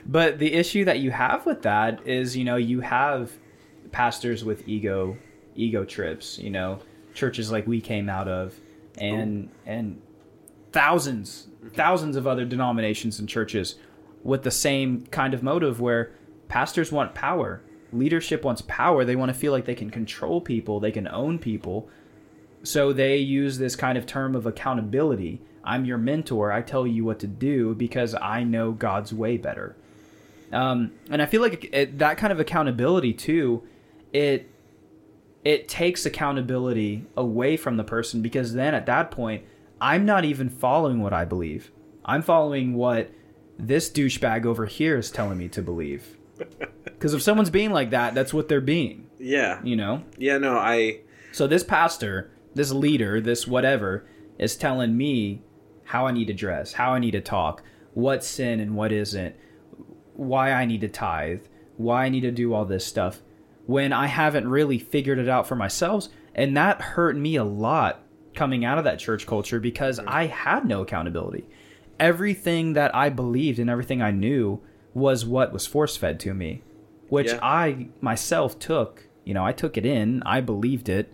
But 0.04 0.38
the 0.38 0.52
issue 0.54 0.84
that 0.86 0.98
you 0.98 1.10
have 1.12 1.46
with 1.46 1.62
that 1.62 2.06
is, 2.06 2.36
you 2.36 2.44
know, 2.44 2.56
you 2.56 2.80
have 2.80 3.30
pastors 3.92 4.44
with 4.44 4.66
ego 4.68 5.16
ego 5.54 5.84
trips, 5.84 6.38
you 6.38 6.50
know, 6.50 6.80
churches 7.14 7.52
like 7.52 7.66
we 7.66 7.80
came 7.80 8.08
out 8.08 8.28
of 8.28 8.58
and 8.98 9.48
and 9.66 10.00
thousands 10.72 11.46
thousands 11.74 12.16
of 12.16 12.26
other 12.26 12.44
denominations 12.44 13.18
and 13.18 13.28
churches 13.28 13.76
with 14.22 14.42
the 14.42 14.50
same 14.50 15.06
kind 15.06 15.34
of 15.34 15.42
motive 15.42 15.80
where 15.80 16.12
pastors 16.48 16.92
want 16.92 17.14
power. 17.14 17.62
Leadership 17.92 18.44
wants 18.44 18.62
power. 18.62 19.04
They 19.04 19.16
want 19.16 19.30
to 19.30 19.38
feel 19.38 19.52
like 19.52 19.64
they 19.64 19.74
can 19.74 19.90
control 19.90 20.40
people, 20.40 20.80
they 20.80 20.92
can 20.92 21.08
own 21.08 21.38
people. 21.38 21.88
So 22.64 22.92
they 22.92 23.16
use 23.16 23.58
this 23.58 23.74
kind 23.74 23.98
of 23.98 24.06
term 24.06 24.36
of 24.36 24.46
accountability. 24.46 25.40
I'm 25.64 25.84
your 25.84 25.98
mentor. 25.98 26.52
I 26.52 26.62
tell 26.62 26.86
you 26.86 27.04
what 27.04 27.18
to 27.20 27.26
do 27.26 27.74
because 27.74 28.14
I 28.14 28.44
know 28.44 28.72
God's 28.72 29.12
way 29.12 29.36
better. 29.36 29.76
Um, 30.52 30.92
and 31.10 31.22
I 31.22 31.26
feel 31.26 31.40
like 31.40 31.68
it, 31.72 31.98
that 31.98 32.18
kind 32.18 32.32
of 32.32 32.38
accountability 32.38 33.14
too, 33.14 33.62
it 34.12 34.48
it 35.44 35.66
takes 35.66 36.06
accountability 36.06 37.04
away 37.16 37.56
from 37.56 37.76
the 37.76 37.82
person 37.82 38.22
because 38.22 38.52
then 38.52 38.74
at 38.74 38.86
that 38.86 39.10
point, 39.10 39.42
I'm 39.82 40.06
not 40.06 40.24
even 40.24 40.48
following 40.48 41.02
what 41.02 41.12
I 41.12 41.24
believe. 41.24 41.72
I'm 42.04 42.22
following 42.22 42.74
what 42.74 43.10
this 43.58 43.90
douchebag 43.90 44.46
over 44.46 44.66
here 44.66 44.96
is 44.96 45.10
telling 45.10 45.38
me 45.38 45.48
to 45.48 45.60
believe. 45.60 46.16
Because 46.84 47.14
if 47.14 47.22
someone's 47.22 47.50
being 47.50 47.72
like 47.72 47.90
that, 47.90 48.14
that's 48.14 48.32
what 48.32 48.48
they're 48.48 48.60
being. 48.60 49.08
Yeah. 49.18 49.60
You 49.64 49.74
know. 49.74 50.04
Yeah. 50.18 50.38
No. 50.38 50.56
I. 50.56 51.00
So 51.32 51.48
this 51.48 51.64
pastor, 51.64 52.30
this 52.54 52.70
leader, 52.70 53.20
this 53.20 53.44
whatever, 53.44 54.06
is 54.38 54.54
telling 54.54 54.96
me 54.96 55.42
how 55.82 56.06
I 56.06 56.12
need 56.12 56.28
to 56.28 56.32
dress, 56.32 56.74
how 56.74 56.94
I 56.94 57.00
need 57.00 57.10
to 57.10 57.20
talk, 57.20 57.64
what's 57.94 58.28
sin 58.28 58.60
and 58.60 58.76
what 58.76 58.92
isn't, 58.92 59.34
why 60.14 60.52
I 60.52 60.64
need 60.64 60.82
to 60.82 60.88
tithe, 60.88 61.40
why 61.76 62.04
I 62.04 62.08
need 62.08 62.20
to 62.20 62.30
do 62.30 62.54
all 62.54 62.64
this 62.64 62.86
stuff 62.86 63.20
when 63.66 63.92
I 63.92 64.06
haven't 64.06 64.46
really 64.46 64.78
figured 64.78 65.18
it 65.18 65.28
out 65.28 65.48
for 65.48 65.56
myself. 65.56 66.06
And 66.36 66.56
that 66.56 66.80
hurt 66.80 67.16
me 67.16 67.34
a 67.34 67.42
lot 67.42 68.01
coming 68.34 68.64
out 68.64 68.78
of 68.78 68.84
that 68.84 68.98
church 68.98 69.26
culture 69.26 69.60
because 69.60 69.98
I 70.06 70.26
had 70.26 70.66
no 70.66 70.82
accountability. 70.82 71.44
Everything 72.00 72.72
that 72.72 72.94
I 72.94 73.08
believed 73.10 73.58
and 73.58 73.68
everything 73.70 74.02
I 74.02 74.10
knew 74.10 74.60
was 74.94 75.24
what 75.24 75.52
was 75.52 75.66
force 75.66 75.96
fed 75.96 76.18
to 76.20 76.34
me, 76.34 76.62
which 77.08 77.28
Yeah. 77.28 77.38
I 77.42 77.88
myself 78.00 78.58
took. 78.58 79.06
You 79.24 79.34
know, 79.34 79.44
I 79.44 79.52
took 79.52 79.76
it 79.76 79.86
in, 79.86 80.22
I 80.26 80.40
believed 80.40 80.88
it, 80.88 81.12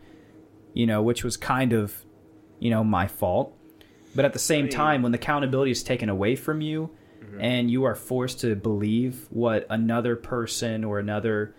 you 0.72 0.86
know, 0.86 1.02
which 1.02 1.22
was 1.24 1.36
kind 1.36 1.72
of, 1.72 2.04
you 2.58 2.70
know, 2.70 2.82
my 2.82 3.06
fault. 3.06 3.54
But 4.14 4.24
at 4.24 4.32
the 4.32 4.38
same 4.38 4.64
mean- 4.64 4.72
time, 4.72 5.02
when 5.02 5.12
the 5.12 5.18
accountability 5.18 5.70
is 5.70 5.82
taken 5.82 6.08
away 6.08 6.36
from 6.36 6.60
you 6.60 6.90
and 7.40 7.70
you 7.70 7.84
are 7.84 7.94
forced 7.94 8.40
to 8.40 8.56
believe 8.56 9.26
what 9.30 9.66
another 9.68 10.16
person 10.16 10.82
or 10.82 10.98
another 10.98 11.54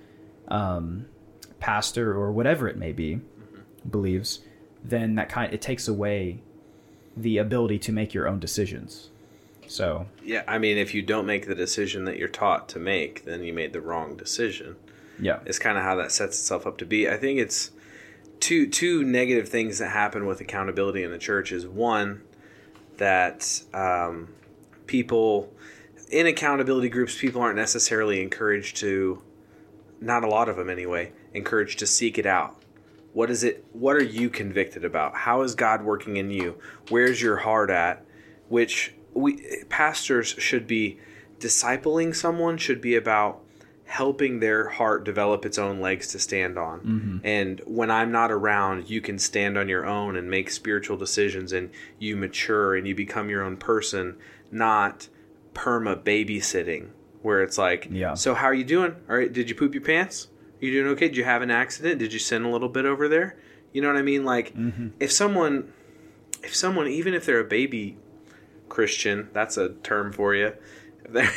um, 0.48 1.06
pastor 1.60 2.12
or 2.12 2.32
whatever 2.32 2.68
it 2.68 2.76
may 2.78 2.92
be 2.92 3.20
believes, 3.90 4.40
then 4.84 5.16
that 5.16 5.30
kind 5.30 5.54
it 5.54 5.62
takes 5.62 5.88
away 5.88 6.40
the 7.18 7.38
ability 7.38 7.80
to 7.80 7.92
make 7.92 8.14
your 8.14 8.28
own 8.28 8.40
decisions. 8.40 9.10
So 9.68 10.08
Yeah. 10.24 10.44
I 10.48 10.58
mean, 10.58 10.78
if 10.78 10.94
you 10.94 11.02
don't 11.02 11.26
make 11.26 11.48
the 11.48 11.56
decision 11.56 12.06
that 12.06 12.18
you're 12.18 12.28
taught 12.28 12.68
to 12.70 12.80
make, 12.80 13.26
then 13.26 13.44
you 13.44 13.54
made 13.54 13.74
the 13.74 13.82
wrong 13.82 14.16
decision. 14.16 14.78
yeah, 15.20 15.40
It's 15.46 15.60
kind 15.60 15.78
of 15.78 15.84
how 15.84 15.96
that 15.96 16.12
sets 16.12 16.40
itself 16.40 16.66
up 16.66 16.78
to 16.80 16.86
be. 16.86 17.10
I 17.10 17.18
think 17.18 17.40
it's 17.40 17.72
two 18.40 18.68
two 18.68 19.04
negative 19.04 19.50
things 19.50 19.80
that 19.80 19.90
happen 19.90 20.26
with 20.26 20.40
accountability 20.40 21.04
in 21.04 21.12
the 21.12 21.18
church 21.18 21.52
is 21.52 21.68
one 21.68 22.22
that 22.98 23.62
um, 23.74 24.30
people 24.88 25.52
in 26.10 26.26
accountability 26.26 26.90
groups 26.90 27.20
people 27.20 27.42
aren't 27.42 27.58
necessarily 27.58 28.22
encouraged 28.22 28.78
to 28.78 29.22
not 30.02 30.24
a 30.24 30.28
lot 30.28 30.48
of 30.50 30.56
them 30.56 30.70
anyway 30.70 31.12
encouraged 31.34 31.80
to 31.80 31.86
seek 31.86 32.18
it 32.18 32.26
out 32.26 32.56
what 33.14 33.30
is 33.30 33.44
it 33.44 33.66
what 33.74 33.96
are 33.96 34.04
you 34.04 34.30
convicted 34.30 34.84
about? 34.86 35.16
How 35.16 35.42
is 35.42 35.56
god 35.56 35.84
working 35.84 36.18
in 36.18 36.30
you? 36.30 36.58
Where's 36.90 37.22
your 37.22 37.38
heart 37.38 37.70
at? 37.70 38.06
Which 38.48 38.94
we 39.14 39.64
pastors 39.70 40.28
should 40.38 40.68
be 40.68 41.00
discipling 41.40 42.16
someone 42.16 42.58
should 42.58 42.82
be 42.82 42.96
about 42.96 43.42
helping 43.86 44.40
their 44.40 44.70
heart 44.70 45.04
develop 45.04 45.46
its 45.46 45.58
own 45.58 45.80
legs 45.80 46.08
to 46.10 46.20
stand 46.20 46.60
on. 46.60 46.80
Mm-hmm. 46.82 47.18
And 47.24 47.62
when 47.66 47.90
i'm 47.90 48.12
not 48.12 48.32
around 48.32 48.90
you 48.90 49.02
can 49.02 49.18
stand 49.18 49.58
on 49.58 49.68
your 49.68 49.86
own 49.86 50.16
and 50.16 50.30
make 50.30 50.52
spiritual 50.52 50.96
decisions 50.98 51.52
and 51.54 51.72
you 51.98 52.16
mature 52.16 52.76
and 52.76 52.88
you 52.88 52.94
become 52.94 53.30
your 53.30 53.44
own 53.44 53.58
person 53.58 54.16
not 54.52 55.08
perma 55.54 55.96
babysitting 55.96 56.90
where 57.24 57.42
it's 57.42 57.58
like 57.58 57.88
Yeah. 57.90 58.14
so 58.14 58.34
how 58.36 58.46
are 58.46 58.54
you 58.54 58.64
doing? 58.64 58.96
All 59.10 59.16
right 59.16 59.32
did 59.34 59.50
you 59.50 59.56
poop 59.56 59.74
your 59.74 59.84
pants 59.84 60.28
you 60.60 60.72
doing 60.72 60.88
okay? 60.94 61.08
Did 61.08 61.18
you 61.18 61.24
have 61.24 61.42
an 61.42 61.52
accident? 61.52 62.00
Did 62.00 62.14
you 62.14 62.20
sin 62.20 62.44
a 62.44 62.52
little 62.52 62.70
bit 62.70 62.86
over 62.86 63.08
there? 63.08 63.38
You 63.74 63.82
know 63.82 63.88
what 63.88 63.98
i 63.98 64.02
mean? 64.02 64.26
Like 64.26 64.54
mm-hmm. 64.56 64.90
if 65.00 65.12
someone 65.12 65.72
if 66.44 66.56
someone 66.56 66.88
even 66.88 67.14
if 67.14 67.26
they're 67.26 67.42
a 67.42 67.46
baby 67.48 67.98
christian 68.70 69.28
that's 69.34 69.58
a 69.58 69.70
term 69.70 70.14
for 70.14 70.36
you 70.36 70.54
if 71.04 71.12
they're, 71.12 71.32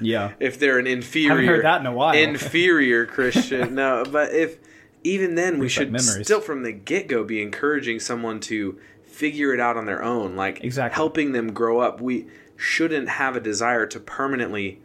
yeah. 0.00 0.32
if 0.38 0.58
they're 0.58 0.78
an 0.78 0.86
inferior 0.86 1.62
that 1.62 1.80
in 1.80 1.86
a 1.86 1.92
while. 1.92 2.14
inferior 2.14 3.06
christian 3.06 3.74
no 3.74 4.04
but 4.04 4.30
if 4.30 4.58
even 5.02 5.36
then 5.36 5.58
we 5.58 5.70
should 5.70 5.98
still 5.98 6.40
from 6.40 6.64
the 6.64 6.72
get-go 6.72 7.24
be 7.24 7.40
encouraging 7.40 7.98
someone 7.98 8.38
to 8.38 8.78
figure 9.16 9.54
it 9.54 9.60
out 9.60 9.78
on 9.78 9.86
their 9.86 10.02
own 10.02 10.36
like 10.36 10.62
Exactly. 10.62 10.94
helping 10.94 11.32
them 11.32 11.52
grow 11.52 11.80
up. 11.80 12.00
We 12.02 12.26
shouldn't 12.54 13.08
have 13.08 13.34
a 13.34 13.40
desire 13.40 13.86
to 13.86 13.98
permanently 13.98 14.82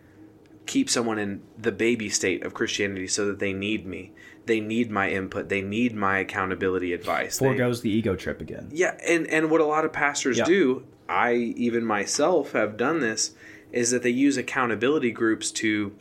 keep 0.66 0.90
someone 0.90 1.18
in 1.20 1.42
the 1.58 1.72
baby 1.72 2.08
state 2.10 2.44
of 2.44 2.54
christianity 2.54 3.08
so 3.08 3.26
that 3.26 3.40
they 3.40 3.52
need 3.54 3.86
me 3.86 4.12
they 4.46 4.60
need 4.60 4.90
my 4.92 5.10
input 5.10 5.50
they 5.50 5.62
need 5.62 5.94
my 5.96 6.20
accountability 6.20 6.94
advice 6.94 7.38
They- 7.38 7.46
Foregoes 7.48 7.82
the 7.82 7.90
ego 7.90 8.16
trip 8.16 8.42
again. 8.42 8.70
yeah, 8.72 8.98
and 9.08 9.28
and 9.28 9.50
what 9.52 9.62
a 9.62 9.66
lot 9.66 9.86
of 9.86 9.94
pastors 9.94 10.38
Yeah. 10.40 10.46
do, 10.46 10.84
I 11.08 11.34
even 11.36 11.86
myself 11.86 12.54
have 12.54 12.76
done 12.78 13.00
this, 13.02 13.36
is 13.72 13.92
that 13.92 14.02
they 14.02 14.10
use 14.10 14.38
accountability 14.38 15.12
groups 15.12 15.52
to 15.52 15.94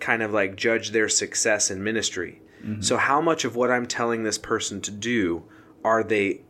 kind 0.00 0.22
of 0.22 0.32
like 0.32 0.56
judge 0.56 0.90
their 0.90 1.08
success 1.08 1.70
in 1.70 1.82
ministry. 1.82 2.42
Mm-hmm. 2.64 2.82
So 2.82 2.96
how 2.98 3.20
much 3.20 3.44
of 3.44 3.56
what 3.56 3.70
I'm 3.70 3.86
telling 3.86 4.24
this 4.24 4.38
person 4.38 4.80
to 4.82 4.90
do 4.90 5.44
are 5.84 6.02
they 6.02 6.42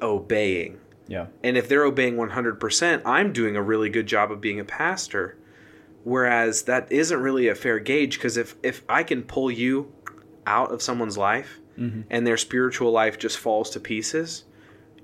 obeying? 0.00 0.78
Yeah. 1.08 1.26
And 1.42 1.56
if 1.56 1.68
they're 1.68 1.84
obeying 1.84 2.16
100%, 2.16 3.02
I'm 3.04 3.32
doing 3.32 3.56
a 3.56 3.62
really 3.62 3.90
good 3.90 4.06
job 4.06 4.30
of 4.30 4.40
being 4.40 4.60
a 4.60 4.64
pastor. 4.64 5.36
Whereas 6.04 6.62
that 6.62 6.90
isn't 6.90 7.20
really 7.20 7.48
a 7.48 7.54
fair 7.54 7.78
gauge 7.78 8.16
because 8.18 8.36
if, 8.36 8.56
if 8.62 8.82
I 8.88 9.02
can 9.02 9.22
pull 9.22 9.50
you 9.50 9.92
out 10.46 10.72
of 10.72 10.82
someone's 10.82 11.16
life 11.16 11.60
mm-hmm. 11.78 12.02
and 12.10 12.26
their 12.26 12.36
spiritual 12.36 12.90
life 12.90 13.18
just 13.18 13.38
falls 13.38 13.70
to 13.70 13.80
pieces, 13.80 14.44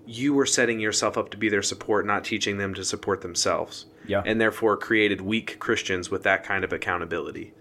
you 0.06 0.34
were 0.34 0.46
setting 0.46 0.80
yourself 0.80 1.16
up 1.16 1.30
to 1.30 1.36
be 1.36 1.48
their 1.48 1.62
support, 1.62 2.06
not 2.06 2.24
teaching 2.24 2.58
them 2.58 2.74
to 2.74 2.84
support 2.84 3.20
themselves. 3.20 3.86
Yeah. 4.06 4.22
And 4.24 4.40
therefore 4.40 4.76
created 4.76 5.20
weak 5.20 5.58
Christians 5.58 6.10
with 6.10 6.22
that 6.24 6.42
kind 6.42 6.64
of 6.64 6.72
accountability. 6.72 7.52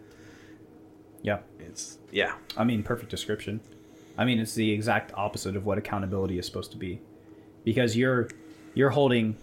Yeah. 1.21 1.39
It's, 1.59 1.97
yeah. 2.11 2.35
I 2.55 2.63
mean, 2.63 2.83
perfect 2.83 3.11
description. 3.11 3.59
I 4.17 4.25
mean, 4.25 4.39
it's 4.39 4.55
the 4.55 4.71
exact 4.71 5.11
opposite 5.13 5.55
of 5.55 5.65
what 5.65 5.77
accountability 5.77 6.39
is 6.39 6.45
supposed 6.47 6.71
to 6.71 6.77
be, 6.77 7.01
because 7.63 7.95
you're 7.95 8.29
you're 8.73 8.89
holding 8.89 9.37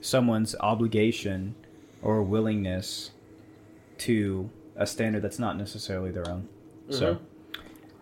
someone's 0.00 0.56
obligation 0.58 1.54
or 2.02 2.22
willingness 2.22 3.12
to 3.98 4.50
a 4.76 4.86
standard 4.86 5.22
that's 5.22 5.38
not 5.38 5.56
necessarily 5.56 6.10
their 6.10 6.28
own. 6.28 6.48
So, 6.90 7.18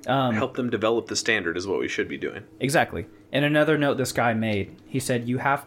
um, 0.06 0.34
Help 0.34 0.54
them 0.54 0.70
develop 0.70 1.06
the 1.08 1.16
standard 1.16 1.56
is 1.56 1.66
what 1.66 1.80
we 1.80 1.88
should 1.88 2.08
be 2.08 2.16
doing. 2.18 2.44
Exactly. 2.60 3.06
And 3.32 3.44
another 3.44 3.76
note 3.76 3.94
this 3.96 4.12
guy 4.12 4.34
made, 4.34 4.76
he 4.86 5.00
said 5.00 5.28
you 5.28 5.38
have 5.38 5.66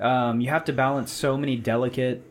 um, 0.00 0.40
you 0.40 0.48
have 0.48 0.64
to 0.66 0.72
balance 0.72 1.10
so 1.10 1.36
many 1.36 1.56
delicate 1.56 2.22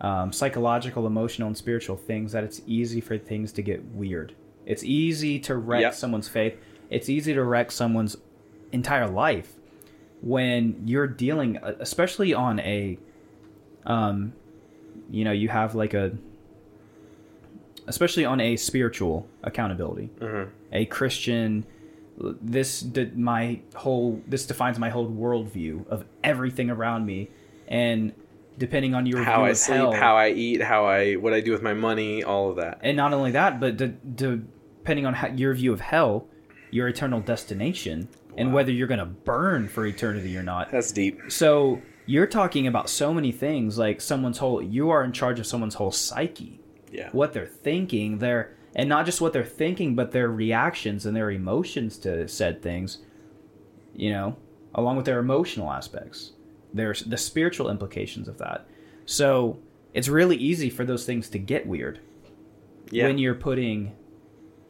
um, 0.00 0.32
psychological, 0.32 1.06
emotional, 1.06 1.48
and 1.48 1.56
spiritual 1.56 1.96
things 1.96 2.32
that 2.32 2.44
it's 2.44 2.60
easy 2.66 3.00
for 3.00 3.18
things 3.18 3.52
to 3.52 3.62
get 3.62 3.84
weird. 3.86 4.34
It's 4.64 4.84
easy 4.84 5.38
to 5.40 5.56
wreck 5.56 5.80
Yep. 5.82 5.94
someone's 5.94 6.28
faith. 6.28 6.56
It's 6.90 7.08
easy 7.08 7.34
to 7.34 7.42
wreck 7.42 7.70
someone's 7.72 8.16
entire 8.72 9.08
life 9.08 9.52
when 10.22 10.82
you're 10.84 11.06
dealing, 11.06 11.58
especially 11.62 12.32
on 12.34 12.60
a, 12.60 12.98
um, 13.84 14.32
you 15.10 15.24
know, 15.24 15.32
you 15.32 15.48
have 15.48 15.74
like 15.74 15.94
a, 15.94 16.12
especially 17.86 18.24
on 18.24 18.40
a 18.40 18.56
spiritual 18.56 19.28
accountability, 19.42 20.10
mm-hmm. 20.18 20.50
a 20.72 20.86
Christian. 20.86 21.66
This 22.18 22.80
de- 22.80 23.12
my 23.14 23.60
whole 23.74 24.22
this 24.26 24.46
defines 24.46 24.78
my 24.78 24.88
whole 24.88 25.08
worldview 25.08 25.86
of 25.88 26.04
everything 26.24 26.70
around 26.70 27.04
me, 27.04 27.30
and 27.68 28.12
depending 28.56 28.94
on 28.94 29.04
your 29.04 29.22
How 29.22 29.36
view 29.36 29.46
I 29.46 29.48
of 29.50 29.56
sleep, 29.58 29.76
hell, 29.76 29.92
how 29.92 30.16
I 30.16 30.30
eat, 30.30 30.62
how 30.62 30.86
I 30.86 31.14
what 31.14 31.34
I 31.34 31.40
do 31.40 31.52
with 31.52 31.62
my 31.62 31.74
money, 31.74 32.24
all 32.24 32.50
of 32.50 32.56
that. 32.56 32.78
and 32.82 32.96
not 32.96 33.12
only 33.12 33.32
that, 33.32 33.60
but 33.60 33.76
de- 33.76 33.88
de- 33.88 34.42
depending 34.86 35.04
on 35.04 35.14
how, 35.14 35.26
your 35.28 35.52
view 35.52 35.72
of 35.72 35.80
hell, 35.80 36.28
your 36.70 36.86
eternal 36.86 37.20
destination 37.20 38.08
and 38.36 38.52
whether 38.52 38.70
you're 38.70 38.86
going 38.86 39.00
to 39.00 39.04
burn 39.04 39.66
for 39.66 39.84
eternity 39.84 40.36
or 40.36 40.44
not. 40.44 40.70
That's 40.70 40.92
deep. 40.92 41.20
So 41.28 41.82
you're 42.04 42.26
talking 42.26 42.68
about 42.68 42.88
so 42.88 43.12
many 43.12 43.32
things, 43.32 43.78
like 43.78 44.00
someone's 44.00 44.38
whole. 44.38 44.62
You 44.62 44.90
are 44.90 45.02
in 45.02 45.10
charge 45.12 45.40
of 45.40 45.46
someone's 45.46 45.74
whole 45.74 45.90
psyche, 45.90 46.60
Yeah. 46.96 47.10
what 47.12 47.32
they're 47.34 47.46
thinking, 47.46 48.18
their 48.18 48.54
and 48.74 48.88
not 48.88 49.04
just 49.06 49.20
what 49.20 49.32
they're 49.32 49.44
thinking, 49.44 49.94
but 49.94 50.12
their 50.12 50.28
reactions 50.28 51.06
and 51.06 51.14
their 51.16 51.30
emotions 51.30 51.98
to 51.98 52.26
said 52.28 52.62
things. 52.62 52.98
You 53.94 54.10
know, 54.10 54.36
along 54.74 54.96
with 54.96 55.06
their 55.06 55.18
emotional 55.18 55.70
aspects, 55.72 56.32
there's 56.74 57.00
the 57.04 57.16
spiritual 57.16 57.70
implications 57.70 58.28
of 58.28 58.38
that. 58.38 58.66
So 59.06 59.58
it's 59.94 60.08
really 60.08 60.36
easy 60.36 60.68
for 60.68 60.84
those 60.84 61.06
things 61.06 61.28
to 61.30 61.38
get 61.38 61.66
weird 61.66 62.00
Yeah. 62.90 63.06
when 63.06 63.18
you're 63.18 63.34
putting 63.34 63.92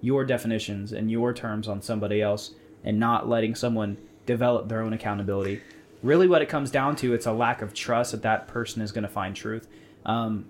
your 0.01 0.24
definitions 0.24 0.93
and 0.93 1.11
your 1.11 1.33
terms 1.33 1.66
on 1.66 1.83
somebody 1.83 2.22
else 2.22 2.55
and 2.85 3.01
not 3.01 3.29
letting 3.29 3.55
someone 3.57 3.97
develop 4.27 4.68
their 4.68 4.83
own 4.83 4.93
accountability. 4.93 5.61
Really, 6.03 6.29
what 6.29 6.43
it 6.43 6.49
comes 6.49 6.70
down 6.70 6.95
to, 6.97 7.14
it's 7.14 7.27
a 7.27 7.33
lack 7.33 7.62
of 7.62 7.72
trust 7.74 8.12
that 8.12 8.22
that 8.22 8.47
person 8.47 8.83
is 8.83 8.93
going 8.93 9.03
to 9.03 9.09
find 9.09 9.35
truth. 9.35 9.66
Um, 10.05 10.45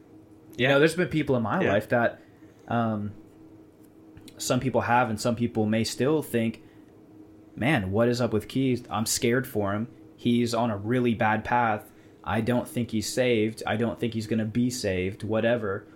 you 0.57 0.65
Yeah. 0.65 0.69
know, 0.73 0.79
there's 0.79 0.95
been 0.95 1.09
people 1.09 1.37
in 1.37 1.43
my 1.43 1.63
Yeah. 1.63 1.73
life 1.73 1.89
that 1.91 2.21
um, 2.69 3.13
some 4.39 4.59
people 4.61 4.83
have, 4.83 5.09
and 5.09 5.21
some 5.21 5.37
people 5.37 5.67
may 5.67 5.85
still 5.85 6.21
think, 6.23 6.63
man, 7.55 7.91
what 7.93 8.09
is 8.09 8.21
up 8.21 8.33
with 8.33 8.49
Keith? 8.49 8.87
I'm 8.91 9.07
scared 9.07 9.47
for 9.47 9.73
him. 9.73 9.89
He's 10.17 10.53
on 10.55 10.71
a 10.71 10.77
really 10.77 11.15
bad 11.15 11.45
path. 11.45 11.91
I 12.25 12.41
don't 12.41 12.67
think 12.69 12.91
he's 12.91 13.09
saved. 13.09 13.63
I 13.67 13.77
don't 13.77 14.01
think 14.01 14.15
he's 14.15 14.27
going 14.27 14.41
to 14.41 14.45
be 14.45 14.69
saved, 14.69 15.23
whatever. 15.23 15.87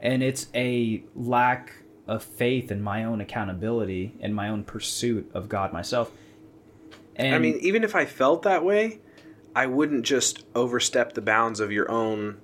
And 0.00 0.22
it's 0.22 0.46
a 0.54 1.02
lack 1.16 1.72
of 2.06 2.22
faith 2.22 2.70
in 2.70 2.80
my 2.82 3.04
own 3.04 3.20
accountability 3.20 4.14
and 4.20 4.34
my 4.34 4.48
own 4.48 4.62
pursuit 4.64 5.30
of 5.34 5.48
God 5.48 5.72
myself. 5.72 6.12
And 7.16 7.34
I 7.34 7.38
mean, 7.38 7.58
even 7.60 7.82
if 7.84 7.94
I 7.94 8.04
felt 8.06 8.42
that 8.42 8.64
way, 8.64 9.00
I 9.54 9.66
wouldn't 9.66 10.04
just 10.06 10.44
overstep 10.54 11.12
the 11.14 11.20
bounds 11.20 11.60
of 11.60 11.72
your 11.72 11.90
own. 11.90 12.38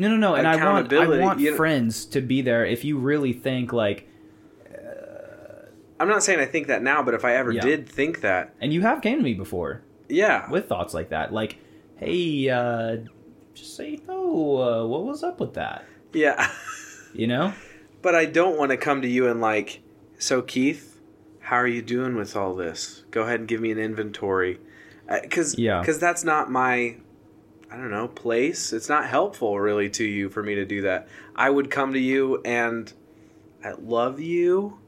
No, 0.00 0.08
no, 0.08 0.16
no. 0.16 0.34
And 0.34 0.46
I 0.48 0.56
want, 0.72 0.92
I 0.92 1.06
want 1.18 1.40
you 1.40 1.50
know- 1.50 1.56
friends 1.56 2.04
to 2.06 2.20
be 2.20 2.42
there 2.42 2.64
if 2.64 2.84
you 2.84 2.98
really 2.98 3.32
think 3.32 3.72
like, 3.72 4.06
I'm 5.98 6.08
not 6.08 6.22
saying 6.22 6.40
I 6.40 6.46
think 6.46 6.68
that 6.68 6.82
now, 6.82 7.02
but 7.02 7.12
if 7.14 7.24
I 7.26 7.34
ever 7.36 7.52
Yeah. 7.52 7.60
did 7.60 7.86
think 7.88 8.22
that, 8.22 8.54
and 8.60 8.72
you 8.72 8.80
have 8.80 9.02
came 9.02 9.18
to 9.18 9.22
me 9.24 9.34
before 9.34 9.82
yeah, 10.08 10.50
with 10.50 10.66
thoughts 10.66 10.92
like 10.94 11.10
that, 11.10 11.32
like, 11.32 11.58
hey, 11.96 12.48
uh, 12.48 12.96
just 13.54 13.76
say 13.76 14.00
no. 14.08 14.56
Uh, 14.56 14.86
what 14.86 15.04
was 15.04 15.22
up 15.22 15.38
with 15.38 15.54
that? 15.54 15.84
yeah. 16.12 16.50
You 17.12 17.26
know? 17.26 17.52
but 18.02 18.14
I 18.14 18.24
don't 18.24 18.56
want 18.56 18.70
to 18.70 18.76
come 18.76 19.02
to 19.02 19.08
you 19.08 19.28
and 19.28 19.40
like, 19.40 19.82
so 20.18 20.42
Keith, 20.42 21.00
how 21.40 21.56
are 21.56 21.66
you 21.66 21.82
doing 21.82 22.16
with 22.16 22.34
all 22.34 22.54
this? 22.54 23.04
Go 23.10 23.22
ahead 23.22 23.40
and 23.40 23.48
give 23.48 23.60
me 23.60 23.70
an 23.70 23.78
inventory, 23.78 24.58
because 25.22 25.58
Yeah. 25.58 25.80
because 25.80 25.98
that's 25.98 26.24
not 26.24 26.50
my. 26.50 26.96
I 27.70 27.76
don't 27.76 27.90
know, 27.90 28.08
place. 28.08 28.72
It's 28.72 28.88
not 28.88 29.06
helpful 29.06 29.58
really 29.58 29.88
to 29.90 30.04
you 30.04 30.28
for 30.28 30.42
me 30.42 30.56
to 30.56 30.64
do 30.64 30.82
that. 30.82 31.08
I 31.36 31.50
would 31.50 31.70
come 31.70 31.92
to 31.92 32.00
you 32.00 32.42
and 32.44 32.92
I 33.64 33.72
love 33.72 34.20
you. 34.20 34.78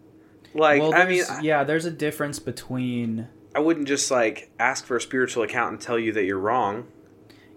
Like 0.54 0.82
well, 0.82 0.94
I 0.94 1.06
mean, 1.06 1.24
yeah, 1.40 1.64
there's 1.64 1.84
a 1.84 1.90
difference 1.90 2.38
between. 2.38 3.28
I 3.54 3.60
wouldn't 3.60 3.88
just 3.88 4.10
like 4.10 4.50
ask 4.58 4.84
for 4.84 4.96
a 4.96 5.00
spiritual 5.00 5.42
account 5.42 5.72
and 5.72 5.80
tell 5.80 5.98
you 5.98 6.12
that 6.12 6.24
you're 6.24 6.38
wrong. 6.38 6.88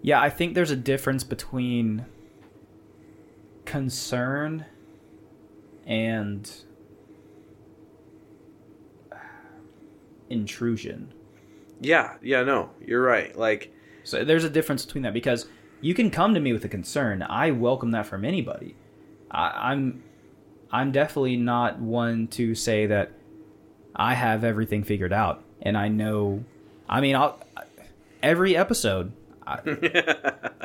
Yeah, 0.01 0.21
I 0.21 0.30
think 0.30 0.53
there's 0.53 0.71
a 0.71 0.76
difference 0.76 1.23
between 1.23 2.05
concern 3.65 4.65
and 5.86 6.49
intrusion. 10.30 11.13
Yeah, 11.82 12.15
yeah, 12.21 12.43
no, 12.43 12.69
you're 12.86 13.01
right. 13.01 13.36
Like, 13.36 13.73
So 14.06 14.24
there's 14.24 14.43
a 14.43 14.49
difference 14.49 14.86
between 14.86 15.03
that 15.03 15.14
because 15.14 15.47
you 15.82 15.93
can 15.93 16.12
come 16.12 16.36
to 16.36 16.39
me 16.39 16.53
with 16.53 16.64
a 16.64 16.70
concern. 16.70 17.24
I 17.24 17.51
welcome 17.51 17.91
that 17.91 18.06
from 18.06 18.24
anybody. 18.24 18.76
I, 19.30 19.72
I'm 19.72 20.03
I'm 20.72 20.91
definitely 20.91 21.38
not 21.38 21.80
one 21.80 22.28
to 22.30 22.56
say 22.56 22.86
that 22.86 23.12
I 23.95 24.14
have 24.14 24.43
everything 24.43 24.84
figured 24.84 25.12
out 25.12 25.43
and 25.62 25.78
I 25.78 25.88
know. 25.88 26.43
I 26.88 27.01
mean, 27.01 27.16
I'll, 27.16 27.41
every 28.22 28.56
episode 28.56 29.12
I, 29.45 29.60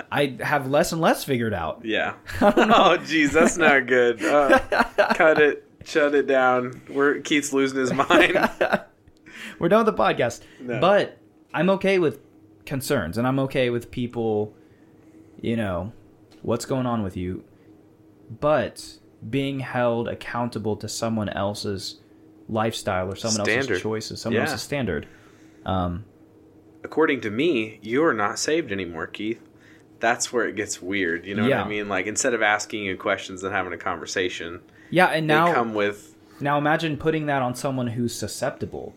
I 0.12 0.36
have 0.40 0.68
less 0.68 0.92
and 0.92 1.00
less 1.00 1.24
figured 1.24 1.54
out. 1.54 1.82
yeah. 1.84 2.14
oh, 2.40 2.98
geez, 2.98 3.32
that's 3.32 3.56
not 3.56 3.86
good. 3.86 4.22
Uh, 4.22 4.58
cut 5.14 5.40
it, 5.40 5.64
shut 5.84 6.14
it 6.14 6.26
down. 6.26 6.82
We're 6.90 7.20
Keith's 7.20 7.54
losing 7.54 7.78
his 7.78 7.92
mind. 7.92 8.50
We're 9.58 9.68
done 9.68 9.86
with 9.86 9.96
the 9.96 10.02
podcast. 10.02 10.40
No. 10.60 10.78
But 10.78 11.18
I'm 11.54 11.70
okay 11.70 11.98
with 11.98 12.20
concerns 12.70 13.18
and 13.18 13.26
I'm 13.26 13.38
okay 13.40 13.68
with 13.68 13.90
people, 13.90 14.54
you 15.40 15.56
know, 15.56 15.92
what's 16.42 16.64
going 16.64 16.86
on 16.86 17.02
with 17.02 17.16
you. 17.16 17.44
But 18.40 18.98
being 19.28 19.60
held 19.60 20.08
accountable 20.08 20.76
to 20.76 20.88
someone 20.88 21.28
else's 21.28 21.96
lifestyle 22.48 23.10
or 23.12 23.16
someone 23.16 23.44
Standard. 23.44 23.70
else's 23.72 23.82
choices, 23.82 24.20
someone 24.20 24.36
Yeah. 24.42 24.48
else's 24.48 24.62
standard. 24.62 25.06
Um, 25.66 26.04
According 26.82 27.20
to 27.22 27.30
me, 27.30 27.78
you're 27.82 28.14
not 28.14 28.38
saved 28.38 28.72
anymore, 28.72 29.06
Keith. 29.06 29.42
That's 29.98 30.32
where 30.32 30.48
it 30.48 30.56
gets 30.56 30.80
weird. 30.80 31.26
You 31.26 31.34
know 31.34 31.46
Yeah. 31.46 31.58
what 31.58 31.66
I 31.66 31.68
mean? 31.68 31.88
Like, 31.90 32.06
instead 32.06 32.32
of 32.32 32.40
asking 32.40 32.84
you 32.84 32.96
questions 32.96 33.42
and 33.44 33.52
having 33.52 33.74
a 33.74 33.76
conversation, 33.76 34.60
yeah, 34.88 35.06
and 35.08 35.26
now 35.26 35.52
come 35.52 35.74
with 35.74 36.16
Now 36.40 36.56
imagine 36.56 36.96
putting 36.96 37.26
that 37.26 37.42
on 37.42 37.54
someone 37.54 37.88
who's 37.88 38.14
susceptible, 38.14 38.94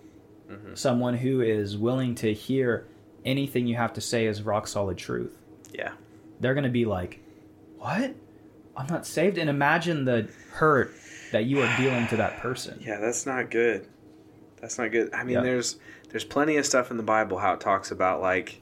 Mm-hmm. 0.50 0.76
someone 0.76 1.16
who 1.16 1.42
is 1.42 1.76
willing 1.78 2.16
to 2.16 2.32
hear 2.34 2.86
anything 3.26 3.68
you 3.68 3.76
have 3.76 3.94
to 3.94 4.02
say 4.02 4.26
is 4.26 4.42
rock 4.42 4.68
solid 4.68 4.98
truth. 4.98 5.38
yeah, 5.74 5.92
They're 6.40 6.54
going 6.54 6.64
to 6.66 6.70
be 6.70 6.86
like, 6.86 7.20
"What? 7.78 8.14
I'm 8.76 8.88
not 8.88 9.06
saved." 9.06 9.38
And 9.38 9.50
imagine 9.50 10.06
the 10.06 10.28
hurt 10.52 10.94
that 11.32 11.46
you 11.46 11.62
are 11.62 11.78
dealing 11.78 12.08
to 12.08 12.18
that 12.18 12.40
person. 12.40 12.80
yeah. 12.86 13.00
That's 13.00 13.26
not 13.26 13.50
good. 13.50 13.88
That's 14.62 14.78
not 14.78 14.92
good. 14.92 15.14
I 15.14 15.24
mean, 15.24 15.36
Yeah. 15.36 15.42
there's 15.42 15.78
there's 16.10 16.24
plenty 16.24 16.58
of 16.58 16.66
stuff 16.66 16.92
in 16.92 16.98
the 16.98 17.04
Bible 17.04 17.38
how 17.40 17.54
it 17.54 17.60
talks 17.60 17.92
about 17.92 18.22
like 18.22 18.62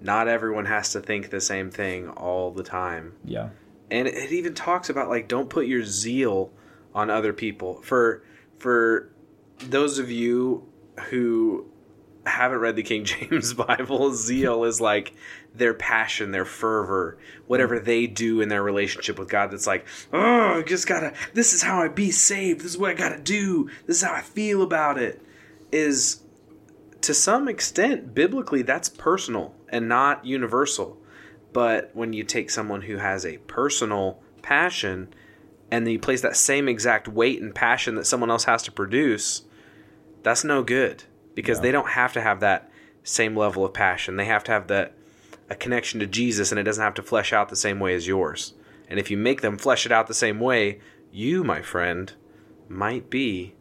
not 0.00 0.26
everyone 0.26 0.64
has 0.64 0.90
to 0.92 1.00
think 1.00 1.30
the 1.30 1.40
same 1.40 1.70
thing 1.70 2.08
all 2.08 2.50
the 2.50 2.62
time. 2.64 3.12
Yeah. 3.24 3.50
and 3.90 4.08
it, 4.08 4.14
it 4.14 4.32
even 4.32 4.54
talks 4.54 4.88
about 4.90 5.08
like 5.08 5.28
don't 5.28 5.48
put 5.50 5.66
your 5.66 5.84
zeal 5.84 6.50
on 6.94 7.10
other 7.10 7.32
people 7.32 7.80
for 7.82 8.22
for 8.58 9.10
those 9.68 9.98
of 9.98 10.10
you 10.10 10.66
who 11.10 11.66
haven't 12.24 12.58
read 12.58 12.76
the 12.76 12.82
king 12.82 13.04
james 13.06 13.54
bible 13.54 14.12
zeal 14.14 14.64
is 14.64 14.80
like 14.80 15.12
their 15.54 15.74
passion 15.74 16.30
their 16.30 16.44
fervor 16.44 17.18
whatever 17.46 17.80
mm. 17.80 17.84
they 17.84 18.06
do 18.06 18.40
in 18.40 18.48
their 18.48 18.62
relationship 18.62 19.18
with 19.18 19.28
god 19.28 19.50
that's 19.50 19.66
like 19.66 19.86
oh 20.12 20.58
i 20.58 20.62
just 20.62 20.86
gotta 20.86 21.12
this 21.34 21.52
is 21.52 21.62
how 21.62 21.82
i 21.82 21.88
be 21.88 22.10
saved. 22.10 22.60
This 22.60 22.72
is 22.72 22.78
what 22.78 22.90
i 22.90 22.94
gotta 22.94 23.20
do. 23.20 23.70
This 23.86 23.98
is 23.98 24.02
how 24.02 24.14
i 24.14 24.20
feel 24.20 24.62
about 24.62 24.98
it. 24.98 25.22
Is 25.70 26.20
to 27.02 27.14
some 27.14 27.48
extent 27.48 28.14
biblically 28.14 28.62
that's 28.62 28.88
personal 28.88 29.54
and 29.68 29.88
not 29.88 30.24
universal. 30.24 30.98
But 31.52 31.90
when 31.94 32.12
you 32.12 32.24
take 32.24 32.50
someone 32.50 32.82
who 32.82 32.96
has 32.96 33.26
a 33.26 33.38
personal 33.38 34.22
passion 34.40 35.12
and 35.70 35.86
then 35.86 35.92
you 35.92 35.98
place 35.98 36.22
that 36.22 36.36
same 36.36 36.68
exact 36.68 37.08
weight 37.08 37.42
and 37.42 37.54
passion 37.54 37.94
that 37.96 38.06
someone 38.06 38.30
else 38.30 38.44
has 38.44 38.62
to 38.64 38.72
produce, 38.72 39.42
that's 40.22 40.44
no 40.44 40.62
good 40.62 41.04
because 41.34 41.58
Yeah. 41.58 41.62
they 41.62 41.72
don't 41.72 41.90
have 41.90 42.12
to 42.14 42.20
have 42.20 42.40
that 42.40 42.70
same 43.04 43.36
level 43.36 43.64
of 43.64 43.72
passion. 43.74 44.16
They 44.16 44.24
have 44.26 44.44
to 44.44 44.52
have 44.52 44.68
that 44.68 44.94
a 45.50 45.54
connection 45.54 46.00
to 46.00 46.06
Jesus 46.06 46.50
and 46.52 46.58
it 46.58 46.62
doesn't 46.62 46.82
have 46.82 46.94
to 46.94 47.02
flesh 47.02 47.32
out 47.32 47.48
the 47.48 47.56
same 47.56 47.78
way 47.80 47.94
as 47.94 48.06
yours. 48.06 48.54
And 48.88 48.98
if 48.98 49.10
you 49.10 49.16
make 49.16 49.40
them 49.42 49.58
flesh 49.58 49.86
it 49.86 49.92
out 49.92 50.06
the 50.06 50.14
same 50.14 50.40
way, 50.40 50.80
you, 51.10 51.44
my 51.44 51.62
friend, 51.62 52.12
might 52.68 53.10
be 53.10 53.54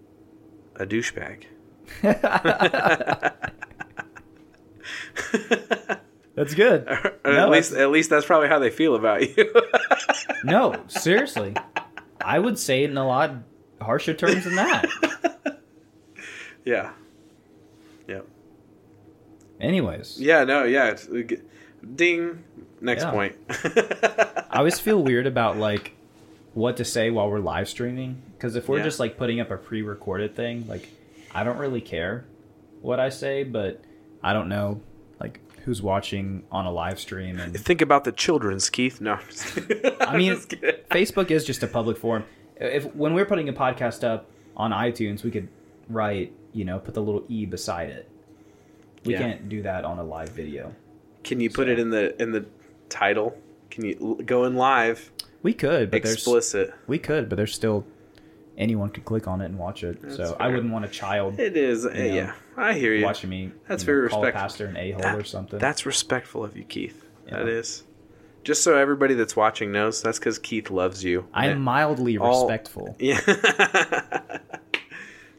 a 0.76 0.86
douchebag. 0.86 1.44
That's 6.36 6.54
good. 6.56 6.88
Or 7.26 7.34
No, 7.34 7.44
at 7.46 7.50
least 7.50 7.74
at 7.74 7.92
least 7.92 8.10
that's 8.10 8.26
probably 8.26 8.48
how 8.48 8.58
they 8.60 8.70
feel 8.72 8.96
about 8.96 9.22
you. 9.38 9.54
No, 10.44 10.74
seriously. 10.88 11.54
I 12.20 12.40
would 12.40 12.58
say 12.58 12.84
it 12.84 12.90
in 12.90 12.98
a 12.98 13.06
lot 13.06 13.32
harsher 13.80 14.14
terms 14.16 14.46
than 14.46 14.56
that. 14.56 14.88
yeah. 16.66 16.94
Anyways, 19.62 20.20
Yeah, 20.20 20.44
no, 20.44 20.64
yeah. 20.64 20.90
It's, 20.92 21.08
uh, 21.08 21.22
ding. 21.96 22.44
Next 22.82 23.04
Yeah. 23.04 23.12
point. 23.12 23.36
I 23.50 24.58
always 24.58 24.80
feel 24.80 25.02
weird 25.10 25.28
about 25.28 25.58
like 25.58 25.94
what 26.54 26.78
to 26.78 26.84
say 26.86 27.10
while 27.12 27.30
we're 27.30 27.40
live 27.40 27.70
streaming 27.70 28.22
because 28.36 28.56
if 28.56 28.68
we're 28.68 28.80
Yeah. 28.80 28.84
just 28.86 29.00
like 29.00 29.18
putting 29.18 29.40
up 29.40 29.52
a 29.52 29.58
pre-recorded 29.58 30.36
thing, 30.36 30.66
like 30.68 30.90
I 31.34 31.44
don't 31.44 31.58
really 31.60 31.80
care 31.82 32.26
what 32.82 33.00
I 33.00 33.10
say, 33.10 33.44
but 33.44 33.82
I 34.24 34.34
don't 34.34 34.50
know 34.50 34.82
like 35.20 35.40
who's 35.64 35.82
watching 35.82 36.44
on 36.52 36.66
a 36.66 36.72
live 36.72 37.00
stream 37.00 37.40
and 37.40 37.56
Think 37.58 37.82
about 37.82 38.04
the 38.04 38.12
children's, 38.12 38.68
Keith. 38.70 39.00
No. 39.00 39.14
I'm 39.14 39.20
just. 39.30 39.60
I 40.02 40.18
mean. 40.18 40.36
Facebook 40.90 41.30
is 41.30 41.46
just 41.46 41.62
a 41.62 41.68
public 41.68 41.98
forum. 41.98 42.24
If 42.58 42.94
when 42.96 43.14
we're 43.14 43.26
putting 43.26 43.48
a 43.48 43.54
podcast 43.54 44.04
up 44.04 44.26
on 44.58 44.72
iTunes, 44.72 45.24
we 45.24 45.30
could 45.32 45.48
write, 45.88 46.34
you 46.52 46.66
know, 46.66 46.80
put 46.80 46.96
the 46.96 47.02
little 47.02 47.24
e 47.30 47.46
beside 47.46 47.90
it, 47.90 48.10
We 49.06 49.14
Yeah. 49.14 49.20
can't 49.20 49.50
do 49.50 49.62
that 49.64 49.84
on 49.86 49.98
a 50.00 50.04
live 50.04 50.30
video. 50.30 50.74
Can 51.24 51.40
you 51.40 51.50
put 51.50 51.68
it 51.70 51.80
in 51.80 51.90
the 51.90 52.20
in 52.22 52.32
the 52.32 52.46
title? 52.90 53.38
Can 53.70 53.86
you 53.86 53.98
l- 54.02 54.16
go 54.26 54.44
in 54.46 54.56
live 54.56 55.12
We 55.44 55.54
could, 55.54 55.90
but 55.92 56.04
there's 56.04 56.16
explicit? 56.16 56.74
we 56.88 57.00
could, 57.00 57.30
but 57.30 57.36
there's 57.38 57.54
still 57.54 57.86
anyone 58.58 58.90
could 58.90 59.06
click 59.06 59.28
on 59.28 59.42
it 59.42 59.46
and 59.46 59.58
watch 59.58 59.84
it. 59.84 60.02
That's 60.02 60.18
so 60.18 60.36
I 60.40 60.48
wouldn't 60.50 60.72
want 60.74 60.86
a 60.86 60.90
child 60.90 61.40
It 61.40 61.56
is. 61.58 61.86
uh, 61.86 61.90
know, 61.90 62.04
yeah, 62.04 62.34
I 62.58 62.74
hear 62.74 62.94
you. 62.94 63.06
watching 63.06 63.30
me. 63.30 63.52
That's 63.68 63.84
you 63.84 63.86
very 63.88 64.02
know, 64.04 64.10
call 64.10 64.24
a 64.24 64.26
respectful. 64.28 64.42
pastor 64.42 64.66
an 64.68 64.78
a 64.78 64.92
hole 64.92 65.02
That- 65.02 65.16
or 65.18 65.24
something. 65.24 65.58
That's 65.60 65.86
respectful 65.86 66.44
of 66.44 66.56
you, 66.58 66.64
Keith. 66.64 67.04
That 67.30 67.46
Yeah. 67.48 67.54
is. 67.54 67.84
Just 68.44 68.64
so 68.64 68.76
everybody 68.76 69.14
that's 69.14 69.36
watching 69.36 69.72
knows, 69.72 70.02
that's 70.02 70.18
because 70.20 70.38
Keith 70.40 70.70
loves 70.72 71.04
you. 71.04 71.26
I'm 71.34 71.52
And- 71.52 71.62
mildly 71.64 72.18
all- 72.18 72.42
respectful. 72.48 72.96
Yeah. 73.00 73.20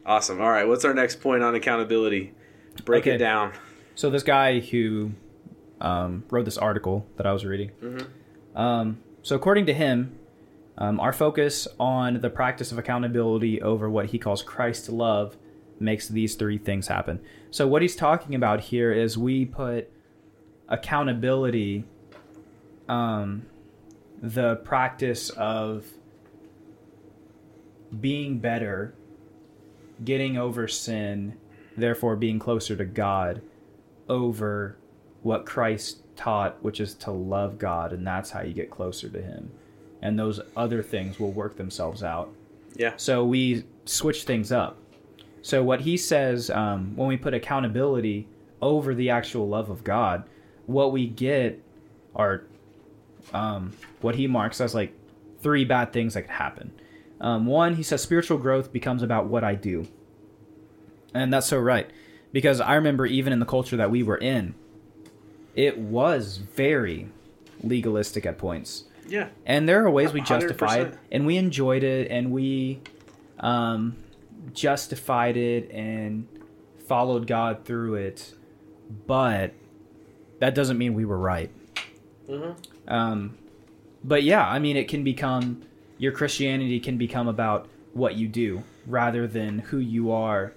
awesome. 0.05 0.41
All 0.41 0.49
right. 0.49 0.67
What's 0.67 0.85
our 0.85 0.93
next 0.93 1.21
point 1.21 1.43
on 1.43 1.55
accountability? 1.55 2.33
Break 2.85 3.03
Okay. 3.03 3.15
it 3.15 3.17
down. 3.19 3.53
So 3.95 4.09
this 4.09 4.23
guy 4.23 4.59
who 4.59 5.11
um, 5.79 6.23
wrote 6.29 6.45
this 6.45 6.57
article 6.57 7.05
that 7.17 7.25
I 7.25 7.33
was 7.33 7.45
reading. 7.45 7.71
Mm-hmm. 7.81 8.57
Um, 8.57 8.99
so 9.21 9.35
according 9.35 9.65
to 9.67 9.73
him, 9.73 10.17
um, 10.77 10.99
our 10.99 11.13
focus 11.13 11.67
on 11.79 12.21
the 12.21 12.29
practice 12.29 12.71
of 12.71 12.77
accountability 12.77 13.61
over 13.61 13.89
what 13.89 14.07
he 14.07 14.17
calls 14.17 14.41
Christ's 14.41 14.89
love 14.89 15.37
makes 15.79 16.07
these 16.07 16.35
three 16.35 16.57
things 16.57 16.87
happen. 16.87 17.19
So 17.51 17.67
what 17.67 17.81
he's 17.81 17.95
talking 17.95 18.33
about 18.33 18.61
here 18.61 18.91
is 18.91 19.17
we 19.17 19.45
put 19.45 19.91
accountability, 20.69 21.83
um, 22.89 23.45
the 24.21 24.55
practice 24.57 25.29
of 25.31 25.85
being 27.99 28.39
better, 28.39 28.95
getting 30.03 30.37
over 30.37 30.67
sin, 30.67 31.37
therefore 31.77 32.15
being 32.15 32.39
closer 32.39 32.75
to 32.75 32.85
God, 32.85 33.41
over 34.09 34.77
what 35.21 35.45
Christ 35.45 36.01
taught, 36.15 36.61
which 36.63 36.79
is 36.79 36.93
to 36.95 37.11
love 37.11 37.57
God, 37.57 37.93
and 37.93 38.05
that's 38.05 38.29
how 38.31 38.41
you 38.41 38.53
get 38.53 38.69
closer 38.69 39.09
to 39.09 39.21
Him. 39.21 39.51
And 40.01 40.19
those 40.19 40.39
other 40.55 40.83
things 40.83 41.19
will 41.19 41.31
work 41.31 41.55
themselves 41.55 42.03
out. 42.03 42.29
Yeah. 42.75 42.93
So 42.97 43.23
we 43.23 43.63
switch 43.85 44.23
things 44.23 44.51
up. 44.51 44.77
So 45.41 45.63
what 45.63 45.81
he 45.81 45.97
says 45.97 46.49
um, 46.49 46.95
when 46.95 47.07
we 47.07 47.17
put 47.17 47.33
accountability 47.33 48.27
over 48.61 48.95
the 48.95 49.09
actual 49.09 49.47
love 49.47 49.69
of 49.69 49.83
God, 49.83 50.23
what 50.65 50.91
we 50.91 51.07
get 51.07 51.61
are 52.15 52.43
um, 53.33 53.73
what 54.01 54.15
he 54.15 54.25
marks 54.25 54.61
as 54.61 54.73
like 54.73 54.93
three 55.41 55.65
bad 55.65 55.91
things 55.91 56.13
that 56.13 56.23
could 56.23 56.31
happen. 56.31 56.71
Um, 57.19 57.45
one, 57.45 57.75
he 57.75 57.83
says 57.83 58.01
spiritual 58.01 58.37
growth 58.37 58.71
becomes 58.71 59.03
about 59.03 59.27
what 59.27 59.43
I 59.43 59.55
do, 59.55 59.87
and 61.13 61.31
that's 61.33 61.47
so 61.47 61.59
right 61.59 61.89
because 62.31 62.59
I 62.61 62.75
remember 62.75 63.05
even 63.05 63.31
in 63.33 63.39
the 63.39 63.45
culture 63.45 63.77
that 63.77 63.91
we 63.91 64.01
were 64.03 64.17
in, 64.17 64.55
it 65.55 65.77
was 65.77 66.37
very 66.37 67.09
legalistic 67.61 68.25
at 68.25 68.37
points 68.37 68.85
Yeah. 69.07 69.29
and 69.45 69.69
there 69.69 69.85
are 69.85 69.89
ways 69.89 70.11
we 70.13 70.21
justified 70.21 70.93
100%. 70.93 70.97
and 71.11 71.25
we 71.25 71.37
enjoyed 71.37 71.83
it 71.83 72.09
and 72.11 72.31
we 72.31 72.79
um, 73.39 73.95
justified 74.53 75.37
it 75.37 75.69
and 75.71 76.27
followed 76.87 77.25
god 77.27 77.63
through 77.65 77.95
it 77.95 78.33
but 79.07 79.53
that 80.39 80.53
doesn't 80.53 80.77
mean 80.77 80.93
we 80.93 81.05
were 81.05 81.17
right 81.17 81.49
Mhm. 82.29 82.55
um, 82.87 83.37
but 84.03 84.23
yeah 84.23 84.45
i 84.47 84.59
mean 84.59 84.75
it 84.75 84.87
can 84.89 85.03
become 85.03 85.61
your 85.97 86.11
christianity 86.11 86.79
can 86.81 86.97
become 86.97 87.27
about 87.29 87.67
what 87.93 88.15
you 88.15 88.27
do 88.27 88.63
rather 88.85 89.25
than 89.27 89.59
who 89.59 89.77
you 89.77 90.11
are 90.11 90.51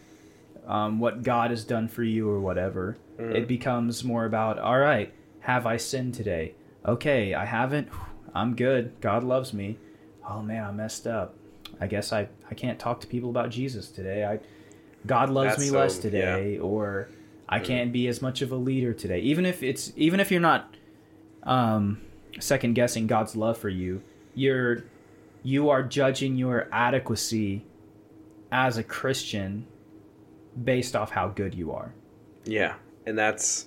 um, 0.67 0.99
what 0.99 1.23
god 1.23 1.51
has 1.51 1.65
done 1.65 1.89
for 1.89 2.03
you 2.03 2.29
or 2.29 2.41
whatever 2.41 2.97
it 3.19 3.47
becomes 3.49 4.05
more 4.05 4.25
about 4.27 4.59
all 4.59 4.79
right 4.79 5.13
have 5.41 5.65
i 5.67 5.77
sinned 5.77 6.13
today? 6.15 6.55
Okay 6.85 7.35
i 7.35 7.45
haven't. 7.45 7.89
I'm 8.35 8.55
good. 8.55 9.01
God 9.01 9.25
loves 9.25 9.55
me. 9.55 9.79
Oh 10.29 10.43
man 10.43 10.63
i 10.65 10.71
messed 10.71 11.07
up. 11.07 11.35
I 11.81 11.87
guess 11.87 12.13
i, 12.13 12.29
I 12.51 12.55
can't 12.55 12.79
talk 12.79 13.01
to 13.01 13.07
people 13.07 13.31
about 13.31 13.49
jesus 13.51 13.89
today. 13.91 14.25
I 14.25 14.41
god 15.07 15.31
loves 15.31 15.51
That's 15.51 15.61
me 15.61 15.67
so- 15.69 15.79
less 15.79 15.99
today 15.99 16.59
or 16.59 17.09
i 17.49 17.61
can't 17.61 17.93
be 17.93 18.09
as 18.09 18.21
much 18.21 18.43
of 18.43 18.51
a 18.53 18.57
leader 18.57 18.93
today. 18.93 19.21
Even 19.21 19.47
if 19.47 19.63
it's 19.63 19.93
even 19.97 20.19
if 20.21 20.31
you're 20.31 20.41
not 20.41 20.75
um, 21.45 22.01
second 22.41 22.75
guessing 22.75 23.07
god's 23.07 23.35
love 23.37 23.57
for 23.57 23.69
you 23.69 24.03
you're 24.35 24.83
you 25.43 25.71
are 25.71 25.83
judging 25.83 26.37
your 26.37 26.69
adequacy 26.73 27.65
as 28.51 28.77
a 28.77 28.83
christian 28.83 29.65
based 30.63 30.97
off 30.97 31.11
how 31.11 31.29
good 31.29 31.55
you 31.55 31.73
are 31.73 31.93
Yeah, 32.45 32.75
and 33.05 33.19
that's 33.19 33.67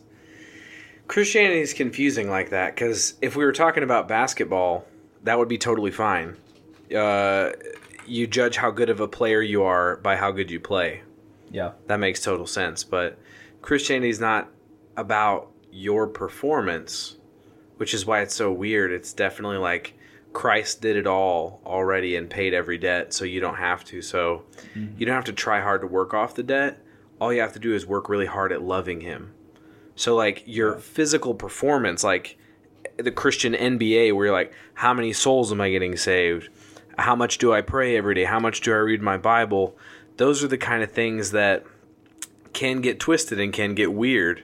Christianity 1.07 1.61
is 1.61 1.73
confusing 1.73 2.29
like 2.29 2.51
that 2.51 2.75
because 2.75 3.15
if 3.21 3.35
we 3.35 3.43
were 3.43 3.51
talking 3.51 3.83
about 3.83 4.07
basketball, 4.07 4.85
that 5.23 5.37
would 5.37 5.47
be 5.47 5.57
totally 5.57 5.91
fine. 5.91 6.37
Uh, 6.95 7.51
you 8.05 8.27
judge 8.27 8.57
how 8.57 8.71
good 8.71 8.89
of 8.89 8.99
a 8.99 9.07
player 9.07 9.41
you 9.41 9.63
are 9.63 9.97
by 9.97 10.15
how 10.15 10.31
good 10.31 10.49
you 10.51 10.59
play. 10.59 11.01
yeah 11.51 11.71
That 11.87 11.97
makes 11.99 12.21
total 12.21 12.47
sense. 12.47 12.83
But 12.83 13.17
Christianity 13.61 14.09
is 14.09 14.19
not 14.19 14.49
about 14.97 15.51
your 15.71 16.07
performance, 16.07 17.17
which 17.77 17.93
is 17.93 18.05
why 18.05 18.21
it's 18.21 18.35
so 18.35 18.51
weird. 18.51 18.91
It's 18.91 19.13
definitely 19.13 19.57
like 19.57 19.93
Christ 20.33 20.81
did 20.81 20.95
it 20.95 21.07
all 21.07 21.61
already 21.65 22.15
and 22.15 22.29
paid 22.29 22.53
every 22.53 22.77
debt, 22.77 23.13
so 23.13 23.25
you 23.25 23.39
don't 23.39 23.57
have 23.57 23.83
to. 23.85 24.01
So 24.01 24.43
you 24.97 25.05
don't 25.05 25.15
have 25.15 25.25
to 25.25 25.33
try 25.33 25.61
hard 25.61 25.81
to 25.81 25.87
work 25.87 26.13
off 26.13 26.35
the 26.35 26.43
debt. 26.43 26.81
All 27.19 27.33
you 27.33 27.41
have 27.41 27.53
to 27.53 27.59
do 27.59 27.73
is 27.73 27.85
work 27.85 28.09
really 28.09 28.27
hard 28.27 28.51
at 28.51 28.61
loving 28.61 29.01
Him. 29.01 29.33
So, 29.95 30.15
like 30.15 30.43
your 30.45 30.77
physical 30.77 31.33
performance, 31.33 32.03
like 32.03 32.37
the 32.97 33.11
Christian 33.11 33.53
NBA, 33.53 34.13
where 34.13 34.27
you're 34.27 34.33
like, 34.33 34.53
how 34.75 34.93
many 34.93 35.11
souls 35.11 35.51
am 35.51 35.59
I 35.59 35.71
getting 35.71 35.97
saved? 35.97 36.49
How 36.97 37.15
much 37.15 37.37
do 37.37 37.53
I 37.53 37.61
pray 37.61 37.97
every 37.97 38.15
day? 38.15 38.23
How 38.23 38.39
much 38.39 38.61
do 38.61 38.71
I 38.71 38.77
read 38.77 39.01
my 39.01 39.17
Bible? 39.17 39.77
Those 40.17 40.43
are 40.43 40.47
the 40.47 40.57
kind 40.57 40.83
of 40.83 40.91
things 40.91 41.31
that 41.31 41.65
can 42.53 42.81
get 42.81 42.99
twisted 42.99 43.39
and 43.39 43.51
can 43.51 43.73
get 43.73 43.91
weird 43.91 44.43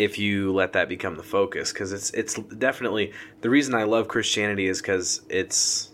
if 0.00 0.18
you 0.18 0.50
let 0.50 0.72
that 0.72 0.88
become 0.88 1.16
the 1.16 1.22
focus 1.22 1.72
because 1.74 1.92
it's 1.92 2.10
it's 2.12 2.34
definitely 2.56 3.12
the 3.42 3.50
reason 3.50 3.74
I 3.74 3.82
love 3.82 4.08
Christianity 4.08 4.66
is 4.66 4.80
cuz 4.80 5.20
it's 5.28 5.90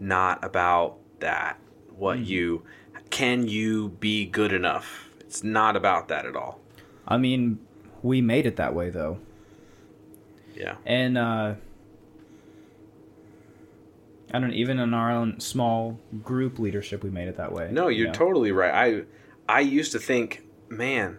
not 0.00 0.42
about 0.44 0.96
that 1.20 1.56
what 1.96 2.18
you 2.18 2.62
can 3.10 3.46
you 3.46 3.90
be 4.00 4.26
good 4.26 4.52
enough? 4.52 5.08
It's 5.20 5.44
not 5.44 5.76
about 5.76 6.08
that 6.08 6.26
at 6.26 6.34
all. 6.34 6.60
I 7.06 7.16
mean 7.16 7.60
we 8.02 8.20
made 8.20 8.44
it 8.44 8.56
that 8.56 8.74
way 8.74 8.90
though. 8.90 9.18
Yeah. 10.56 10.76
And 10.84 11.16
uh 11.16 11.54
i 14.32 14.40
don't 14.40 14.52
even 14.54 14.80
in 14.80 14.92
our 14.92 15.12
own 15.12 15.38
small 15.38 15.96
group 16.24 16.58
leadership 16.58 17.04
we 17.04 17.10
made 17.10 17.28
it 17.28 17.36
that 17.36 17.52
way 17.52 17.68
no 17.70 17.86
you 17.86 17.98
you're 17.98 18.06
know? 18.08 18.12
totally 18.14 18.50
right. 18.50 18.74
I 18.74 19.58
I 19.58 19.60
used 19.60 19.92
to 19.92 20.00
think 20.00 20.42
man 20.68 21.18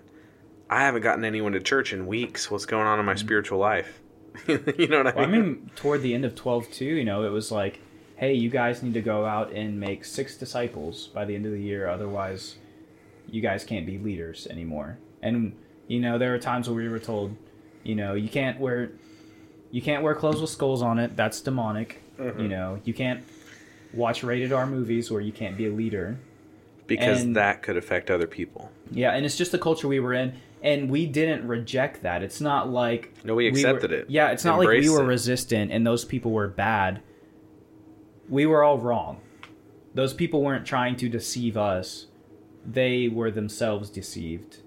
I 0.70 0.82
haven't 0.84 1.02
gotten 1.02 1.24
anyone 1.24 1.52
to 1.54 1.60
church 1.60 1.94
in 1.94 2.08
weeks 2.08 2.50
what's 2.50 2.66
going 2.66 2.88
on 2.88 3.00
in 3.00 3.06
my 3.06 3.16
spiritual 3.16 3.60
life 3.60 4.02
you 4.48 4.88
know 4.88 4.98
what 4.98 5.08
I 5.08 5.12
Mm-hmm. 5.12 5.18
Well, 5.18 5.28
I 5.28 5.32
mean 5.32 5.42
mean, 5.42 5.72
toward 5.76 6.02
the 6.02 6.14
end 6.14 6.26
of 6.26 6.36
12 6.36 6.72
too, 6.72 6.86
you 6.86 7.06
know, 7.06 7.24
it 7.24 7.30
was 7.30 7.52
like, 7.52 7.80
hey, 8.18 8.34
you 8.34 8.50
guys 8.50 8.82
need 8.84 8.94
to 8.94 9.02
go 9.02 9.26
out 9.26 9.52
and 9.52 9.80
make 9.80 10.06
six 10.06 10.38
disciples 10.38 11.08
by 11.08 11.26
the 11.26 11.36
end 11.36 11.46
of 11.46 11.52
the 11.52 11.62
year. 11.62 11.88
Otherwise, 11.88 12.56
you 13.30 13.42
guys 13.42 13.64
can't 13.64 13.86
be 13.86 13.98
leaders 13.98 14.48
anymore. 14.48 14.98
And, 15.22 15.56
you 15.88 16.00
know, 16.00 16.18
there 16.18 16.34
are 16.34 16.40
times 16.40 16.68
where 16.70 16.76
we 16.76 16.88
were 16.88 17.00
told, 17.00 17.36
you 17.84 17.96
know, 17.96 18.14
you 18.14 18.30
can't 18.30 18.60
wear, 18.60 18.92
you 19.72 19.82
can't 19.82 20.04
wear 20.04 20.16
clothes 20.16 20.42
with 20.42 20.50
skulls 20.50 20.82
on 20.82 21.00
it. 21.00 21.16
That's 21.16 21.42
demonic. 21.42 22.02
Mm-hmm. 22.20 22.40
You 22.40 22.48
know, 22.48 22.80
you 22.86 22.94
can't 22.94 23.24
watch 23.94 24.24
rated 24.24 24.54
R 24.54 24.66
movies 24.66 25.12
where 25.12 25.22
you 25.22 25.32
can't 25.32 25.58
be 25.58 25.68
a 25.68 25.72
leader. 25.72 26.18
because 26.88 27.22
and- 27.22 27.36
that 27.36 27.62
could 27.62 27.78
affect 27.78 28.12
other 28.12 28.28
people 28.28 28.70
Yeah, 28.92 29.12
and 29.12 29.26
it's 29.26 29.38
just 29.38 29.52
the 29.52 29.58
culture 29.58 29.88
we 29.88 30.00
were 30.00 30.14
in, 30.14 30.40
and 30.66 30.90
we 30.90 31.06
didn't 31.06 31.48
reject 31.48 32.02
that. 32.02 32.24
It's 32.24 32.42
not 32.42 32.70
like 32.70 33.14
No, 33.24 33.36
we 33.36 33.46
were- 33.46 33.50
accepted 33.52 33.92
it. 33.94 34.10
Yeah, 34.10 34.32
it's 34.32 34.44
not 34.44 34.58
like 34.58 34.68
we 34.68 34.90
were 34.90 35.04
it. 35.04 35.08
resistant 35.08 35.72
and 35.72 35.86
those 35.86 36.04
people 36.04 36.32
were 36.32 36.48
bad. 36.48 37.02
We 38.28 38.46
were 38.48 38.64
all 38.64 38.80
wrong. 38.80 39.22
Those 39.94 40.14
people 40.14 40.42
weren't 40.42 40.66
trying 40.66 40.96
to 40.98 41.08
deceive 41.08 41.56
us; 41.56 42.08
they 42.66 43.08
were 43.08 43.32
themselves 43.32 43.90
deceived, 43.90 44.58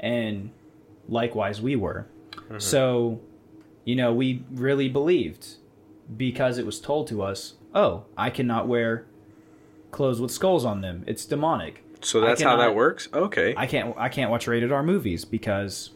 and 0.00 0.50
likewise 1.08 1.60
we 1.60 1.76
were. 1.76 2.06
Mm-hmm. 2.36 2.58
So, 2.58 3.20
you 3.84 3.96
know, 3.96 4.14
we 4.14 4.44
really 4.52 4.88
believed 4.88 5.56
because 6.16 6.56
it 6.56 6.64
was 6.64 6.80
told 6.80 7.08
to 7.08 7.22
us. 7.22 7.54
Oh, 7.74 8.04
I 8.16 8.30
cannot 8.30 8.66
wear 8.68 9.04
clothes 9.90 10.20
with 10.20 10.30
skulls 10.30 10.64
on 10.64 10.80
them. 10.80 11.04
It's 11.06 11.26
demonic. 11.26 11.82
So 12.02 12.20
that's 12.20 12.42
how 12.42 12.56
that 12.56 12.74
works 12.74 13.08
okay 13.12 13.54
I 13.56 13.66
can't 13.66 13.94
I 13.96 14.08
can't 14.08 14.30
watch 14.30 14.46
rated 14.46 14.72
R 14.72 14.82
movies 14.82 15.24
because 15.24 15.90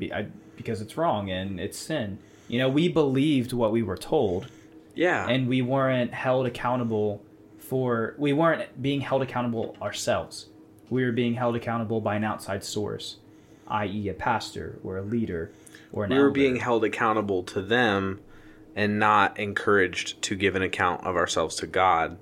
I, 0.00 0.26
because 0.56 0.80
it's 0.80 0.96
wrong 0.96 1.30
and 1.30 1.58
it's 1.58 1.76
sin. 1.78 2.18
You 2.46 2.58
know, 2.58 2.68
we 2.68 2.88
believed 2.88 3.52
what 3.52 3.72
we 3.72 3.82
were 3.82 3.96
told 3.96 4.48
yeah 4.94 5.26
and 5.28 5.48
we 5.48 5.62
weren't 5.62 6.12
held 6.12 6.46
accountable 6.46 7.22
for 7.58 8.14
we 8.18 8.32
weren't 8.32 8.80
being 8.80 9.00
held 9.00 9.22
accountable 9.22 9.76
ourselves. 9.82 10.46
We 10.90 11.04
were 11.04 11.12
being 11.12 11.34
held 11.34 11.54
accountable 11.54 12.00
by 12.00 12.16
an 12.16 12.24
outside 12.24 12.64
source. 12.64 13.16
i.e., 13.68 14.08
a 14.08 14.14
pastor 14.14 14.78
or 14.82 14.96
a 14.96 15.02
leader 15.02 15.50
or 15.92 16.04
an 16.04 16.10
we 16.10 16.16
were 16.16 16.22
elder. 16.26 16.30
being 16.32 16.56
held 16.56 16.84
accountable 16.84 17.42
to 17.42 17.60
them 17.60 18.20
and 18.74 18.98
not 18.98 19.38
encouraged 19.38 20.22
to 20.22 20.36
give 20.36 20.54
an 20.54 20.62
account 20.62 21.04
of 21.04 21.16
ourselves 21.16 21.56
to 21.56 21.66
God. 21.66 22.16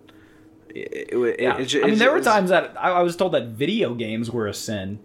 It, 0.83 1.13
it, 1.13 1.41
Yeah. 1.41 1.59
it 1.59 1.75
I 1.85 1.87
mean, 1.89 1.99
there 1.99 2.13
were 2.13 2.21
times 2.21 2.51
that 2.51 2.75
I, 2.79 2.91
I 2.91 3.03
was 3.03 3.17
told 3.17 3.33
that 3.33 3.47
video 3.49 3.95
games 3.95 4.31
were 4.31 4.47
a 4.47 4.55
sin. 4.55 4.99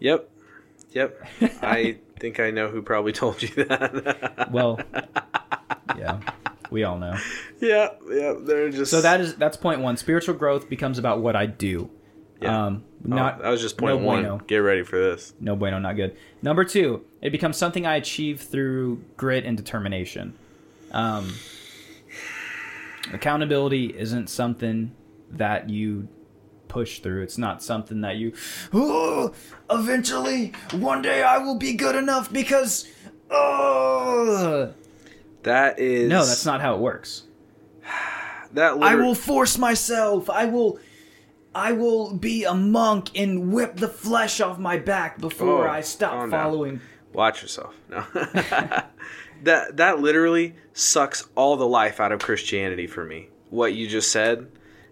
Yep. 0.00 0.28
Yep. 0.92 1.26
I 1.62 1.98
think 2.20 2.38
I 2.40 2.50
know 2.50 2.68
who 2.68 2.82
probably 2.82 3.12
told 3.22 3.42
you 3.42 3.48
that. 3.64 4.48
Well, 4.52 4.80
yeah, 5.98 6.20
we 6.70 6.84
all 6.84 6.98
know. 6.98 7.16
yeah, 7.60 7.88
yeah. 8.10 8.34
They're 8.38 8.70
just 8.70 8.90
So 8.90 9.00
that 9.00 9.20
is 9.20 9.34
that's 9.36 9.56
point 9.56 9.80
one. 9.80 9.96
Spiritual 9.96 10.34
growth 10.34 10.68
becomes 10.68 10.98
about 10.98 11.20
what 11.20 11.36
I 11.36 11.46
do. 11.46 11.90
Yeah. 12.40 12.66
Um, 12.66 12.84
Oh, 13.04 13.08
not 13.08 13.42
that 13.42 13.48
was 13.48 13.60
just 13.60 13.78
point 13.78 14.00
no 14.00 14.06
one. 14.06 14.22
bueno. 14.22 14.38
Get 14.46 14.58
ready 14.58 14.84
for 14.84 14.96
this. 14.96 15.34
No 15.40 15.56
bueno, 15.56 15.80
not 15.80 15.96
good. 15.96 16.16
Number 16.40 16.64
two, 16.64 17.04
it 17.20 17.30
becomes 17.30 17.56
something 17.56 17.84
I 17.84 17.96
achieve 17.96 18.40
through 18.40 19.02
grit 19.16 19.44
and 19.44 19.56
determination. 19.56 20.34
Um, 20.92 21.32
accountability 23.12 23.86
isn't 23.96 24.28
something 24.28 24.92
that 25.30 25.70
you 25.70 26.08
push 26.68 27.00
through. 27.00 27.22
It's 27.22 27.38
not 27.38 27.62
something 27.62 28.00
that 28.02 28.16
you, 28.16 28.32
oh, 28.72 29.32
eventually, 29.70 30.52
one 30.72 31.02
day 31.02 31.22
I 31.22 31.38
will 31.38 31.56
be 31.56 31.74
good 31.74 31.94
enough 31.94 32.32
because, 32.32 32.88
oh. 33.30 34.72
That 35.42 35.78
is 35.80 36.08
No, 36.08 36.24
that's 36.24 36.46
not 36.46 36.60
how 36.60 36.74
it 36.76 36.80
works. 36.80 37.24
that. 38.52 38.74
I 38.80 38.94
will 38.94 39.14
force 39.14 39.58
myself. 39.58 40.30
I 40.30 40.44
will. 40.46 40.78
I 41.54 41.72
will 41.72 42.14
be 42.14 42.44
a 42.44 42.54
monk 42.54 43.10
and 43.14 43.52
whip 43.52 43.76
the 43.76 43.88
flesh 43.88 44.40
off 44.40 44.58
my 44.58 44.78
back 44.78 45.20
before 45.20 45.68
Oh, 45.68 45.70
I 45.70 45.82
stop 45.82 46.30
following. 46.30 46.80
watch 47.12 47.42
yourself. 47.42 47.74
No, 47.90 48.06
that 49.44 49.76
that 49.78 50.00
literally 50.00 50.54
sucks 50.72 51.28
all 51.34 51.56
the 51.56 51.66
life 51.66 52.00
out 52.00 52.12
of 52.12 52.20
Christianity 52.20 52.86
for 52.86 53.04
me. 53.04 53.28
What 53.50 53.74
you 53.74 53.86
just 53.86 54.10
said, 54.10 54.46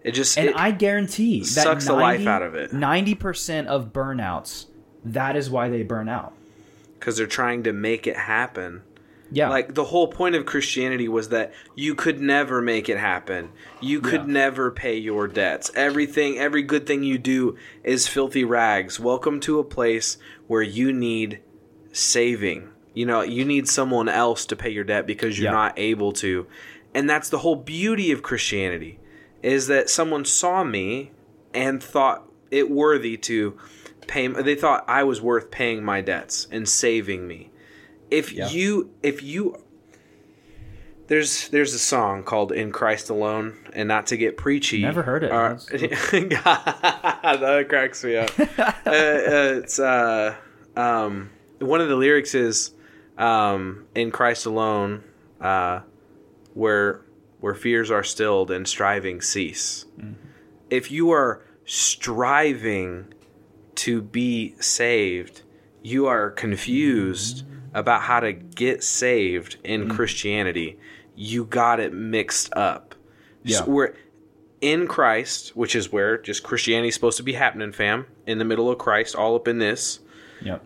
it 0.04 0.12
just 0.12 0.36
And 0.38 0.48
it- 0.50 0.56
I 0.56 0.70
guarantee 0.70 1.40
that 1.40 1.46
sucks 1.46 1.86
the 1.86 1.94
life 1.94 2.26
out 2.26 2.42
of 2.42 2.54
it. 2.54 2.72
Ninety 2.72 3.14
percent 3.14 3.68
of 3.68 3.92
burnouts, 3.92 4.66
that 5.04 5.36
is 5.36 5.48
why 5.50 5.68
they 5.68 5.82
burn 5.82 6.08
out. 6.08 6.32
because 6.98 7.16
they're 7.16 7.26
trying 7.26 7.62
to 7.62 7.72
make 7.72 8.06
it 8.06 8.14
happen. 8.16 8.82
Yeah, 9.32 9.48
Like 9.48 9.74
the 9.74 9.84
whole 9.84 10.08
point 10.08 10.34
of 10.34 10.44
Christianity 10.44 11.08
was 11.08 11.28
that 11.30 11.52
you 11.76 11.94
could 11.94 12.20
never 12.20 12.60
make 12.60 12.88
it 12.90 12.98
happen. 12.98 13.50
You 13.80 14.00
could 14.00 14.26
Yeah. 14.26 14.32
never 14.32 14.70
pay 14.70 14.96
your 14.98 15.26
debts. 15.28 15.70
Everything, 15.76 16.36
every 16.36 16.62
good 16.62 16.84
thing 16.86 17.02
you 17.04 17.16
do 17.16 17.56
is 17.84 18.06
filthy 18.08 18.44
rags. 18.44 18.98
Welcome 19.00 19.38
to 19.40 19.58
a 19.60 19.64
place 19.64 20.18
where 20.48 20.60
you 20.62 20.92
need 20.92 21.38
saving. 21.92 22.69
You 22.94 23.06
know, 23.06 23.22
you 23.22 23.44
need 23.44 23.68
someone 23.68 24.08
else 24.08 24.46
to 24.46 24.56
pay 24.56 24.70
your 24.70 24.84
debt 24.84 25.06
because 25.06 25.38
you're 25.38 25.46
Yeah. 25.52 25.58
not 25.58 25.78
able 25.78 26.12
to. 26.14 26.46
And 26.94 27.08
that's 27.08 27.28
the 27.28 27.38
whole 27.38 27.56
beauty 27.56 28.10
of 28.12 28.22
Christianity 28.22 28.98
is 29.42 29.68
that 29.68 29.88
someone 29.88 30.24
saw 30.24 30.64
me 30.64 31.12
and 31.54 31.82
thought 31.82 32.28
it 32.50 32.68
worthy 32.70 33.16
to 33.16 33.56
pay 34.08 34.26
they 34.26 34.56
thought 34.56 34.84
I 34.88 35.04
was 35.04 35.20
worth 35.22 35.50
paying 35.52 35.84
my 35.84 36.00
debts 36.00 36.48
and 36.50 36.68
saving 36.68 37.28
me 37.28 37.50
if 38.10 38.32
Yeah. 38.32 38.48
you 38.50 38.90
if 39.04 39.22
you 39.22 39.62
there's 41.06 41.48
there's 41.48 41.74
a 41.74 41.78
song 41.78 42.22
called 42.22 42.52
"In 42.52 42.70
Christ 42.72 43.08
Alone," 43.10 43.56
and 43.72 43.88
not 43.88 44.06
to 44.08 44.16
get 44.16 44.36
preachy. 44.36 44.82
Never 44.82 45.02
heard 45.02 45.24
it. 45.24 45.32
uh, 45.32 45.54
that 45.72 47.66
cracks 47.68 48.04
me 48.04 48.16
up. 48.16 48.30
uh, 48.58 48.62
uh, 48.62 48.72
it's 49.62 49.78
uh, 49.78 50.34
um, 50.76 51.30
one 51.60 51.80
of 51.80 51.88
the 51.88 51.96
lyrics 51.96 52.34
is 52.34 52.72
um, 53.20 53.86
"In 53.94 54.10
Christ 54.10 54.46
Alone," 54.46 55.04
uh, 55.40 55.80
where 56.54 57.02
where 57.40 57.54
fears 57.54 57.90
are 57.90 58.02
stilled 58.02 58.50
and 58.50 58.66
striving 58.68 59.20
cease. 59.20 59.86
If 60.68 60.90
you 60.90 61.10
are 61.10 61.42
striving 61.64 63.14
to 63.76 64.02
be 64.02 64.54
saved, 64.60 65.42
you 65.82 66.06
are 66.06 66.30
confused 66.30 67.44
about 67.72 68.02
how 68.02 68.20
to 68.20 68.32
get 68.32 68.82
saved 68.84 69.56
in 69.64 69.88
Christianity. 69.88 70.78
You 71.14 71.44
got 71.44 71.80
it 71.80 71.92
mixed 71.92 72.52
up. 72.54 72.94
Yeah. 73.42 73.58
So 73.58 73.64
we're 73.66 73.94
in 74.60 74.86
Christ, 74.86 75.56
which 75.56 75.74
is 75.74 75.90
where 75.90 76.18
just 76.18 76.42
Christianity 76.42 76.88
is 76.88 76.94
supposed 76.94 77.16
to 77.16 77.22
be 77.22 77.32
happening, 77.32 77.72
fam. 77.72 78.06
In 78.26 78.38
the 78.38 78.44
middle 78.44 78.70
of 78.70 78.78
Christ, 78.78 79.14
all 79.14 79.34
up 79.34 79.48
in 79.48 79.58
this. 79.58 80.00
yep. 80.42 80.62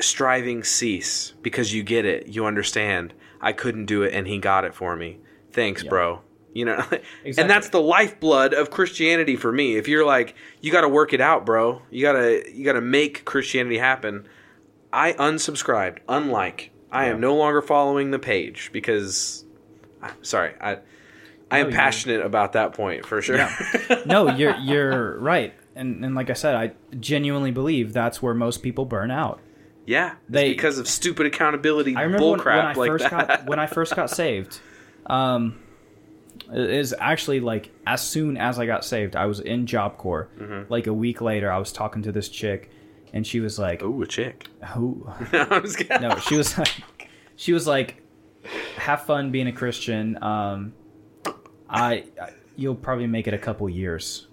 Striving 0.00 0.64
cease 0.64 1.34
because 1.42 1.72
you 1.74 1.82
get 1.82 2.04
it. 2.04 2.28
You 2.28 2.46
understand. 2.46 3.14
I 3.40 3.52
couldn't 3.52 3.86
do 3.86 4.02
it, 4.02 4.12
and 4.12 4.26
He 4.26 4.38
got 4.38 4.64
it 4.64 4.74
for 4.74 4.96
me. 4.96 5.18
Thanks, 5.52 5.82
bro. 5.82 6.20
You 6.52 6.64
know, 6.64 6.78
Exactly. 7.24 7.34
and 7.38 7.48
that's 7.48 7.68
the 7.68 7.80
lifeblood 7.80 8.54
of 8.54 8.70
Christianity 8.70 9.36
for 9.36 9.52
me. 9.52 9.76
If 9.76 9.86
you're 9.88 10.04
like, 10.04 10.34
you 10.60 10.72
got 10.72 10.80
to 10.80 10.88
work 10.88 11.12
it 11.12 11.20
out, 11.20 11.46
bro. 11.46 11.80
You 11.90 12.02
gotta, 12.02 12.42
you 12.52 12.64
gotta 12.64 12.80
make 12.80 13.24
Christianity 13.24 13.78
happen. 13.78 14.26
I 14.92 15.12
unsubscribed. 15.12 15.98
Unlike, 16.08 16.72
I 16.90 17.06
am 17.06 17.20
no 17.20 17.36
longer 17.36 17.62
following 17.62 18.10
the 18.10 18.18
page 18.18 18.70
because, 18.72 19.44
I'm 20.02 20.24
sorry, 20.24 20.54
I, 20.60 20.78
I 21.52 21.58
am 21.58 21.70
passionate 21.70 22.24
about 22.24 22.52
that 22.54 22.72
point 22.74 23.06
for 23.06 23.22
sure. 23.22 23.48
no, 24.06 24.30
you're 24.34 24.56
you're 24.56 25.18
right, 25.20 25.54
and 25.76 26.04
and 26.04 26.14
like 26.16 26.30
I 26.30 26.32
said, 26.34 26.56
I 26.56 26.72
genuinely 26.98 27.52
believe 27.52 27.92
that's 27.92 28.20
where 28.20 28.34
most 28.34 28.62
people 28.62 28.84
burn 28.84 29.10
out. 29.12 29.40
Yeah, 29.90 30.12
it's 30.12 30.18
They- 30.28 30.50
because 30.50 30.78
of 30.78 30.86
stupid 30.88 31.26
accountability 31.26 31.96
I 31.96 32.02
remember 32.02 32.26
when, 32.30 32.38
when 32.38 32.40
bullcrap 32.40 32.64
I 32.64 32.72
like 32.74 32.88
first 32.88 33.10
that. 33.10 33.28
got 33.28 33.46
when 33.46 33.58
I 33.58 33.66
first 33.66 33.96
got 33.96 34.08
saved. 34.10 34.60
Um, 35.06 35.58
it 36.52 36.70
is 36.70 36.94
actually 36.98 37.40
like 37.40 37.70
as 37.86 38.00
soon 38.00 38.36
as 38.36 38.58
I 38.58 38.66
got 38.66 38.84
saved, 38.84 39.16
I 39.16 39.26
was 39.26 39.40
in 39.40 39.66
Job 39.66 39.96
Corps. 39.98 40.28
Mm-hmm. 40.38 40.72
Like 40.72 40.86
a 40.86 40.92
week 40.94 41.20
later, 41.20 41.50
I 41.50 41.58
was 41.58 41.72
talking 41.72 42.02
to 42.02 42.12
this 42.12 42.28
chick, 42.28 42.70
and 43.12 43.26
she 43.26 43.40
was 43.40 43.58
like, 43.58 43.82
Ooh, 43.82 44.00
a 44.02 44.06
chick. 44.06 44.46
"Who?" 44.74 45.08
No, 45.32 45.46
I'm 45.50 45.62
just 45.62 45.78
kidding. 45.78 46.00
No, 46.02 46.16
she 46.18 46.36
was 46.36 46.56
like, 46.56 46.70
she 47.36 47.52
was 47.52 47.66
like, 47.66 48.02
"Have 48.76 49.02
fun 49.06 49.32
being 49.32 49.48
a 49.48 49.52
Christian." 49.52 50.22
Um, 50.22 50.72
I, 51.68 52.04
I 52.20 52.30
you'll 52.56 52.74
probably 52.76 53.06
make 53.08 53.26
it 53.26 53.34
a 53.34 53.38
couple 53.38 53.68
years, 53.68 54.28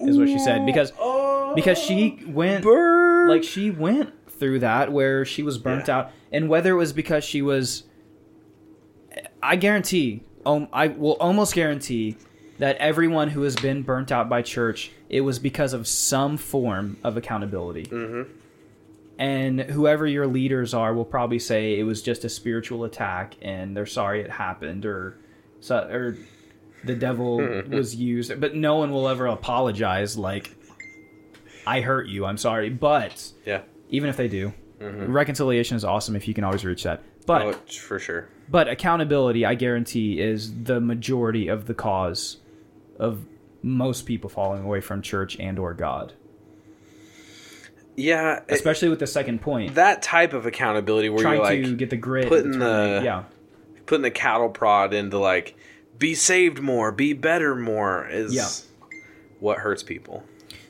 is 0.00 0.18
what 0.18 0.28
she 0.28 0.38
said 0.38 0.66
because 0.66 0.90
because 1.54 1.78
she 1.78 2.22
went 2.26 2.64
Bird. 2.64 3.28
like 3.28 3.44
she 3.44 3.70
went 3.70 4.12
through 4.42 4.58
that 4.58 4.90
where 4.90 5.24
she 5.24 5.40
was 5.44 5.56
burnt 5.56 5.86
Yeah. 5.86 5.98
out 5.98 6.10
and 6.32 6.48
whether 6.48 6.72
it 6.72 6.76
was 6.76 6.92
because 6.92 7.22
she 7.22 7.40
was 7.42 7.84
i 9.40 9.54
guarantee 9.54 10.22
um, 10.44 10.66
i 10.72 10.88
will 10.88 11.12
almost 11.20 11.54
guarantee 11.54 12.16
that 12.58 12.76
everyone 12.78 13.28
who 13.28 13.42
has 13.42 13.54
been 13.54 13.82
burnt 13.82 14.10
out 14.10 14.28
by 14.28 14.42
church 14.42 14.90
it 15.08 15.20
was 15.20 15.38
because 15.38 15.72
of 15.72 15.86
some 15.86 16.36
form 16.36 16.96
of 17.04 17.16
accountability 17.16 17.84
Mhm. 17.86 18.26
and 19.16 19.60
whoever 19.60 20.06
your 20.08 20.26
leaders 20.26 20.74
are 20.74 20.92
will 20.92 21.04
probably 21.04 21.38
say 21.38 21.78
it 21.78 21.84
was 21.84 22.02
just 22.02 22.24
a 22.24 22.28
spiritual 22.28 22.82
attack 22.82 23.36
and 23.42 23.76
they're 23.76 23.86
sorry 23.86 24.22
it 24.22 24.30
happened 24.30 24.84
or 24.84 25.16
or 25.70 26.16
the 26.84 26.96
devil 26.96 27.36
was 27.68 27.94
used 27.94 28.40
but 28.40 28.56
no 28.56 28.74
one 28.74 28.90
will 28.90 29.08
ever 29.08 29.26
apologize 29.26 30.18
like 30.18 30.50
i 31.64 31.80
hurt 31.80 32.08
you 32.08 32.24
i'm 32.26 32.36
sorry 32.38 32.68
but 32.70 33.30
yeah. 33.46 33.60
Even 33.92 34.10
if 34.10 34.16
they 34.16 34.26
do 34.26 34.52
mm-hmm. 34.80 35.12
reconciliation 35.12 35.76
is 35.76 35.84
awesome 35.84 36.16
if 36.16 36.26
you 36.26 36.34
can 36.34 36.42
always 36.42 36.64
reach 36.64 36.82
that. 36.82 37.00
But 37.24 37.42
Oh, 37.42 37.52
for 37.70 38.00
sure. 38.00 38.28
but 38.50 38.66
accountability 38.66 39.46
i 39.46 39.54
guarantee 39.54 40.20
is 40.20 40.64
the 40.64 40.80
majority 40.80 41.46
of 41.46 41.66
the 41.66 41.74
cause 41.74 42.38
of 42.98 43.24
most 43.62 44.06
people 44.06 44.28
falling 44.28 44.64
away 44.64 44.80
from 44.80 45.02
church 45.02 45.36
and 45.38 45.56
or 45.58 45.72
god. 45.72 46.14
Yeah, 47.96 48.38
it- 48.38 48.44
especially 48.48 48.88
with 48.88 48.98
the 49.00 49.06
second 49.06 49.40
point. 49.42 49.74
That 49.74 50.02
type 50.02 50.32
of 50.32 50.46
accountability 50.46 51.10
where 51.10 51.22
trying 51.22 51.34
you're 51.36 51.44
like 51.44 51.62
to 51.64 51.76
get 51.76 51.90
the 51.90 51.96
grit 51.96 52.28
putting 52.28 52.58
the- 52.58 53.02
yeah. 53.04 53.24
putting 53.86 54.02
the 54.02 54.10
cattle 54.10 54.48
prod 54.48 54.94
into 54.94 55.18
like 55.18 55.54
be 55.98 56.14
saved 56.14 56.58
more, 56.60 56.90
be 56.90 57.12
better 57.12 57.54
more 57.54 58.08
is 58.08 58.34
Yeah. 58.34 58.48
what 59.40 59.58
hurts 59.58 59.82
people. 59.82 60.24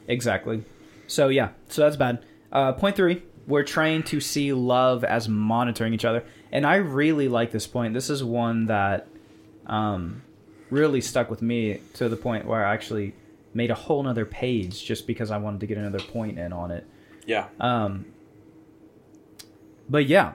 exactly. 0.09 0.64
So 1.07 1.29
yeah. 1.29 1.51
So 1.68 1.83
that's 1.83 1.97
bad 1.97 2.25
uh, 2.53 2.73
point 2.73 2.97
three 2.97 3.23
we're 3.47 3.65
trying 3.65 4.03
to 4.05 4.21
see 4.21 4.53
love 4.53 5.03
as 5.05 5.29
monitoring 5.29 5.95
each 5.95 6.05
other. 6.05 6.25
And 6.51 6.67
i 6.67 6.77
really 6.77 7.29
like 7.29 7.51
this 7.51 7.67
point. 7.67 7.95
This 7.95 8.11
is 8.11 8.23
one 8.23 8.67
that 8.67 9.09
um, 9.67 10.23
really 10.71 11.01
stuck 11.01 11.31
with 11.31 11.43
me 11.43 11.81
to 11.95 12.09
the 12.09 12.17
point 12.17 12.47
where 12.47 12.65
i 12.65 12.73
actually 12.73 13.15
made 13.55 13.71
a 13.71 13.75
whole 13.75 14.03
nother 14.03 14.25
page 14.25 14.85
just 14.85 15.07
because 15.07 15.31
i 15.31 15.37
wanted 15.37 15.61
to 15.61 15.67
get 15.67 15.77
another 15.77 16.01
point 16.01 16.39
in 16.39 16.53
on 16.53 16.71
it. 16.71 16.87
Yeah. 17.27 17.49
um, 17.61 18.07
but 19.89 20.07
yeah 20.07 20.35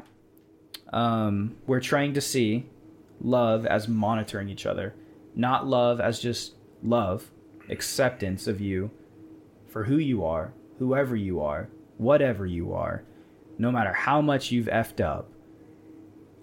um, 0.93 1.57
we're 1.65 1.81
trying 1.81 2.13
to 2.13 2.21
see 2.21 2.65
love 3.19 3.65
as 3.65 3.89
monitoring 3.89 4.47
each 4.47 4.65
other. 4.65 4.93
Not 5.35 5.67
love 5.67 5.99
as 5.99 6.19
just 6.19 6.53
love 6.81 7.29
acceptance 7.69 8.47
of 8.47 8.61
you 8.61 8.89
for 9.67 9.83
who 9.83 9.97
you 9.97 10.23
are 10.23 10.53
whoever 10.79 11.15
you 11.15 11.41
are 11.41 11.67
whatever 11.97 12.45
you 12.45 12.73
are 12.73 13.03
no 13.59 13.71
matter 13.71 13.91
how 13.91 14.21
much 14.21 14.51
you've 14.51 14.67
effed 14.67 15.03
up, 15.03 15.31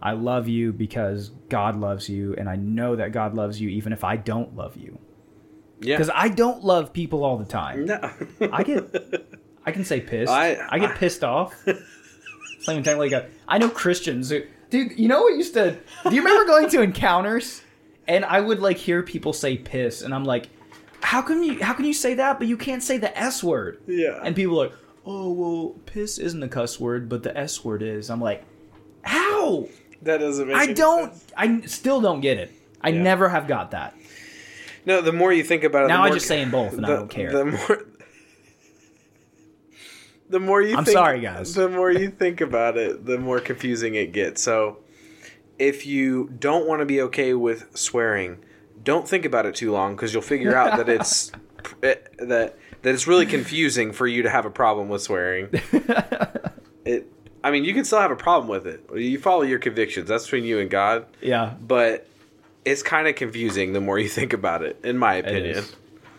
I 0.03 0.13
love 0.13 0.49
you 0.49 0.73
because 0.73 1.31
God 1.49 1.77
loves 1.77 2.09
you, 2.09 2.35
and 2.37 2.49
I 2.49 2.57
know 2.57 2.97
that 2.97 3.13
God 3.13 3.35
loves 3.35 3.61
you 3.61 3.69
even 3.69 3.93
if 3.93 4.03
I 4.05 4.17
don't 4.17 4.57
love 4.57 4.77
you. 4.77 4.99
Yeah. 5.81 5.97
Because 5.97 6.11
I 6.15 6.29
don't 6.29 6.65
love 6.65 6.93
people 6.93 7.25
all 7.25 7.37
the 7.39 7.45
time. 7.45 7.85
no. 7.87 8.11
I 8.53 8.63
get, 8.65 8.85
I 9.65 9.71
can 9.73 9.85
say 9.85 10.01
pissed. 10.01 10.31
I- 10.33 10.59
I, 10.69 10.79
get 10.79 10.91
I- 10.91 10.97
pissed 10.97 11.23
off. 11.25 11.55
Even 11.67 12.83
technically 12.83 13.11
like 13.11 13.25
a, 13.25 13.29
I 13.47 13.59
know 13.59 13.69
Christians, 13.69 14.31
who, 14.31 14.43
dude. 14.71 14.99
You 14.99 15.07
know 15.07 15.23
what 15.23 15.37
used 15.37 15.53
to? 15.55 15.79
Do 16.09 16.15
you 16.15 16.23
remember 16.23 16.47
going 16.47 16.69
to 16.71 16.81
encounters 16.83 17.63
and 18.09 18.25
I 18.25 18.41
would 18.41 18.59
like 18.61 18.79
hear 18.79 19.03
people 19.03 19.33
say 19.35 19.57
piss, 19.59 20.01
and 20.03 20.15
I'm 20.15 20.25
like, 20.25 20.49
how 21.03 21.21
can 21.23 21.43
you? 21.43 21.63
How 21.63 21.75
can 21.75 21.85
you 21.85 21.93
say 21.93 22.15
that, 22.15 22.39
but 22.39 22.49
you 22.49 22.57
can't 22.57 22.83
say 22.83 22.97
the 22.99 23.17
s 23.19 23.45
word? 23.45 23.83
yeah. 23.87 24.19
And 24.25 24.35
people 24.35 24.61
are 24.63 24.69
like, 24.69 24.77
oh 25.07 25.33
well, 25.33 25.75
piss 25.87 26.19
isn't 26.19 26.43
a 26.43 26.49
cuss 26.49 26.79
word, 26.81 27.09
but 27.09 27.23
the 27.23 27.37
s 27.37 27.65
word 27.65 27.83
is. 27.83 28.11
I'm 28.11 28.21
like, 28.21 28.45
how? 29.03 29.69
that 30.03 30.19
doesn't 30.19 30.49
make 30.49 30.57
I 30.57 30.73
don't. 30.73 31.13
sense. 31.15 31.33
I 31.37 31.61
still 31.63 32.01
don't 32.01 32.21
get 32.21 32.39
it. 32.39 32.53
I 32.83 32.91
Yeah. 32.91 33.03
never 33.03 33.29
have 33.31 33.49
got 33.49 33.71
that. 33.71 33.97
No, 34.87 35.01
the 35.01 35.13
more 35.13 35.33
you 35.33 35.43
think 35.43 35.65
about 35.65 35.87
it, 35.87 35.89
Now 35.89 36.03
the 36.05 36.11
I 36.11 36.15
just 36.15 36.29
say 36.29 36.43
'em 36.43 36.51
both, 36.51 36.75
and 36.75 36.85
I 36.85 36.91
don't 36.91 37.09
care. 37.09 37.33
The 37.33 37.45
more, 37.47 37.87
the 40.29 40.41
more 40.41 40.63
you. 40.63 40.77
I'm 40.77 40.85
think, 40.85 40.97
sorry, 40.97 41.21
guys. 41.21 41.55
The 41.55 41.69
more 41.69 41.91
you 41.91 42.11
think 42.11 42.41
about 42.41 42.77
it, 42.77 43.05
the 43.07 43.19
more 43.19 43.41
confusing 43.41 43.95
it 43.95 44.13
gets. 44.13 44.43
So, 44.43 44.79
if 45.59 45.87
you 45.87 46.31
don't 46.39 46.67
want 46.67 46.81
to 46.81 46.87
be 46.87 47.01
okay 47.03 47.35
with 47.35 47.77
swearing, 47.77 48.39
don't 48.83 49.09
think 49.09 49.25
about 49.25 49.47
it 49.47 49.55
too 49.55 49.73
long 49.73 49.97
because 49.97 50.13
you'll 50.13 50.23
figure 50.23 50.55
out 50.55 50.77
that 50.77 50.89
it's 50.89 51.31
it, 51.83 52.13
eh, 52.19 52.25
that 52.27 52.59
that 52.85 52.95
it's 52.95 53.07
really 53.07 53.27
confusing 53.27 53.93
for 53.93 54.07
you 54.07 54.23
to 54.23 54.31
have 54.31 54.47
a 54.47 54.51
problem 54.51 54.89
with 54.89 55.03
swearing. 55.03 55.49
it. 56.85 57.11
I 57.43 57.51
mean, 57.51 57.65
you 57.65 57.75
can 57.75 57.85
still 57.85 58.01
have 58.01 58.11
a 58.11 58.17
problem 58.17 58.49
with 58.49 58.67
it. 58.67 58.85
You 58.95 59.19
follow 59.19 59.43
your 59.43 59.59
convictions. 59.59 60.09
That's 60.09 60.25
between 60.25 60.45
you 60.45 60.61
and 60.61 60.71
God. 60.71 61.07
Yeah, 61.21 61.55
But 61.61 62.07
it's 62.65 62.83
kind 62.83 63.07
of 63.07 63.17
confusing 63.17 63.73
the 63.75 63.81
more 63.81 63.99
you 63.99 64.09
think 64.09 64.33
about 64.33 64.63
it, 64.63 64.79
in 64.83 64.97
my 64.97 65.15
opinion. 65.17 65.57
is. 65.57 65.77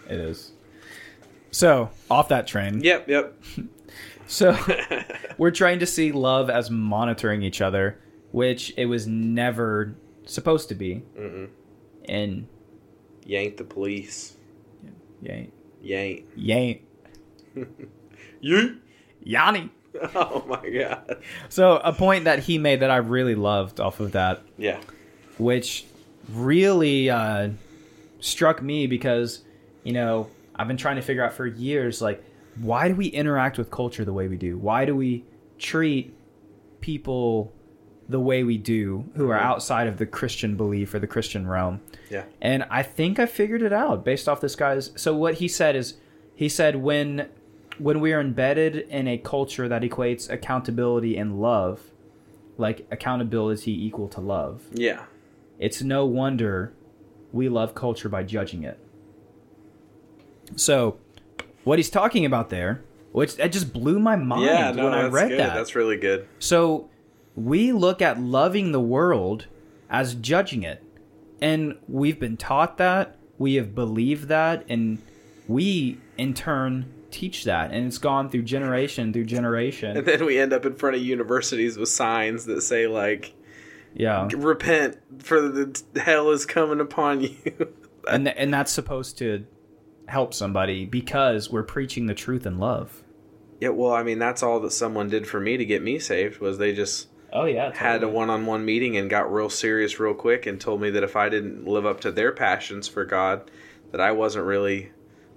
It 0.08 0.20
is. 0.20 0.52
So 1.52 1.90
off 2.12 2.30
that 2.30 2.46
train. 2.48 2.82
Yep, 2.84 3.08
yep. 3.10 3.34
So 4.28 4.58
we're 5.38 5.52
trying 5.52 5.78
to 5.80 5.86
see 5.86 6.12
love 6.12 6.50
as 6.50 6.72
monitoring 6.72 7.44
each 7.44 7.62
other, 7.62 8.00
which 8.32 8.74
it 8.76 8.88
was 8.88 9.06
never 9.06 9.96
supposed 10.26 10.70
to 10.70 10.76
be. 10.76 11.04
Mm-mm. 11.16 11.50
And 12.06 12.48
yank 13.24 13.58
the 13.58 13.64
police. 13.64 14.36
you 15.22 15.32
ain't, 15.32 15.54
You 15.86 15.96
ain't. 15.96 16.26
you 16.36 16.56
ain't 16.56 16.82
You? 18.42 18.78
Yanni. 19.24 19.70
Oh 20.14 20.44
my 20.46 20.70
god. 20.70 21.24
So 21.48 21.78
a 21.78 21.94
point 21.94 22.26
that 22.26 22.40
he 22.40 22.58
made 22.58 22.82
that 22.82 22.92
I 22.92 22.98
really 22.98 23.34
loved 23.36 23.80
off 23.80 24.02
of 24.02 24.12
that, 24.12 24.42
Yeah. 24.58 24.82
which 25.38 25.86
really 26.34 27.10
uh, 27.10 27.52
struck 28.20 28.62
me 28.62 28.88
because 28.88 29.44
you 29.86 29.94
know 29.94 30.30
I've 30.54 30.68
been 30.68 30.76
trying 30.76 30.98
to 30.98 31.02
figure 31.02 31.24
out 31.24 31.32
for 31.32 31.46
years 31.48 32.02
like 32.02 32.22
why 32.60 32.90
do 32.90 32.96
we 32.96 33.06
interact 33.08 33.58
with 33.58 33.72
culture 33.72 34.04
the 34.04 34.12
way 34.12 34.28
we 34.28 34.36
do? 34.36 34.58
Why 34.58 34.84
do 34.84 34.94
we 34.96 35.24
treat 35.60 36.14
people 36.82 37.54
the 38.08 38.20
way 38.20 38.44
we 38.44 38.58
do 38.58 39.06
who 39.16 39.30
are 39.30 39.40
outside 39.40 39.88
of 39.88 39.98
the 39.98 40.06
Christian 40.06 40.56
belief 40.56 40.94
or 40.94 41.00
the 41.00 41.08
Christian 41.08 41.48
realm? 41.48 41.82
Yeah. 42.10 42.26
And 42.42 42.64
I 42.70 42.84
think 42.84 43.20
I 43.20 43.26
figured 43.26 43.62
it 43.62 43.74
out 43.74 44.04
based 44.06 44.30
off 44.30 44.42
this 44.42 44.56
guy's. 44.56 44.92
So 44.96 45.16
what 45.16 45.36
he 45.36 45.48
said 45.48 45.76
is, 45.76 45.96
he 46.36 46.50
said 46.50 46.78
when 46.78 47.30
when 47.78 48.00
we 48.00 48.14
are 48.14 48.22
embedded 48.22 48.76
in 48.76 49.08
a 49.08 49.18
culture 49.18 49.68
that 49.68 49.82
equates 49.82 50.30
accountability 50.30 51.18
and 51.18 51.42
love, 51.42 51.82
like 52.58 52.88
accountability 52.90 53.86
equal 53.86 54.08
to 54.10 54.22
love, 54.22 54.64
Yeah. 54.72 55.04
it's 55.60 55.82
no 55.82 56.06
wonder 56.06 56.72
we 57.34 57.50
love 57.50 57.76
culture 57.76 58.08
by 58.08 58.24
judging 58.24 58.64
it. 58.64 58.80
So, 60.56 60.98
what 61.64 61.80
he's 61.80 61.90
talking 61.90 62.26
about 62.26 62.50
there, 62.50 62.82
which 63.12 63.36
that 63.38 63.52
just 63.52 63.74
blew 63.74 64.00
my 64.00 64.16
mind 64.16 64.46
yeah, 64.46 64.72
no, 64.72 64.86
when 64.86 64.94
I 64.94 65.08
read 65.08 65.30
good. 65.30 65.40
that. 65.40 65.56
That's 65.56 65.76
really 65.76 65.98
good. 65.98 66.28
So 66.40 66.90
we 67.36 67.72
look 67.72 68.02
at 68.02 68.20
loving 68.20 68.72
the 68.72 68.80
world 68.80 69.48
as 69.90 70.16
judging 70.16 70.64
it. 70.64 70.82
And 71.42 71.78
we've 71.88 72.20
been 72.20 72.38
taught 72.38 72.78
that, 72.78 73.18
we 73.38 73.56
have 73.56 73.76
believed 73.76 74.30
that, 74.30 74.66
and 74.70 75.00
we 75.48 75.98
in 76.18 76.34
turn 76.34 76.92
teach 77.12 77.44
that. 77.44 77.72
And 77.72 77.88
it's 77.88 77.98
gone 77.98 78.30
through 78.30 78.44
generation 78.44 79.14
through 79.14 79.26
generation 79.26 79.96
And 79.98 80.06
then 80.06 80.26
we 80.26 80.38
end 80.40 80.54
up 80.54 80.66
in 80.66 80.76
front 80.76 80.96
of 80.96 81.02
universities 81.02 81.78
with 81.78 81.90
signs 81.90 82.46
that 82.46 82.62
say 82.62 82.88
like 82.88 83.34
Yeah. 83.94 84.28
repent 84.36 84.98
for 85.20 85.42
the 85.42 85.82
hell 86.00 86.32
is 86.32 86.46
coming 86.46 86.80
upon 86.80 87.22
you. 87.22 87.36
And 88.08 88.28
and 88.28 88.54
that's 88.54 88.72
supposed 88.72 89.18
to 89.18 89.46
help 90.08 90.32
somebody 90.34 90.86
because 90.86 91.50
we're 91.50 91.64
preaching 91.64 92.06
the 92.06 92.14
truth 92.14 92.46
in 92.46 92.60
love. 92.60 93.04
yeah, 93.60 93.70
well, 93.70 93.92
I 93.94 94.04
mean, 94.04 94.20
that's 94.20 94.44
all 94.44 94.60
that 94.60 94.72
someone 94.72 95.10
did 95.10 95.26
for 95.28 95.40
me 95.40 95.58
to 95.58 95.66
get 95.66 95.82
me 95.82 95.98
saved 95.98 96.40
was 96.40 96.60
they 96.60 96.72
just 96.72 97.08
Oh 97.36 97.46
yeah, 97.46 97.76
had 97.76 98.02
a 98.02 98.08
one-on-one 98.08 98.64
meeting 98.64 98.96
and 98.98 99.10
got 99.10 99.32
real 99.32 99.50
serious 99.50 100.00
real 100.00 100.14
quick 100.14 100.46
and 100.46 100.60
told 100.60 100.80
me 100.82 100.90
that 100.92 101.04
if 101.04 101.16
I 101.16 101.28
didn't 101.28 101.68
live 101.68 101.86
up 101.86 102.00
to 102.02 102.12
their 102.12 102.32
passions 102.32 102.88
for 102.88 103.04
God, 103.04 103.52
that 103.92 104.00
I 104.00 104.14
wasn't 104.14 104.46
really 104.46 104.92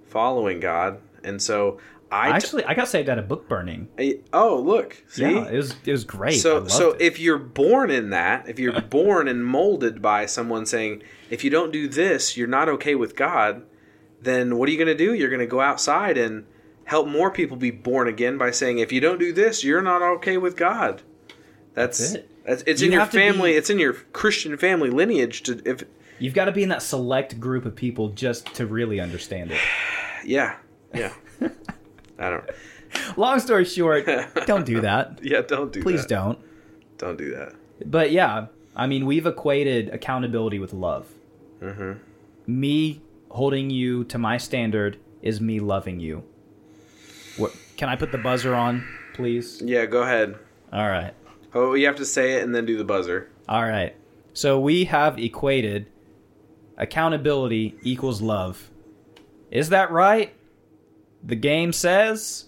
following 0.06 0.60
God. 0.60 1.00
And 1.24 1.42
so 1.42 1.78
I, 2.10 2.28
t- 2.28 2.34
Actually, 2.34 2.64
I 2.64 2.74
got 2.74 2.88
saved 2.88 3.08
at 3.08 3.18
a 3.18 3.22
book 3.22 3.48
burning. 3.48 3.88
I- 3.98 4.20
oh 4.32 4.60
look, 4.64 5.02
see, 5.08 5.22
Yeah, 5.22 5.48
it 5.48 5.56
was 5.56 5.74
it 5.84 5.90
was 5.90 6.04
great. 6.04 6.40
So 6.40 6.66
so 6.68 6.92
it. 6.92 7.02
if 7.02 7.18
you're 7.18 7.36
born 7.38 7.90
in 7.90 8.10
that, 8.10 8.48
if 8.48 8.58
you're 8.58 8.80
born 8.90 9.28
and 9.28 9.44
molded 9.44 10.00
by 10.00 10.26
someone 10.26 10.66
saying, 10.66 11.02
if 11.30 11.42
you 11.44 11.50
don't 11.50 11.72
do 11.72 11.88
this, 11.88 12.36
you're 12.36 12.46
not 12.46 12.68
okay 12.68 12.94
with 12.94 13.16
God, 13.16 13.62
then 14.22 14.56
what 14.56 14.68
are 14.68 14.72
you 14.72 14.78
going 14.78 14.96
to 14.96 15.04
do? 15.04 15.14
You're 15.14 15.30
going 15.30 15.40
to 15.40 15.46
go 15.46 15.60
outside 15.60 16.16
and 16.16 16.46
help 16.84 17.06
more 17.06 17.30
people 17.30 17.56
be 17.56 17.70
born 17.70 18.08
again 18.08 18.38
by 18.38 18.50
saying, 18.50 18.78
if 18.78 18.92
you 18.92 19.00
don't 19.00 19.18
do 19.18 19.32
this, 19.32 19.62
you're 19.62 19.82
not 19.82 20.00
okay 20.00 20.38
with 20.38 20.56
God. 20.56 21.02
That's, 21.78 21.98
That's 21.98 22.14
it. 22.14 22.30
That's, 22.44 22.62
it's 22.66 22.80
You 22.80 22.86
in 22.88 22.92
your 22.92 23.06
family. 23.06 23.52
be- 23.52 23.56
It's 23.56 23.70
in 23.70 23.78
your 23.78 23.92
Christian 24.12 24.56
family 24.56 24.90
lineage. 24.90 25.42
To 25.44 25.60
if 25.64 25.84
You've 26.18 26.34
got 26.34 26.46
to 26.46 26.52
be 26.52 26.62
in 26.64 26.68
that 26.70 26.82
select 26.82 27.38
group 27.38 27.64
of 27.64 27.76
people 27.76 28.08
just 28.08 28.52
to 28.56 28.66
really 28.66 28.98
understand 29.00 29.52
it. 29.52 29.60
yeah 30.24 30.56
yeah. 30.94 31.12
I 32.18 32.30
don't. 32.30 32.44
Long 33.16 33.38
story 33.38 33.64
short, 33.64 34.06
don't 34.46 34.64
do 34.66 34.80
that. 34.80 35.20
Yeah, 35.22 35.42
don't 35.42 35.72
do 35.72 35.82
Please 35.82 36.00
that. 36.02 36.08
don't. 36.08 36.38
Don't 36.96 37.16
do 37.18 37.30
that. 37.36 37.52
But 37.84 38.10
yeah, 38.10 38.46
I 38.74 38.86
mean, 38.88 39.06
we've 39.06 39.26
equated 39.26 39.90
accountability 39.90 40.58
with 40.58 40.72
love. 40.72 41.06
Mm-hmm. 41.62 41.92
Me 42.46 43.00
holding 43.30 43.70
you 43.70 44.04
to 44.04 44.18
my 44.18 44.36
standard 44.38 44.98
is 45.22 45.40
me 45.40 45.60
loving 45.60 46.00
you. 46.00 46.24
What, 47.36 47.52
can 47.76 47.88
I 47.88 47.94
put 47.94 48.10
the 48.10 48.18
buzzer 48.18 48.54
on, 48.54 48.84
please? 49.14 49.60
Yeah, 49.64 49.86
go 49.86 50.02
ahead. 50.02 50.34
All 50.72 50.88
right. 50.88 51.12
Oh, 51.54 51.74
you 51.74 51.86
have 51.86 51.96
to 51.96 52.04
say 52.04 52.34
it 52.34 52.42
and 52.44 52.54
then 52.54 52.66
do 52.66 52.76
the 52.76 52.84
buzzer. 52.84 53.30
All 53.48 53.62
right. 53.62 53.94
So 54.34 54.60
we 54.60 54.84
have 54.84 55.18
equated 55.18 55.86
accountability 56.76 57.74
equals 57.82 58.20
love. 58.20 58.70
Is 59.50 59.70
that 59.70 59.90
right? 59.90 60.34
The 61.24 61.34
game 61.36 61.72
says. 61.72 62.44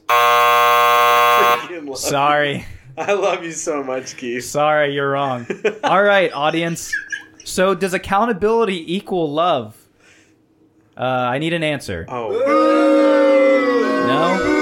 Sorry. 1.97 2.67
I 2.99 3.13
love 3.15 3.43
you 3.43 3.53
so 3.53 3.83
much, 3.83 4.17
Keith. 4.17 4.45
Sorry, 4.45 4.95
you're 4.95 5.11
wrong. 5.11 5.47
All 5.85 6.03
right, 6.03 6.31
audience. 6.33 6.93
So 7.45 7.75
does 7.75 7.95
accountability 7.95 8.95
equal 8.95 9.33
love? 9.33 9.77
Uh, 10.97 11.01
I 11.03 11.39
need 11.39 11.55
an 11.55 11.63
answer. 11.63 12.05
Oh, 12.09 12.31
No? 14.07 14.61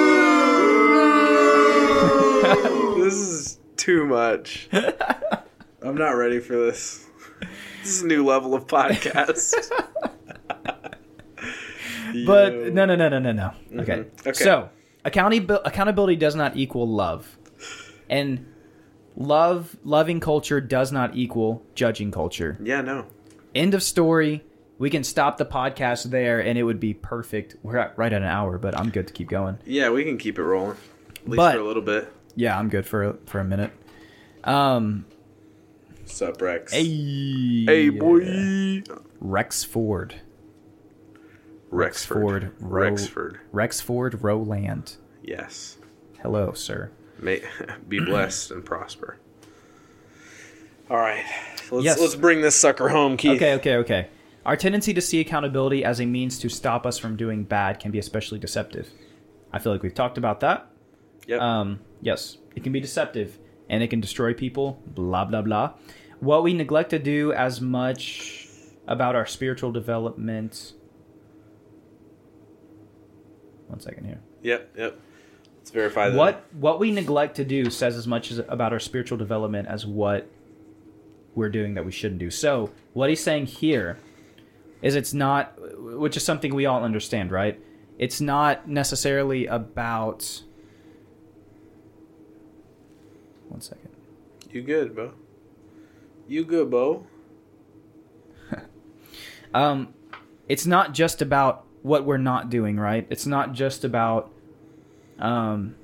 this 3.02 3.14
is 3.14 3.57
too 3.88 4.04
much. 4.04 4.68
I'm 5.82 5.94
not 5.96 6.10
ready 6.10 6.40
for 6.40 6.52
this. 6.52 7.06
This 7.80 7.88
is 7.90 8.02
a 8.02 8.06
new 8.06 8.22
level 8.22 8.54
of 8.54 8.66
podcast. 8.66 9.54
But 12.26 12.72
no, 12.72 12.86
no, 12.86 12.96
no, 12.96 13.08
no, 13.10 13.18
no, 13.18 13.32
no. 13.32 13.42
Mm-hmm. 13.70 13.80
Okay. 13.80 14.04
Okay. 14.26 14.32
So 14.32 14.70
accountabi- 15.04 15.60
accountability 15.62 16.16
does 16.16 16.34
not 16.34 16.56
equal 16.56 16.88
love, 16.88 17.36
and 18.08 18.46
love, 19.14 19.76
loving 19.84 20.18
culture 20.18 20.58
does 20.58 20.90
not 20.90 21.14
equal 21.16 21.62
judging 21.74 22.10
culture. 22.10 22.56
Yeah, 22.62 22.80
no. 22.80 23.04
End 23.54 23.74
of 23.74 23.82
story. 23.82 24.42
We 24.78 24.88
can 24.88 25.04
stop 25.04 25.36
the 25.36 25.44
podcast 25.44 26.04
there, 26.04 26.40
and 26.40 26.58
it 26.58 26.62
would 26.62 26.80
be 26.80 26.94
perfect. 26.94 27.56
We're 27.62 27.76
at, 27.76 27.98
right 27.98 28.12
at 28.12 28.22
an 28.22 28.28
hour, 28.28 28.56
but 28.56 28.76
I'm 28.78 28.88
good 28.88 29.06
to 29.08 29.12
keep 29.12 29.28
going. 29.28 29.58
Yeah, 29.66 29.90
we 29.90 30.02
can 30.02 30.16
keep 30.16 30.38
it 30.38 30.42
rolling. 30.44 30.78
At 31.16 31.28
least 31.28 31.36
But- 31.36 31.54
for 31.56 31.60
a 31.60 31.64
little 31.64 31.82
bit. 31.82 32.10
Yeah, 32.38 32.56
I'm 32.56 32.68
good 32.68 32.86
for 32.86 33.02
a, 33.02 33.14
for 33.26 33.40
a 33.40 33.44
minute. 33.44 33.72
Um, 34.44 35.06
Sup, 36.04 36.40
Rex? 36.40 36.72
hey, 36.72 37.64
Hey, 37.66 37.88
boy. 37.88 38.82
Rex 39.20 39.64
Ford, 39.64 40.14
Rexford. 41.70 42.06
Ford, 42.22 42.52
Ro- 42.60 42.80
Rexford. 42.90 43.40
Rex 43.50 43.80
Ford, 43.80 44.22
Roland. 44.22 44.96
Yes. 45.22 45.78
Hello, 46.22 46.52
sir. 46.52 46.92
May 47.18 47.42
be 47.88 47.98
blessed 48.04 48.52
and 48.52 48.64
prosper. 48.64 49.18
All 50.88 50.96
right, 50.96 51.24
let's 51.72 51.84
Yes. 51.84 52.00
let's 52.00 52.14
bring 52.14 52.40
this 52.40 52.54
sucker 52.54 52.88
home, 52.88 53.16
Keith. 53.16 53.32
Okay, 53.42 53.54
okay, 53.54 53.76
okay. 53.78 54.08
Our 54.46 54.56
tendency 54.56 54.94
to 54.94 55.00
see 55.00 55.18
accountability 55.20 55.84
as 55.84 56.00
a 56.00 56.06
means 56.06 56.38
to 56.38 56.48
stop 56.48 56.86
us 56.86 56.96
from 56.98 57.16
doing 57.16 57.42
bad 57.42 57.80
can 57.80 57.90
be 57.90 57.98
especially 57.98 58.38
deceptive. 58.38 58.88
I 59.52 59.58
feel 59.58 59.72
like 59.72 59.82
we've 59.82 59.92
talked 59.92 60.16
about 60.16 60.38
that. 60.40 60.70
Yep. 61.28 61.40
Um, 61.40 61.80
yes, 62.00 62.38
it 62.56 62.64
can 62.64 62.72
be 62.72 62.80
deceptive 62.80 63.38
and 63.68 63.82
it 63.82 63.88
can 63.88 64.00
destroy 64.00 64.34
people, 64.34 64.82
blah, 64.86 65.24
blah, 65.24 65.42
blah. 65.42 65.74
What 66.20 66.42
we 66.42 66.54
neglect 66.54 66.90
to 66.90 66.98
do 66.98 67.32
as 67.32 67.60
much 67.60 68.48
about 68.86 69.14
our 69.14 69.26
spiritual 69.26 69.70
development. 69.70 70.72
One 73.68 73.78
second 73.78 74.06
here. 74.06 74.20
yep. 74.42 74.74
Yep. 74.76 74.98
Let's 75.58 75.70
verify 75.70 76.08
that. 76.08 76.16
What 76.16 76.46
what 76.54 76.80
we 76.80 76.90
neglect 76.90 77.36
to 77.36 77.44
do 77.44 77.68
says 77.68 77.94
as 77.94 78.06
much 78.06 78.30
as 78.30 78.38
about 78.38 78.72
our 78.72 78.78
spiritual 78.80 79.18
development 79.18 79.68
as 79.68 79.84
what 79.84 80.26
we're 81.34 81.50
doing 81.50 81.74
that 81.74 81.84
we 81.84 81.92
shouldn't 81.92 82.18
do. 82.18 82.30
So 82.30 82.70
what 82.94 83.10
he's 83.10 83.22
saying 83.22 83.46
here 83.46 83.98
is 84.80 84.96
it's 84.96 85.12
not, 85.12 85.52
which 85.78 86.16
is 86.16 86.24
something 86.24 86.54
we 86.54 86.64
all 86.64 86.82
understand, 86.82 87.30
right? 87.30 87.60
It's 87.98 88.20
not 88.20 88.66
necessarily 88.66 89.46
about. 89.46 90.42
One 93.48 93.60
second. 93.60 93.90
You 94.50 94.62
good, 94.62 94.94
Bo? 94.94 95.12
You 96.26 96.44
good, 96.44 96.70
Bo? 96.70 97.06
Um, 99.54 99.94
it's 100.46 100.66
not 100.66 100.92
just 100.92 101.22
about 101.22 101.64
what 101.80 102.04
we're 102.04 102.18
not 102.18 102.50
doing, 102.50 102.78
right? 102.78 103.06
It's 103.08 103.24
not 103.24 103.54
just 103.54 103.82
about, 103.82 104.30
um, 105.18 105.74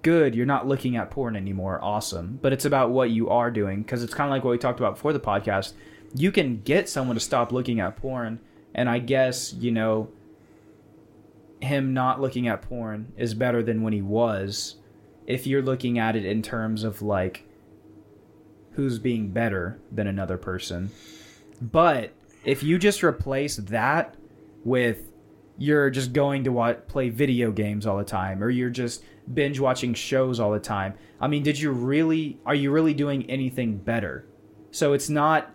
good, 0.00 0.34
you're 0.34 0.46
not 0.46 0.66
looking 0.66 0.96
at 0.96 1.10
porn 1.10 1.36
anymore, 1.36 1.78
awesome. 1.82 2.38
But 2.40 2.54
it's 2.54 2.64
about 2.64 2.90
what 2.90 3.10
you 3.10 3.28
are 3.28 3.50
doing, 3.50 3.82
because 3.82 4.02
it's 4.02 4.14
kind 4.14 4.28
of 4.28 4.30
like 4.32 4.42
what 4.42 4.52
we 4.52 4.58
talked 4.58 4.80
about 4.80 4.94
before 4.94 5.12
the 5.12 5.20
podcast. 5.20 5.74
You 6.14 6.32
can 6.32 6.62
get 6.62 6.88
someone 6.88 7.14
to 7.14 7.20
stop 7.20 7.52
looking 7.52 7.78
at 7.78 7.96
porn, 7.96 8.40
and 8.74 8.88
I 8.88 8.98
guess, 8.98 9.52
you 9.52 9.70
know, 9.70 10.08
him 11.60 11.92
not 11.94 12.20
looking 12.20 12.48
at 12.48 12.62
porn 12.62 13.12
is 13.16 13.34
better 13.34 13.62
than 13.62 13.82
when 13.82 13.92
he 13.92 14.02
was, 14.02 14.76
if 15.26 15.46
you're 15.46 15.62
looking 15.62 15.98
at 15.98 16.16
it 16.16 16.24
in 16.24 16.42
terms 16.42 16.84
of 16.84 17.02
like 17.02 17.46
who's 18.72 18.98
being 18.98 19.30
better 19.30 19.78
than 19.90 20.06
another 20.06 20.38
person. 20.38 20.90
But 21.60 22.12
if 22.44 22.62
you 22.62 22.78
just 22.78 23.02
replace 23.02 23.56
that 23.56 24.16
with 24.64 25.12
you're 25.58 25.90
just 25.90 26.12
going 26.12 26.44
to 26.44 26.52
watch, 26.52 26.78
play 26.88 27.08
video 27.10 27.52
games 27.52 27.86
all 27.86 27.98
the 27.98 28.04
time 28.04 28.42
or 28.42 28.50
you're 28.50 28.70
just 28.70 29.04
binge 29.32 29.60
watching 29.60 29.94
shows 29.94 30.40
all 30.40 30.50
the 30.50 30.58
time. 30.58 30.94
I 31.20 31.28
mean, 31.28 31.42
did 31.42 31.58
you 31.58 31.70
really 31.70 32.38
are 32.46 32.54
you 32.54 32.70
really 32.70 32.94
doing 32.94 33.28
anything 33.30 33.76
better? 33.76 34.26
So 34.70 34.92
it's 34.92 35.08
not 35.08 35.54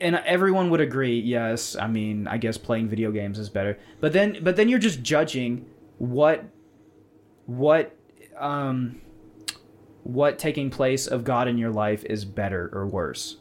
and 0.00 0.16
everyone 0.16 0.70
would 0.70 0.80
agree, 0.80 1.20
yes, 1.20 1.76
I 1.76 1.86
mean, 1.86 2.26
I 2.26 2.38
guess 2.38 2.58
playing 2.58 2.88
video 2.88 3.12
games 3.12 3.38
is 3.38 3.48
better. 3.48 3.78
But 4.00 4.12
then 4.12 4.38
but 4.42 4.56
then 4.56 4.68
you're 4.68 4.78
just 4.78 5.02
judging 5.02 5.66
what 5.98 6.44
what 7.46 7.96
um 8.38 9.00
what 10.02 10.38
taking 10.38 10.70
place 10.70 11.06
of 11.06 11.24
God 11.24 11.48
in 11.48 11.58
your 11.58 11.70
life 11.70 12.04
is 12.04 12.24
better 12.24 12.70
or 12.72 12.86
worse. 12.86 13.36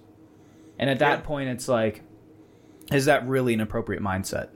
And 0.80 0.90
at 0.90 1.00
that 1.00 1.20
Yeah. 1.20 1.26
point 1.26 1.50
it's 1.50 1.68
like 1.68 2.02
is 2.92 3.06
that 3.06 3.28
really 3.28 3.54
an 3.54 3.62
appropriate 3.62 4.02
mindset? 4.02 4.50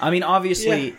I 0.00 0.10
mean, 0.10 0.22
obviously 0.22 0.88
Yeah. 0.88 0.94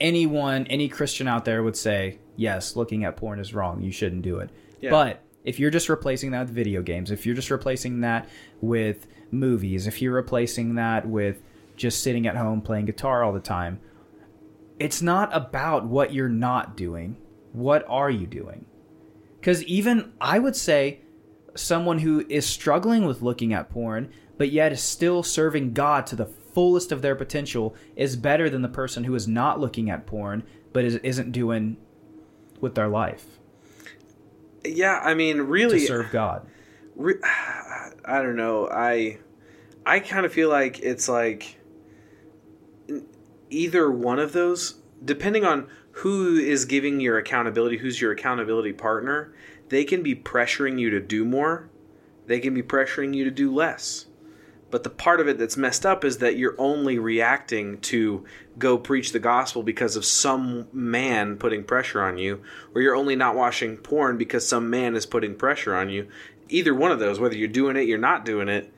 anyone 0.00 0.66
any 0.68 0.88
Christian 0.88 1.28
out 1.28 1.44
there 1.44 1.62
would 1.62 1.76
say, 1.76 2.18
yes, 2.36 2.74
looking 2.76 3.04
at 3.04 3.16
porn 3.16 3.38
is 3.38 3.52
wrong. 3.54 3.82
You 3.82 3.92
shouldn't 3.92 4.22
do 4.22 4.38
it. 4.38 4.50
Yeah. 4.80 4.90
But 4.90 5.20
if 5.44 5.58
you're 5.60 5.70
just 5.70 5.88
replacing 5.88 6.30
that 6.32 6.40
with 6.46 6.50
video 6.50 6.82
games, 6.82 7.10
if 7.10 7.24
you're 7.26 7.34
just 7.34 7.50
replacing 7.50 8.00
that 8.00 8.28
with 8.60 9.06
movies, 9.30 9.86
if 9.86 10.00
you're 10.02 10.14
replacing 10.14 10.74
that 10.76 11.06
with 11.06 11.42
just 11.76 12.02
sitting 12.02 12.26
at 12.26 12.36
home 12.36 12.60
playing 12.60 12.86
guitar 12.86 13.22
all 13.22 13.32
the 13.32 13.40
time, 13.40 13.78
it's 14.78 15.00
not 15.02 15.28
about 15.34 15.86
what 15.86 16.12
you're 16.12 16.28
not 16.28 16.76
doing. 16.76 17.16
What 17.52 17.84
are 17.88 18.10
you 18.10 18.26
doing? 18.26 18.64
Because 19.40 19.62
even 19.64 20.12
I 20.20 20.38
would 20.38 20.56
say 20.56 21.00
someone 21.54 21.98
who 22.00 22.24
is 22.28 22.46
struggling 22.46 23.04
with 23.06 23.22
looking 23.22 23.52
at 23.52 23.70
porn, 23.70 24.10
but 24.36 24.50
yet 24.50 24.72
is 24.72 24.82
still 24.82 25.22
serving 25.22 25.72
God 25.72 26.06
to 26.08 26.16
the 26.16 26.26
fullest 26.26 26.92
of 26.92 27.02
their 27.02 27.14
potential, 27.14 27.74
is 27.96 28.16
better 28.16 28.48
than 28.50 28.62
the 28.62 28.68
person 28.68 29.04
who 29.04 29.14
is 29.14 29.26
not 29.28 29.60
looking 29.60 29.90
at 29.90 30.06
porn, 30.06 30.42
but 30.72 30.84
is, 30.84 30.96
isn't 30.96 31.32
doing 31.32 31.76
with 32.60 32.74
their 32.74 32.88
life 32.88 33.26
Yeah, 34.64 34.98
I 35.02 35.14
mean, 35.14 35.36
to 35.36 35.44
really, 35.44 35.80
serve 35.80 36.10
God. 36.10 36.46
re- 36.96 37.20
I 38.04 38.22
don't 38.22 38.36
know. 38.36 38.68
I 38.68 39.18
I 39.86 40.00
kind 40.00 40.24
of 40.26 40.32
feel 40.32 40.48
like 40.48 40.80
it's 40.80 41.08
like 41.08 41.58
either 43.50 43.90
one 43.90 44.18
of 44.18 44.32
those, 44.32 44.80
depending 45.04 45.44
on 45.44 45.68
who 45.98 46.36
is 46.36 46.64
giving 46.64 47.00
your 47.00 47.18
accountability, 47.18 47.78
who's 47.78 48.00
your 48.00 48.12
accountability 48.12 48.72
partner, 48.72 49.34
they 49.68 49.82
can 49.82 50.00
be 50.00 50.14
pressuring 50.14 50.78
you 50.78 50.90
to 50.90 51.00
do 51.00 51.24
more. 51.24 51.68
They 52.26 52.38
can 52.38 52.54
be 52.54 52.62
pressuring 52.62 53.14
you 53.14 53.24
to 53.24 53.32
do 53.32 53.52
less. 53.52 54.06
But 54.70 54.84
the 54.84 54.90
part 54.90 55.18
of 55.18 55.26
it 55.26 55.38
that's 55.38 55.56
messed 55.56 55.84
up 55.84 56.04
is 56.04 56.18
that 56.18 56.36
you're 56.36 56.54
only 56.56 57.00
reacting 57.00 57.80
to 57.80 58.24
go 58.58 58.78
preach 58.78 59.10
the 59.10 59.18
gospel 59.18 59.64
because 59.64 59.96
of 59.96 60.04
some 60.04 60.68
man 60.72 61.36
putting 61.36 61.64
pressure 61.64 62.00
on 62.00 62.16
you, 62.16 62.42
or 62.74 62.80
you're 62.80 62.94
only 62.94 63.16
not 63.16 63.34
watching 63.34 63.76
porn 63.76 64.16
because 64.18 64.46
some 64.46 64.70
man 64.70 64.94
is 64.94 65.06
putting 65.06 65.34
pressure 65.34 65.74
on 65.74 65.88
you. 65.88 66.06
Either 66.48 66.74
one 66.74 66.92
of 66.92 67.00
those, 67.00 67.18
whether 67.18 67.36
you're 67.36 67.48
doing 67.48 67.76
it, 67.76 67.88
you're 67.88 67.98
not 67.98 68.24
doing 68.24 68.48
it, 68.48 68.72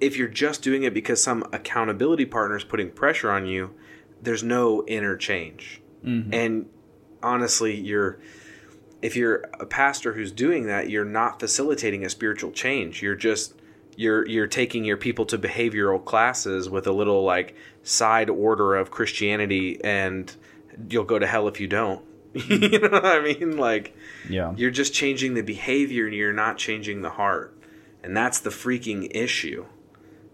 if 0.00 0.16
you're 0.16 0.26
just 0.26 0.62
doing 0.62 0.82
it 0.82 0.94
because 0.94 1.22
some 1.22 1.44
accountability 1.52 2.24
partner 2.24 2.56
is 2.56 2.64
putting 2.64 2.90
pressure 2.90 3.30
on 3.30 3.46
you, 3.46 3.74
there's 4.20 4.42
no 4.42 4.84
interchange. 4.86 5.82
Mm-hmm. 6.04 6.34
And 6.34 6.66
honestly, 7.22 7.76
you're 7.76 8.18
if 9.00 9.14
you're 9.16 9.44
a 9.60 9.66
pastor 9.66 10.12
who's 10.12 10.32
doing 10.32 10.66
that, 10.66 10.90
you're 10.90 11.04
not 11.04 11.38
facilitating 11.40 12.04
a 12.04 12.08
spiritual 12.08 12.50
change. 12.50 13.02
You're 13.02 13.14
just 13.14 13.54
you're 13.96 14.26
you're 14.26 14.46
taking 14.46 14.84
your 14.84 14.96
people 14.96 15.26
to 15.26 15.38
behavioral 15.38 16.04
classes 16.04 16.68
with 16.68 16.86
a 16.86 16.92
little 16.92 17.24
like 17.24 17.56
side 17.82 18.30
order 18.30 18.76
of 18.76 18.90
Christianity 18.90 19.80
and 19.82 20.34
you'll 20.88 21.04
go 21.04 21.18
to 21.18 21.26
hell 21.26 21.48
if 21.48 21.60
you 21.60 21.66
don't. 21.66 22.04
you 22.34 22.42
mm-hmm. 22.42 22.84
know 22.84 22.90
what 22.90 23.04
I 23.04 23.20
mean? 23.20 23.56
Like 23.56 23.96
Yeah. 24.28 24.54
you're 24.56 24.70
just 24.70 24.94
changing 24.94 25.34
the 25.34 25.42
behavior 25.42 26.06
and 26.06 26.14
you're 26.14 26.32
not 26.32 26.58
changing 26.58 27.02
the 27.02 27.10
heart. 27.10 27.56
And 28.02 28.16
that's 28.16 28.40
the 28.40 28.50
freaking 28.50 29.10
issue 29.10 29.66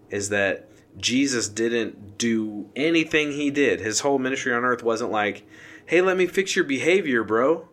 is 0.09 0.29
that 0.29 0.69
Jesus 0.97 1.49
didn't 1.49 2.17
do 2.17 2.69
anything 2.75 3.31
he 3.31 3.51
did. 3.51 3.79
His 3.79 4.01
whole 4.01 4.19
ministry 4.19 4.53
on 4.53 4.63
earth 4.63 4.83
wasn't 4.83 5.11
like, 5.11 5.43
"Hey, 5.85 6.01
let 6.01 6.17
me 6.17 6.25
fix 6.25 6.55
your 6.55 6.65
behavior, 6.65 7.23
bro." 7.23 7.67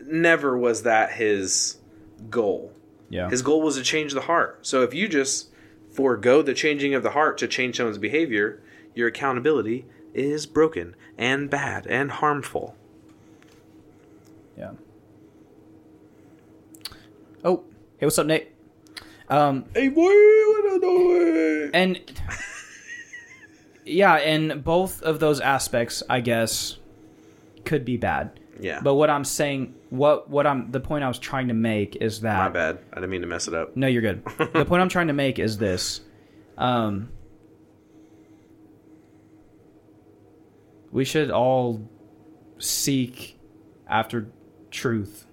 Never 0.00 0.56
was 0.58 0.82
that 0.82 1.12
his 1.12 1.78
goal. 2.28 2.72
Yeah. 3.08 3.28
His 3.28 3.42
goal 3.42 3.62
was 3.62 3.76
to 3.76 3.82
change 3.82 4.12
the 4.12 4.22
heart. 4.22 4.58
So 4.62 4.82
if 4.82 4.94
you 4.94 5.08
just 5.08 5.50
forego 5.92 6.42
the 6.42 6.54
changing 6.54 6.94
of 6.94 7.02
the 7.02 7.10
heart 7.10 7.38
to 7.38 7.48
change 7.48 7.76
someone's 7.76 7.98
behavior, 7.98 8.62
your 8.94 9.08
accountability 9.08 9.86
is 10.14 10.46
broken 10.46 10.94
and 11.18 11.50
bad 11.50 11.86
and 11.86 12.10
harmful. 12.10 12.76
Yeah. 14.56 14.72
Oh, 17.44 17.64
hey, 17.98 18.06
what's 18.06 18.18
up, 18.18 18.26
Nate? 18.26 18.52
Um, 19.30 19.64
Hey 19.74 19.88
boy, 19.88 20.02
what 20.02 20.72
are 20.72 20.78
doing? 20.80 21.70
and 21.72 22.00
yeah, 23.84 24.14
and 24.16 24.62
both 24.64 25.02
of 25.02 25.20
those 25.20 25.40
aspects, 25.40 26.02
I 26.10 26.20
guess, 26.20 26.76
could 27.64 27.84
be 27.84 27.96
bad. 27.96 28.38
Yeah. 28.58 28.80
But 28.82 28.94
what 28.96 29.08
I'm 29.08 29.24
saying, 29.24 29.74
what 29.90 30.28
what 30.28 30.46
I'm 30.46 30.70
the 30.70 30.80
point 30.80 31.04
I 31.04 31.08
was 31.08 31.18
trying 31.18 31.48
to 31.48 31.54
make 31.54 31.96
is 31.96 32.20
that 32.22 32.38
My 32.38 32.48
bad. 32.48 32.78
I 32.92 32.96
didn't 32.96 33.10
mean 33.10 33.20
to 33.22 33.26
mess 33.26 33.48
it 33.48 33.54
up. 33.54 33.76
No, 33.76 33.86
you're 33.86 34.02
good. 34.02 34.22
the 34.52 34.64
point 34.64 34.82
I'm 34.82 34.88
trying 34.88 35.06
to 35.06 35.12
make 35.14 35.38
is 35.38 35.58
this. 35.58 36.00
Um, 36.58 37.08
we 40.90 41.04
should 41.04 41.30
all 41.30 41.88
seek 42.58 43.38
after 43.88 44.28
truth. 44.70 45.26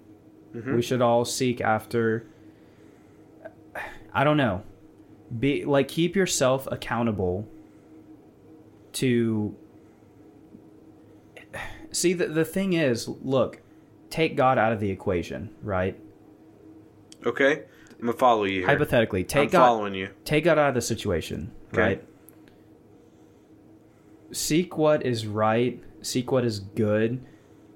We 0.54 0.82
should 0.82 1.02
all 1.04 1.24
seek 1.24 1.62
after 1.62 2.26
I 4.14 4.24
don't 4.24 4.38
know. 4.38 4.64
Be 5.40 5.66
like 5.66 5.88
keep 5.88 6.16
yourself 6.16 6.68
accountable 6.72 7.48
to 8.94 9.56
See 11.92 12.14
the 12.14 12.28
the 12.28 12.46
thing 12.46 12.74
is, 12.74 13.08
look, 13.08 13.62
take 14.10 14.36
God 14.36 14.58
out 14.58 14.72
of 14.74 14.80
the 14.80 14.90
equation, 14.92 15.50
right? 15.64 16.00
Okay, 17.26 17.64
I'm 18.00 18.06
gonna 18.06 18.14
follow 18.14 18.44
you. 18.44 18.60
Here. 18.60 18.68
Hypothetically, 18.68 19.24
take 19.24 19.46
I'm 19.46 19.50
God 19.50 19.66
following 19.68 19.96
you. 19.96 20.10
take 20.24 20.44
God 20.44 20.58
out 20.60 20.70
of 20.70 20.76
the 20.76 20.82
situation, 20.82 21.52
Okay. 21.74 21.82
right? 21.82 22.04
Seek 24.32 24.78
what 24.78 25.06
is 25.06 25.26
right, 25.26 25.82
seek 26.02 26.32
what 26.32 26.44
is 26.46 26.60
good, 26.60 27.24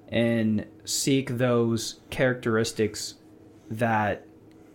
and 0.09 0.65
seek 0.83 1.37
those 1.37 2.01
characteristics 2.09 3.15
that 3.69 4.25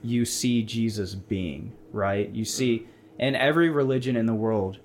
you 0.06 0.24
see 0.24 0.62
Jesus 0.62 1.14
being, 1.14 1.72
right? 1.92 2.30
You 2.30 2.44
see, 2.44 2.86
and 3.18 3.36
every 3.36 3.70
religion 3.70 4.16
in 4.16 4.26
the 4.26 4.34
world 4.34 4.78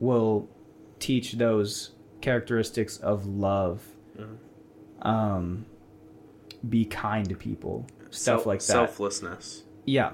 will 0.00 0.48
teach 0.98 1.32
those 1.32 1.90
characteristics 2.20 2.96
of 2.98 3.26
love, 3.26 3.82
um, 5.02 5.66
be 6.68 6.84
kind 6.84 7.28
to 7.28 7.34
people, 7.34 7.86
stuff 8.10 8.40
Self- 8.40 8.46
like 8.46 8.60
that. 8.60 8.64
Selflessness. 8.64 9.62
Yeah. 9.84 10.12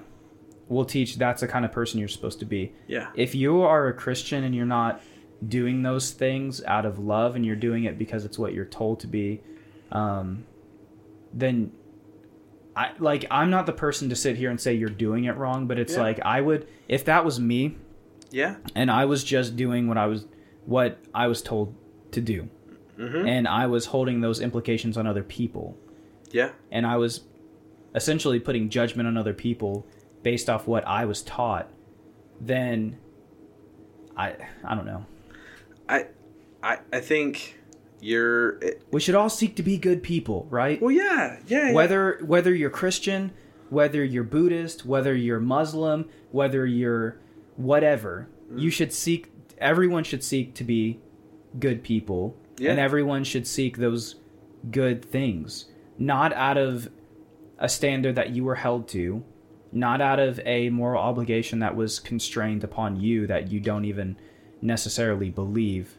We'll 0.69 0.85
teach 0.85 1.17
that's 1.17 1.41
the 1.41 1.49
kind 1.49 1.65
of 1.65 1.73
person 1.73 1.99
you're 1.99 2.09
supposed 2.09 2.39
to 2.41 2.47
be. 2.47 2.73
Yeah. 2.87 3.11
If 3.15 3.35
you 3.35 3.63
are 3.63 3.89
a 3.89 3.93
Christian 3.93 4.45
and 4.45 4.55
you're 4.55 4.65
not 4.65 5.01
doing 5.47 5.83
those 5.83 6.13
things 6.13 6.63
out 6.65 6.87
of 6.87 6.99
love 6.99 7.37
and 7.37 7.45
you're 7.45 7.57
doing 7.57 7.85
it 7.85 7.99
because 7.99 8.25
it's 8.25 8.39
what 8.39 8.55
you're 8.55 8.65
told 8.65 9.01
to 9.01 9.07
be, 9.07 9.43
um, 9.91 10.45
then 11.33 11.73
I 12.75 12.93
like 12.99 13.25
I'm 13.31 13.51
not 13.51 13.67
the 13.67 13.73
person 13.73 14.09
to 14.09 14.17
sit 14.17 14.37
here 14.37 14.51
and 14.51 14.61
say 14.61 14.75
you're 14.75 14.89
doing 14.89 15.25
it 15.25 15.37
wrong, 15.37 15.67
but 15.67 15.79
it's 15.79 15.95
Yeah. 15.95 16.01
like 16.03 16.21
I 16.25 16.41
would 16.41 16.67
if 16.89 17.05
that 17.05 17.25
was 17.25 17.39
me 17.41 17.77
Yeah. 18.31 18.57
and 18.75 18.91
I 18.91 19.05
was 19.05 19.23
just 19.25 19.57
doing 19.57 19.89
what 19.89 19.99
I 19.99 20.07
was 20.07 20.27
what 20.65 20.99
I 21.15 21.27
was 21.27 21.43
told 21.43 21.75
to 22.13 22.21
do. 22.21 22.49
Mhm. 22.99 23.29
And 23.29 23.49
I 23.49 23.67
was 23.67 23.87
holding 23.87 24.21
those 24.21 24.41
implications 24.41 24.97
on 24.97 25.07
other 25.07 25.23
people 25.23 25.77
Yeah. 26.31 26.51
and 26.71 26.87
I 26.87 26.97
was 26.97 27.23
essentially 27.95 28.41
putting 28.41 28.69
judgment 28.71 29.07
on 29.07 29.17
other 29.19 29.35
people 29.35 29.87
based 30.23 30.49
off 30.49 30.67
what 30.67 30.87
I 30.87 31.05
was 31.05 31.21
taught, 31.23 31.69
then 32.41 32.97
I 34.17 34.35
I 34.65 34.75
don't 34.75 34.87
know. 34.87 35.05
I 35.89 36.07
I 36.63 36.79
I 36.93 37.01
think 37.01 37.59
you're 38.03 38.61
We 38.91 39.01
should 39.01 39.15
all 39.15 39.31
seek 39.31 39.57
to 39.57 39.63
be 39.63 39.79
good 39.79 40.03
people, 40.03 40.47
right? 40.51 40.81
well 40.83 40.91
yeah, 40.91 41.39
yeah. 41.47 41.69
yeah. 41.69 41.73
Whether 41.73 42.19
whether 42.25 42.55
you're 42.55 42.71
Christian, 42.71 43.33
whether 43.71 44.05
you're 44.05 44.25
Buddhist, 44.25 44.85
whether 44.85 45.15
you're 45.15 45.41
Muslim, 45.41 46.09
whether 46.31 46.67
you're 46.67 47.17
whatever, 47.57 48.29
you 48.55 48.71
mm. 48.71 48.73
should 48.73 48.93
seek 48.93 49.31
everyone 49.59 50.05
should 50.05 50.25
seek 50.25 50.55
to 50.55 50.65
be 50.65 50.99
good 51.59 51.83
people 51.83 52.37
Yeah. 52.59 52.73
and 52.73 52.81
everyone 52.81 53.25
should 53.25 53.47
seek 53.47 53.79
those 53.79 54.17
good 54.71 55.05
things, 55.05 55.67
not 55.99 56.33
out 56.33 56.59
of 56.59 56.91
a 57.59 57.69
standard 57.69 58.17
that 58.17 58.31
you 58.31 58.43
were 58.43 58.57
held 58.57 58.89
to, 58.89 59.23
not 59.71 60.01
out 60.01 60.19
of 60.19 60.41
a 60.45 60.69
moral 60.71 61.01
obligation 61.01 61.61
that 61.61 61.77
was 61.77 62.01
constrained 62.01 62.65
upon 62.65 63.01
you 63.01 63.27
that 63.29 63.53
you 63.53 63.61
don't 63.61 63.85
even 63.85 64.17
necessarily 64.61 65.31
believe. 65.31 65.99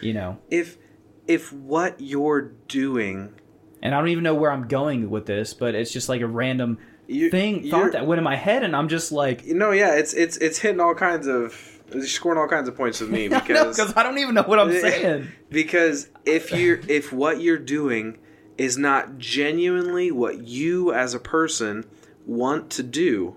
You 0.00 0.14
know. 0.14 0.38
if 0.50 0.78
if 1.26 1.52
what 1.52 2.00
you're 2.00 2.52
doing 2.68 3.34
And 3.82 3.94
I 3.94 3.98
don't 3.98 4.08
even 4.08 4.24
know 4.24 4.34
where 4.34 4.50
I'm 4.50 4.66
going 4.68 5.10
with 5.10 5.26
this, 5.26 5.54
but 5.54 5.74
it's 5.74 5.92
just 5.92 6.08
like 6.08 6.20
a 6.20 6.26
random 6.26 6.78
you, 7.06 7.30
thing 7.30 7.70
thought 7.70 7.92
that 7.92 8.06
went 8.06 8.18
in 8.18 8.24
my 8.24 8.36
head 8.36 8.62
and 8.62 8.74
I'm 8.74 8.88
just 8.88 9.12
like 9.12 9.44
No, 9.46 9.70
yeah, 9.70 9.94
it's 9.94 10.14
it's 10.14 10.36
it's 10.38 10.58
hitting 10.58 10.80
all 10.80 10.94
kinds 10.94 11.26
of 11.26 11.80
you're 11.92 12.06
scoring 12.06 12.38
all 12.38 12.48
kinds 12.48 12.68
of 12.68 12.76
points 12.76 13.00
with 13.00 13.10
me 13.10 13.28
because 13.28 13.76
because 13.76 13.96
I 13.96 14.02
don't 14.02 14.18
even 14.18 14.34
know 14.34 14.42
what 14.42 14.58
I'm 14.58 14.72
saying. 14.72 15.28
because 15.50 16.08
if 16.24 16.52
you're 16.52 16.80
if 16.88 17.12
what 17.12 17.40
you're 17.40 17.58
doing 17.58 18.18
is 18.58 18.76
not 18.76 19.18
genuinely 19.18 20.10
what 20.10 20.46
you 20.46 20.92
as 20.92 21.14
a 21.14 21.18
person 21.18 21.84
want 22.26 22.70
to 22.70 22.82
do 22.82 23.36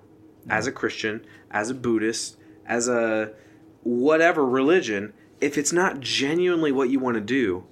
as 0.50 0.66
mm. 0.66 0.70
a 0.70 0.72
Christian, 0.72 1.26
as 1.50 1.70
a 1.70 1.74
Buddhist, 1.74 2.38
as 2.66 2.88
a 2.88 3.32
whatever 3.84 4.46
religion, 4.46 5.14
if 5.44 5.58
it's 5.58 5.74
not 5.74 6.00
genuinely 6.00 6.72
what 6.72 6.90
you 6.90 7.00
want 7.00 7.16
to 7.16 7.22
do, 7.22 7.66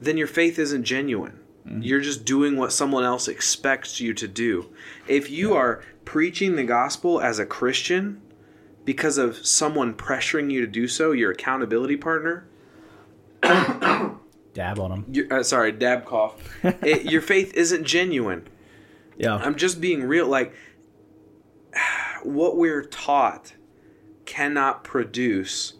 then 0.00 0.16
your 0.16 0.26
faith 0.26 0.58
isn't 0.58 0.84
genuine. 0.84 1.40
You're 1.80 2.00
just 2.00 2.24
doing 2.24 2.56
what 2.56 2.72
someone 2.72 3.04
else 3.04 3.28
expects 3.28 4.00
you 4.00 4.14
to 4.14 4.26
do. 4.26 4.72
If 5.06 5.28
you 5.28 5.52
are 5.52 5.82
preaching 6.06 6.56
the 6.56 6.64
gospel 6.64 7.20
as 7.20 7.38
a 7.38 7.44
Christian 7.44 8.22
because 8.86 9.18
of 9.18 9.36
someone 9.46 9.92
pressuring 9.92 10.50
you 10.50 10.62
to 10.62 10.66
do 10.66 10.88
so, 10.88 11.12
your 11.12 11.30
accountability 11.30 11.98
partner, 11.98 12.48
Dab 13.42 14.78
on 14.78 15.04
him. 15.04 15.28
uh, 15.30 15.42
sorry, 15.42 15.72
dab 15.72 16.04
cough. 16.06 16.34
it, 16.64 17.04
your 17.04 17.20
faith 17.20 17.52
isn't 17.54 17.84
genuine. 17.84 18.48
Yeah. 19.18 19.36
I'm 19.36 19.56
just 19.56 19.80
being 19.80 20.04
real. 20.04 20.26
Like, 20.26 20.54
what 22.22 22.56
we're 22.56 22.82
taught 22.82 23.52
cannot 24.24 24.84
produce 24.84 25.74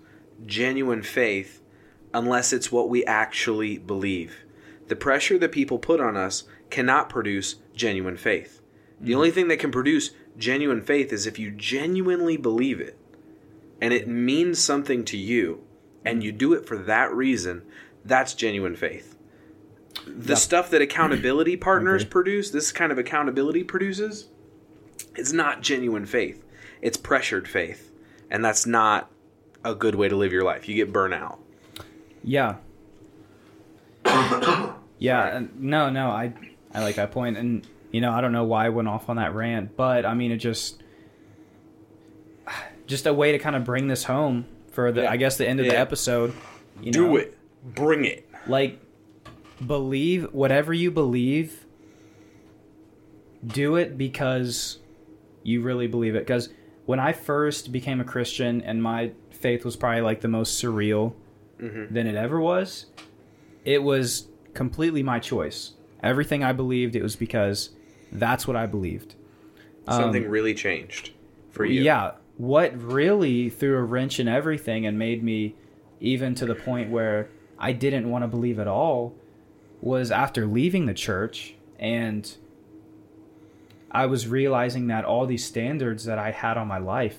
genuine 0.47 1.03
faith 1.03 1.63
unless 2.15 2.53
it's 2.53 2.73
what 2.73 2.89
we 2.89 3.05
actually 3.05 3.79
believe. 3.79 4.45
The 4.89 4.97
pressure 4.97 5.39
that 5.39 5.53
people 5.53 5.79
put 5.79 6.01
on 6.01 6.17
us 6.17 6.45
cannot 6.71 7.09
produce 7.09 7.57
genuine 7.75 8.17
faith. 8.17 8.61
The 9.01 9.15
only 9.15 9.31
thing 9.31 9.49
that 9.49 9.59
can 9.59 9.71
produce 9.71 10.11
genuine 10.37 10.81
faith 10.83 11.13
is 11.13 11.27
if 11.27 11.39
you 11.39 11.51
genuinely 11.51 12.37
believe 12.37 12.81
it 12.81 12.99
and 13.81 13.93
it 13.93 14.09
means 14.09 14.59
something 14.59 15.05
to 15.07 15.17
you 15.17 15.63
and 16.05 16.23
you 16.25 16.33
do 16.33 16.53
it 16.55 16.67
for 16.67 16.77
that 16.79 17.13
reason. 17.13 17.63
That's 18.05 18.35
genuine 18.35 18.77
faith. 18.77 19.17
The 20.07 20.31
Yeah. 20.31 20.37
stuff 20.37 20.71
that 20.71 20.81
accountability 20.83 21.57
partners 21.69 22.03
agree. 22.03 22.11
produce, 22.11 22.51
this 22.51 22.73
kind 22.73 22.91
of 22.91 22.99
accountability 22.99 23.65
produces, 23.65 24.29
it's 25.17 25.33
not 25.33 25.61
genuine 25.63 26.07
faith. 26.07 26.43
It's 26.81 26.97
pressured 26.97 27.47
faith. 27.49 27.91
And 28.31 28.45
that's 28.45 28.67
not 28.67 29.11
a 29.65 29.75
good 29.75 29.95
way 29.95 30.09
to 30.09 30.17
live 30.17 30.33
your 30.33 30.45
life. 30.45 30.69
You 30.69 30.75
get 30.75 30.93
burnout. 30.93 31.39
Yeah. 32.25 32.57
yeah. 34.99 35.43
No, 35.57 35.91
no. 35.91 36.11
I 36.11 36.33
I 36.75 36.83
like 36.83 36.97
that 36.97 37.11
point, 37.11 37.37
and 37.37 37.67
you 37.91 38.01
know 38.01 38.13
I 38.13 38.21
don't 38.21 38.33
know 38.33 38.45
why 38.45 38.67
I 38.67 38.69
went 38.71 38.89
off 38.89 39.09
on 39.09 39.17
that 39.17 39.35
rant, 39.35 39.77
but 39.77 40.05
I 40.07 40.15
mean 40.15 40.33
it 40.33 40.39
just 40.39 40.83
just 42.87 43.07
a 43.07 43.13
way 43.13 43.33
to 43.33 43.39
kind 43.39 43.57
of 43.57 43.65
bring 43.65 43.89
this 43.89 44.05
home 44.05 44.47
for 44.73 44.93
the 44.93 45.03
Yeah. 45.03 45.11
I 45.11 45.17
guess 45.17 45.37
the 45.37 45.49
end 45.49 45.61
of 45.61 45.67
the 45.67 45.77
episode. 45.79 46.35
You 46.83 46.93
Do 46.93 47.07
know? 47.09 47.17
it. 47.17 47.37
Bring 47.75 48.05
it. 48.05 48.29
like 48.47 48.81
believe 49.67 50.33
whatever 50.33 50.73
you 50.73 50.93
believe 50.93 51.67
do 53.45 53.75
it 53.75 53.99
because 53.99 54.79
you 55.43 55.61
really 55.61 55.89
believe 55.89 56.15
it 56.15 56.21
because 56.21 56.49
when 56.87 57.01
i 57.01 57.13
first 57.13 57.73
became 57.73 58.01
a 58.01 58.05
christian 58.05 58.61
and 58.63 58.81
my 58.81 59.11
faith 59.41 59.65
was 59.65 59.77
probably 59.77 60.01
like 60.03 60.21
the 60.21 60.29
most 60.29 60.63
surreal 60.63 61.13
than 61.91 62.07
it 62.07 62.15
ever 62.15 62.39
was 62.41 62.87
it 63.65 63.83
was 63.83 64.29
completely 64.55 65.03
my 65.03 65.19
choice 65.19 65.73
everything 66.03 66.45
i 66.45 66.53
believed 66.53 66.95
it 66.95 67.03
was 67.03 67.17
because 67.17 67.71
that's 68.13 68.47
what 68.47 68.57
i 68.57 68.67
believed 68.67 69.15
Something 69.97 70.29
really 70.29 70.53
changed 70.55 71.13
for 71.51 71.65
you. 71.65 71.81
Um, 71.81 71.87
yeah. 71.87 72.11
What 72.37 72.81
really 72.81 73.49
threw 73.49 73.77
a 73.79 73.83
wrench 73.83 74.21
in 74.21 74.29
everything 74.29 74.85
and 74.87 74.99
made 74.99 75.23
me 75.25 75.55
even 75.99 76.35
to 76.37 76.47
the 76.47 76.55
point 76.55 76.91
where 76.91 77.29
I 77.59 77.73
didn't 77.73 78.11
want 78.11 78.23
to 78.23 78.29
believe 78.29 78.59
at 78.59 78.69
all 78.69 79.15
was 79.81 80.11
after 80.11 80.47
leaving 80.47 80.87
the 80.87 80.95
church 80.95 81.55
and 81.79 82.37
I 83.91 84.07
was 84.07 84.29
realizing 84.29 84.89
that 84.89 85.05
all 85.05 85.25
these 85.27 85.45
standards 85.45 86.05
that 86.05 86.19
I 86.19 86.31
had 86.33 86.59
on 86.59 86.69
my 86.69 86.79
life, 86.79 87.19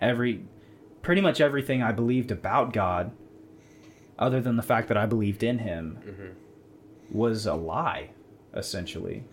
every 0.00 0.42
pretty 1.08 1.22
much 1.22 1.40
everything 1.40 1.82
I 1.82 1.90
believed 1.90 2.30
about 2.30 2.70
God, 2.74 3.12
other 4.18 4.42
than 4.42 4.56
the 4.56 4.62
fact 4.62 4.88
that 4.88 4.98
I 4.98 5.06
believed 5.06 5.42
in 5.42 5.60
him, 5.60 5.98
was 7.10 7.46
a 7.46 7.54
lie, 7.54 8.10
essentially. 8.52 9.24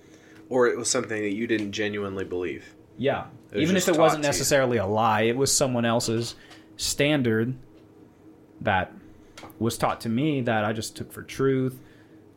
Or 0.47 0.68
it 0.68 0.77
was 0.77 0.89
something 0.89 1.22
that 1.22 1.34
you 1.35 1.47
didn't 1.47 1.73
genuinely 1.73 2.23
believe. 2.23 2.73
Yeah. 2.97 3.26
Even 3.53 3.76
if 3.76 3.89
it 3.89 3.97
wasn't 3.97 4.23
necessarily 4.23 4.77
a 4.77 4.85
lie, 4.85 5.23
it 5.23 5.35
was 5.35 5.52
someone 5.52 5.84
else's 5.84 6.35
standard 6.77 7.53
that 8.61 8.93
was 9.60 9.77
taught 9.77 9.99
to 9.99 10.07
me 10.07 10.39
that 10.43 10.64
I 10.64 10.72
just 10.72 10.95
took 10.95 11.11
for 11.11 11.23
truth 11.23 11.77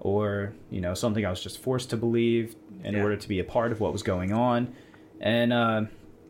or, 0.01 0.53
you 0.69 0.81
know, 0.81 0.95
something 0.95 1.25
I 1.25 1.31
was 1.31 1.41
just 1.41 1.63
forced 1.63 1.91
to 1.91 1.97
believe 1.97 2.57
in 2.83 2.95
Yeah. 2.95 3.05
order 3.05 3.15
to 3.17 3.29
be 3.29 3.39
a 3.39 3.45
part 3.45 3.71
of 3.71 3.79
what 3.79 3.93
was 3.93 4.03
going 4.03 4.33
on. 4.33 4.75
And 5.21 5.53
uh, 5.53 5.83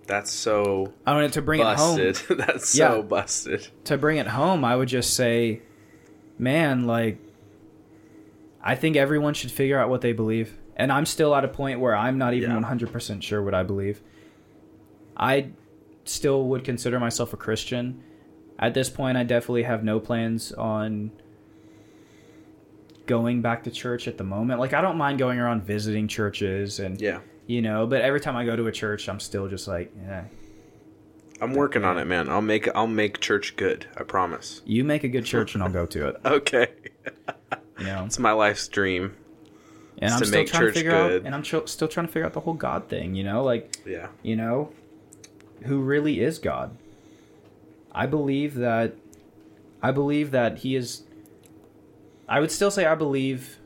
That's 0.09 0.33
so 0.33 0.93
I 1.07 1.13
wanted 1.15 1.35
to 1.35 1.43
bring 1.43 1.61
it 1.61 1.67
home. 1.77 1.97
That's 2.31 2.71
so 2.71 2.97
Yeah. 2.97 3.03
busted. 3.03 3.69
To 3.85 3.97
bring 3.99 4.17
it 4.17 4.27
home, 4.27 4.65
I 4.65 4.75
would 4.75 4.89
just 4.89 5.15
say, 5.15 5.61
man, 6.39 6.87
like, 6.87 7.19
I 8.63 8.75
think 8.75 8.97
everyone 8.97 9.35
should 9.35 9.51
figure 9.53 9.79
out 9.79 9.91
what 9.91 10.01
they 10.01 10.13
believe. 10.13 10.59
And 10.77 10.91
I'm 10.91 11.05
still 11.07 11.35
at 11.37 11.45
a 11.45 11.49
point 11.49 11.79
where 11.81 11.95
I'm 11.95 12.17
not 12.19 12.33
even 12.35 12.51
Yeah. 12.51 12.57
100% 12.57 13.23
sure 13.23 13.43
what 13.43 13.53
I 13.55 13.63
believe. 13.63 14.01
I 15.17 15.49
still 16.05 16.45
would 16.49 16.65
consider 16.65 16.99
myself 16.99 17.33
a 17.35 17.37
Christian. 17.37 18.03
At 18.59 18.73
this 18.75 18.89
point, 18.89 19.19
I 19.19 19.25
definitely 19.25 19.65
have 19.65 19.85
no 19.85 20.01
plans 20.01 20.53
on 20.53 21.11
going 23.07 23.41
back 23.43 23.65
to 23.65 23.71
church 23.71 24.07
at 24.09 24.19
the 24.19 24.25
moment. 24.25 24.61
Like, 24.61 24.73
I 24.73 24.81
don't 24.81 24.97
mind 24.97 25.19
going 25.19 25.39
around 25.39 25.65
visiting 25.65 26.09
churches 26.09 26.79
and, 26.79 27.01
Yeah. 27.01 27.21
You 27.49 27.63
know, 27.63 27.87
but 27.87 28.03
every 28.03 28.21
time 28.21 28.37
I 28.37 28.45
go 28.45 28.55
to 28.55 28.67
a 28.67 28.73
church, 28.73 29.09
I'm 29.09 29.19
still 29.19 29.49
just 29.49 29.67
like, 29.67 29.91
yeah, 30.01 30.25
I'm 31.41 31.55
working 31.55 31.83
on 31.83 31.99
it, 31.99 32.05
man. 32.05 32.29
I'll 32.29 32.43
make 32.43 32.69
I'll 32.77 32.87
make 32.87 33.21
church 33.21 33.57
good. 33.57 33.87
I 33.97 34.03
promise. 34.03 34.61
you 34.67 34.85
make 34.85 35.03
a 35.03 35.09
good 35.09 35.25
church 35.25 35.55
and 35.55 35.65
I'll 35.65 35.71
go 35.71 35.87
to 35.87 36.09
it. 36.09 36.21
Okay. 36.27 36.69
You 37.79 37.85
know? 37.85 38.05
It's 38.05 38.19
my 38.19 38.33
life's 38.33 38.69
dream. 38.69 39.17
And 39.99 40.13
I'm 40.13 40.21
to 40.21 40.27
still 40.27 40.41
make 40.41 40.49
trying 40.49 40.67
to 40.67 40.73
figure 40.73 40.91
good. 40.91 41.21
out, 41.23 41.27
and 41.27 41.35
I'm 41.35 41.43
tr- 41.43 41.67
still 41.67 41.89
trying 41.89 42.07
to 42.07 42.13
figure 42.13 42.27
out 42.27 42.35
the 42.35 42.41
whole 42.41 42.55
God 42.55 42.89
thing. 42.89 43.15
You 43.15 43.25
know, 43.25 43.43
like 43.43 43.79
yeah. 43.87 44.09
you 44.23 44.37
know, 44.37 44.73
who 45.65 45.81
really 45.81 46.21
is 46.21 46.39
God? 46.39 46.77
I 47.93 48.07
believe 48.07 48.57
that. 48.57 48.95
I 49.83 49.91
believe 49.93 50.33
that 50.33 50.59
he 50.59 50.77
is. 50.77 51.05
I 52.29 52.41
would 52.41 52.51
still 52.51 52.71
say 52.71 52.85
I 52.85 52.95
believe. 52.95 53.57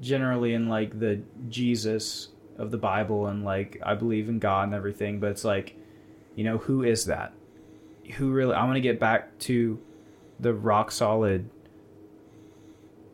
Generally, 0.00 0.54
in 0.54 0.68
like 0.68 0.98
the 0.98 1.22
Jesus 1.48 2.28
of 2.58 2.70
the 2.70 2.78
Bible, 2.78 3.26
and 3.26 3.44
like 3.44 3.80
I 3.82 3.94
believe 3.94 4.28
in 4.28 4.38
God 4.38 4.64
and 4.64 4.74
everything, 4.74 5.20
but 5.20 5.30
it's 5.30 5.44
like, 5.44 5.76
you 6.34 6.44
know, 6.44 6.58
who 6.58 6.82
is 6.82 7.06
that? 7.06 7.32
Who 8.16 8.30
really? 8.30 8.54
I 8.54 8.64
want 8.64 8.76
to 8.76 8.80
get 8.80 9.00
back 9.00 9.38
to 9.40 9.78
the 10.40 10.52
rock 10.54 10.90
solid 10.90 11.48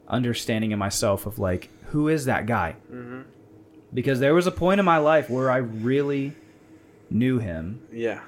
understanding 0.09 0.73
in 0.73 0.79
myself 0.79 1.27
of 1.27 1.39
like, 1.39 1.71
who 1.87 2.09
is 2.09 2.25
that 2.27 2.47
guy? 2.47 2.73
hmm 2.89 3.23
because 3.93 4.21
there 4.21 4.33
was 4.35 4.47
a 4.47 4.53
point 4.53 4.79
in 4.79 4.87
my 4.87 4.99
life 4.99 5.29
where 5.29 5.51
I 5.51 5.57
really 5.57 6.33
knew 7.11 7.41
him. 7.41 7.83
Yeah. 7.93 8.21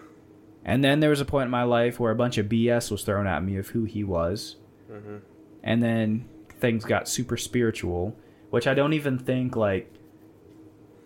And 0.64 0.82
then 0.82 0.98
there 0.98 1.10
was 1.10 1.20
a 1.20 1.24
point 1.24 1.44
in 1.44 1.52
my 1.52 1.62
life 1.62 2.00
where 2.00 2.10
a 2.10 2.16
bunch 2.16 2.36
of 2.36 2.46
BS 2.46 2.90
was 2.90 3.04
thrown 3.04 3.28
at 3.28 3.44
me 3.44 3.56
of 3.56 3.68
who 3.68 3.84
he 3.84 4.02
was. 4.02 4.56
hmm 4.90 5.18
And 5.62 5.80
then 5.80 6.28
things 6.58 6.84
got 6.84 7.08
super 7.08 7.36
spiritual, 7.36 8.16
which 8.50 8.66
I 8.66 8.74
don't 8.74 8.92
even 8.92 9.20
think 9.20 9.54
like 9.54 9.88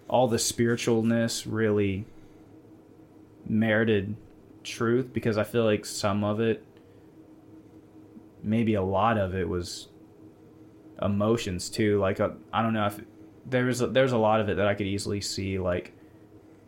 all 0.09 0.29
the 0.29 0.37
spiritualness 0.37 1.47
really 1.49 2.05
merited 3.47 4.17
truth 4.63 5.13
because 5.13 5.39
I 5.39 5.45
feel 5.45 5.65
like 5.65 5.85
some 5.85 6.25
of 6.25 6.41
it 6.41 6.65
maybe 8.43 8.75
a 8.75 8.83
lot 8.83 9.19
of 9.19 9.35
it 9.35 9.49
was 9.49 9.89
emotions 11.03 11.69
too 11.69 11.99
like 12.01 12.21
uh, 12.21 12.31
I 12.53 12.63
don't 12.63 12.73
know 12.73 12.87
if 12.87 13.01
there's 13.45 13.81
a, 13.81 13.87
there's 13.87 14.13
a 14.13 14.19
lot 14.19 14.41
of 14.41 14.49
it 14.49 14.57
that 14.57 14.67
I 14.67 14.75
could 14.75 14.87
easily 14.87 15.21
see 15.21 15.59
like 15.59 15.93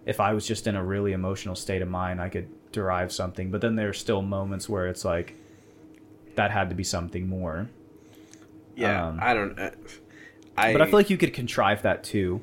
if 0.06 0.20
I 0.20 0.32
was 0.32 0.46
just 0.46 0.66
in 0.66 0.76
a 0.76 0.84
really 0.84 1.12
emotional 1.12 1.54
state 1.54 1.82
of 1.82 1.88
mind 1.88 2.20
I 2.20 2.28
could 2.28 2.48
derive 2.72 3.12
something 3.12 3.50
but 3.50 3.60
then 3.60 3.74
there 3.76 3.88
are 3.88 3.94
still 3.94 4.22
moments 4.22 4.68
where 4.68 4.86
it's 4.86 5.04
like 5.04 5.34
that 6.36 6.50
had 6.50 6.68
to 6.68 6.74
be 6.76 6.84
something 6.84 7.28
more 7.28 7.68
Yeah. 8.76 9.08
Um, 9.08 9.18
I 9.20 9.34
don't. 9.34 9.58
uh, 9.58 9.70
I. 10.56 10.72
but 10.72 10.82
I 10.82 10.86
feel 10.86 10.94
like 10.94 11.10
you 11.10 11.18
could 11.18 11.34
contrive 11.34 11.82
that 11.82 12.04
too. 12.04 12.40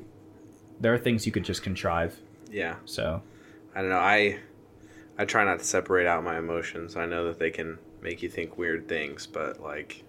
There 0.80 0.92
are 0.94 0.98
things 0.98 1.26
you 1.26 1.32
could 1.32 1.44
just 1.44 1.62
contrive. 1.62 2.18
Yeah. 2.50 2.76
So 2.84 3.22
I 3.74 3.80
don't 3.80 3.90
know. 3.90 3.98
I. 3.98 4.38
I 5.18 5.24
try 5.24 5.44
not 5.44 5.60
to 5.60 5.64
separate 5.64 6.06
out 6.06 6.22
my 6.24 6.36
emotions. 6.36 6.94
I 6.94 7.06
know 7.06 7.24
that 7.28 7.38
they 7.38 7.50
can 7.50 7.78
make 8.02 8.22
you 8.22 8.28
think 8.28 8.58
weird 8.58 8.86
things, 8.86 9.26
but 9.26 9.58
like, 9.62 10.04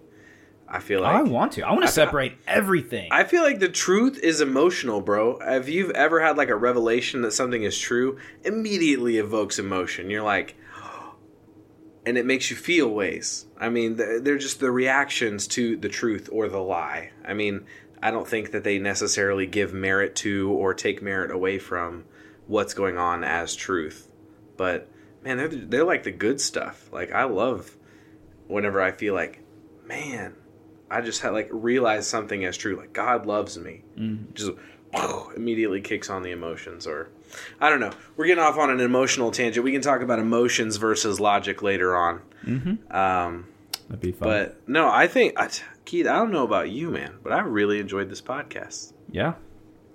I 0.68 0.80
feel 0.80 1.00
like 1.00 1.14
I 1.16 1.22
want 1.22 1.52
to. 1.52 1.62
I 1.62 1.70
want 1.72 1.84
I- 1.84 1.86
to 1.86 1.92
separate 1.92 2.34
everything. 2.46 3.08
I 3.10 3.24
feel 3.24 3.42
like 3.42 3.58
the 3.58 3.70
truth 3.70 4.18
is 4.22 4.42
emotional, 4.42 5.00
bro. 5.00 5.38
If 5.40 5.66
you've 5.70 5.92
ever 5.92 6.20
had 6.20 6.36
like 6.36 6.50
a 6.50 6.56
revelation 6.56 7.22
that 7.22 7.32
something 7.32 7.62
is 7.62 7.78
true, 7.78 8.18
immediately 8.44 9.16
evokes 9.16 9.58
emotion. 9.58 10.10
You're 10.10 10.22
like, 10.22 10.56
and 12.04 12.18
it 12.18 12.26
makes 12.26 12.50
you 12.50 12.56
feel 12.56 12.88
ways. 12.88 13.46
I 13.58 13.70
mean, 13.70 13.96
they're 13.96 14.36
just 14.36 14.60
the 14.60 14.70
reactions 14.70 15.46
to 15.48 15.76
the 15.78 15.88
truth 15.88 16.28
or 16.30 16.48
the 16.50 16.60
lie. 16.60 17.12
I 17.24 17.32
mean, 17.32 17.64
I 18.02 18.10
don't 18.10 18.26
think 18.28 18.52
that 18.52 18.64
they 18.64 18.78
necessarily 18.78 19.46
give 19.46 19.72
merit 19.72 20.14
to 20.16 20.50
or 20.52 20.74
take 20.74 21.02
merit 21.02 21.30
away 21.30 21.58
from 21.58 22.04
what's 22.46 22.74
going 22.74 22.98
on 22.98 23.24
as 23.24 23.54
truth. 23.56 24.08
But 24.56 24.88
man, 25.22 25.36
they're 25.36 25.48
they're 25.48 25.84
like 25.84 26.02
the 26.04 26.10
good 26.12 26.40
stuff. 26.40 26.88
Like 26.92 27.12
I 27.12 27.24
love 27.24 27.76
whenever 28.46 28.80
I 28.80 28.92
feel 28.92 29.14
like, 29.14 29.40
man, 29.86 30.34
I 30.90 31.00
just 31.00 31.20
had 31.22 31.32
like 31.32 31.48
realized 31.50 32.06
something 32.08 32.44
as 32.44 32.56
true. 32.56 32.76
Like 32.76 32.92
God 32.92 33.26
loves 33.26 33.58
me. 33.58 33.82
Mhm. 33.98 34.32
Just 34.34 34.52
immediately 35.36 35.80
kicks 35.80 36.08
on 36.08 36.22
the 36.22 36.30
emotions, 36.30 36.86
or 36.86 37.10
I 37.60 37.68
don't 37.68 37.80
know. 37.80 37.92
We're 38.16 38.26
getting 38.26 38.42
off 38.42 38.56
on 38.56 38.70
an 38.70 38.80
emotional 38.80 39.30
tangent. 39.30 39.62
We 39.64 39.72
can 39.72 39.82
talk 39.82 40.00
about 40.00 40.18
emotions 40.18 40.76
versus 40.76 41.20
logic 41.20 41.62
later 41.62 41.94
on. 41.94 42.22
mm-hmm. 42.44 42.96
Um, 42.96 43.46
That'd 43.88 44.00
be 44.00 44.12
fun. 44.12 44.28
but 44.28 44.68
no, 44.68 44.88
I 44.88 45.06
think 45.06 45.38
I, 45.38 45.48
Keith. 45.84 46.06
I 46.06 46.16
don't 46.18 46.32
know 46.32 46.44
about 46.44 46.70
you, 46.70 46.90
man, 46.90 47.14
but 47.22 47.32
I 47.32 47.40
really 47.40 47.80
enjoyed 47.80 48.10
this 48.10 48.20
podcast. 48.20 48.92
yeah, 49.10 49.34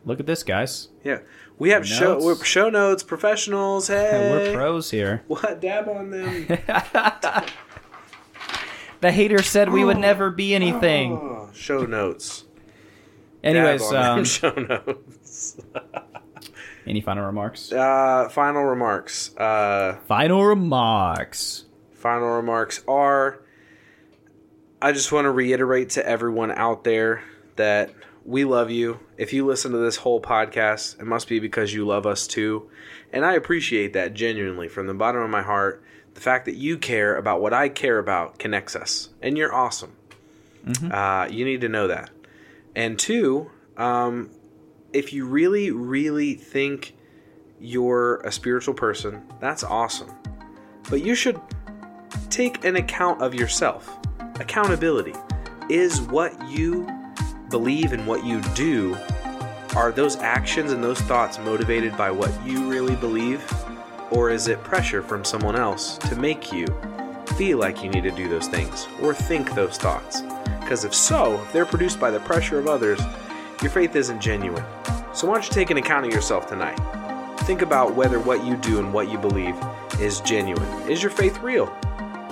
look 0.06 0.20
at 0.20 0.26
this, 0.26 0.44
guys. 0.44 0.90
Yeah, 1.04 1.20
we 1.60 1.70
have 1.70 1.88
show 1.88 2.14
Notes. 2.14 2.26
we're 2.26 2.44
show 2.44 2.70
notes 2.70 3.04
professionals. 3.04 3.88
Hey, 3.90 4.32
We're 4.32 4.54
pros 4.56 4.90
here. 4.92 5.24
What 5.28 5.62
dab 5.62 5.88
on 5.88 6.10
them? 6.10 6.48
the 9.02 9.12
hater 9.12 9.44
said 9.44 9.72
we 9.72 9.84
would 9.84 10.00
never 10.00 10.32
be 10.32 10.56
anything. 10.56 11.14
Oh, 11.14 11.50
show 11.54 11.86
notes. 11.86 12.46
Anyways, 13.44 13.82
Dab 13.82 13.94
on 13.94 14.04
them 14.04 14.20
um, 14.20 14.26
show 14.26 14.52
notes. 14.54 15.58
any 16.88 17.02
final 17.02 17.26
remarks? 17.26 17.72
Uh, 17.72 18.30
final 18.30 18.64
remarks. 18.64 19.36
Uh, 19.38 19.98
Final 20.08 20.44
remarks. 20.46 21.66
final 21.94 22.30
remarks 22.30 22.82
are 22.88 23.43
I 24.84 24.92
just 24.92 25.14
want 25.14 25.24
to 25.24 25.32
reiterate 25.32 25.92
to 25.92 26.06
everyone 26.06 26.52
out 26.52 26.84
there 26.84 27.24
that 27.56 27.94
we 28.26 28.44
love 28.44 28.70
you. 28.70 29.00
If 29.18 29.32
you 29.32 29.46
listen 29.46 29.72
to 29.72 29.78
this 29.78 29.96
whole 29.96 30.22
podcast, 30.22 31.00
it 31.00 31.06
must 31.06 31.30
be 31.30 31.40
because 31.40 31.74
you 31.74 31.88
love 31.88 32.06
us 32.06 32.28
too. 32.28 32.70
And 33.14 33.24
I 33.24 33.36
appreciate 33.36 33.94
that 33.94 34.14
genuinely 34.14 34.68
from 34.68 34.88
the 34.88 34.94
bottom 34.94 35.22
of 35.22 35.30
my 35.30 35.42
heart. 35.42 35.82
The 36.16 36.20
fact 36.20 36.44
that 36.48 36.56
you 36.56 36.78
care 36.78 37.16
about 37.16 37.40
what 37.40 37.54
I 37.54 37.70
care 37.70 37.98
about 37.98 38.40
connects 38.40 38.76
us. 38.76 39.08
And 39.22 39.38
you're 39.38 39.56
awesome. 39.56 39.94
Uh, 40.92 41.30
you 41.32 41.46
need 41.46 41.62
to 41.62 41.70
know 41.70 41.88
that. 41.88 42.10
And 42.76 43.00
two, 43.00 43.50
um, 43.78 44.32
if 44.92 45.14
you 45.14 45.26
really, 45.26 45.72
really 45.72 46.34
think 46.34 46.94
you're 47.58 48.18
a 48.18 48.34
spiritual 48.34 48.74
person, 48.74 49.24
that's 49.40 49.64
awesome. 49.64 50.12
But 50.90 51.06
you 51.06 51.16
should 51.16 51.40
take 52.30 52.66
an 52.66 52.76
account 52.76 53.22
of 53.22 53.34
yourself. 53.34 53.98
Accountability 54.40 55.14
is 55.70 56.02
what 56.02 56.34
you 56.50 56.90
believe 57.50 57.94
and 57.94 58.08
what 58.08 58.26
you 58.26 58.42
do. 58.56 58.98
Are 59.76 59.92
those 59.92 60.16
actions 60.18 60.72
and 60.72 60.84
those 60.84 61.00
thoughts 61.02 61.38
motivated 61.38 61.96
by 61.96 62.10
what 62.10 62.32
you 62.44 62.68
really 62.68 62.96
believe? 62.96 63.44
Or 64.10 64.32
is 64.32 64.48
it 64.48 64.64
pressure 64.64 65.04
from 65.04 65.24
someone 65.24 65.56
else 65.56 66.00
to 66.00 66.16
make 66.16 66.52
you 66.52 66.66
feel 67.38 67.60
like 67.60 67.84
you 67.84 67.90
need 67.92 68.04
to 68.04 68.12
do 68.12 68.28
those 68.28 68.48
things 68.48 68.88
or 69.02 69.14
think 69.14 69.54
those 69.54 69.78
thoughts? 69.78 70.22
Because 70.62 70.84
if 70.84 70.96
so, 70.96 71.40
if 71.44 71.54
they're 71.54 71.66
produced 71.66 72.00
by 72.00 72.10
the 72.10 72.20
pressure 72.22 72.58
of 72.58 72.68
others, 72.68 73.00
your 73.62 73.70
faith 73.70 73.96
isn't 73.96 74.20
genuine. 74.20 74.64
So 75.14 75.28
why 75.28 75.36
don't 75.36 75.46
you 75.46 75.54
take 75.54 75.70
an 75.70 75.78
account 75.78 76.08
of 76.08 76.12
yourself 76.12 76.48
tonight? 76.48 76.80
Think 77.42 77.62
about 77.62 77.94
whether 77.94 78.20
what 78.20 78.44
you 78.44 78.58
do 78.58 78.80
and 78.80 78.92
what 78.92 79.12
you 79.12 79.20
believe 79.20 79.56
is 80.00 80.22
genuine. 80.22 80.90
Is 80.90 81.04
your 81.04 81.12
faith 81.12 81.38
real? 81.40 81.76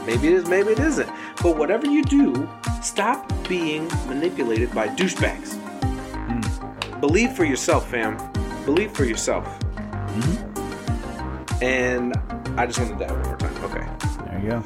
Maybe 0.06 0.30
it 0.30 0.34
is, 0.34 0.48
maybe 0.48 0.72
it 0.72 0.80
isn't. 0.80 1.10
But 1.42 1.58
whatever 1.58 1.88
you 1.88 2.04
do, 2.04 2.50
stop 2.82 3.32
being 3.48 3.88
manipulated 4.08 4.74
by 4.74 4.88
douchebags. 4.90 5.58
Believe 7.00 7.34
for 7.34 7.46
yourself, 7.46 7.90
fam. 7.90 8.18
Believe 8.66 8.92
for 8.92 9.06
yourself. 9.06 9.48
And 11.62 12.14
I 12.58 12.66
just 12.66 12.80
wanted 12.80 13.00
that 13.00 13.12
one 13.12 13.22
more 13.24 13.38
time. 13.38 13.64
Okay. 13.66 13.86
There 14.26 14.40
you 14.40 14.50
go. 14.50 14.64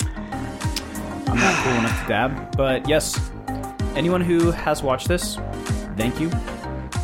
I'm 1.28 1.38
not 1.38 1.64
cool 1.64 1.74
enough 1.74 2.02
to 2.02 2.08
dab, 2.08 2.56
but 2.56 2.88
yes, 2.88 3.32
anyone 3.96 4.22
who 4.22 4.52
has 4.52 4.82
watched 4.82 5.08
this, 5.08 5.36
thank 5.98 6.20
you. 6.20 6.30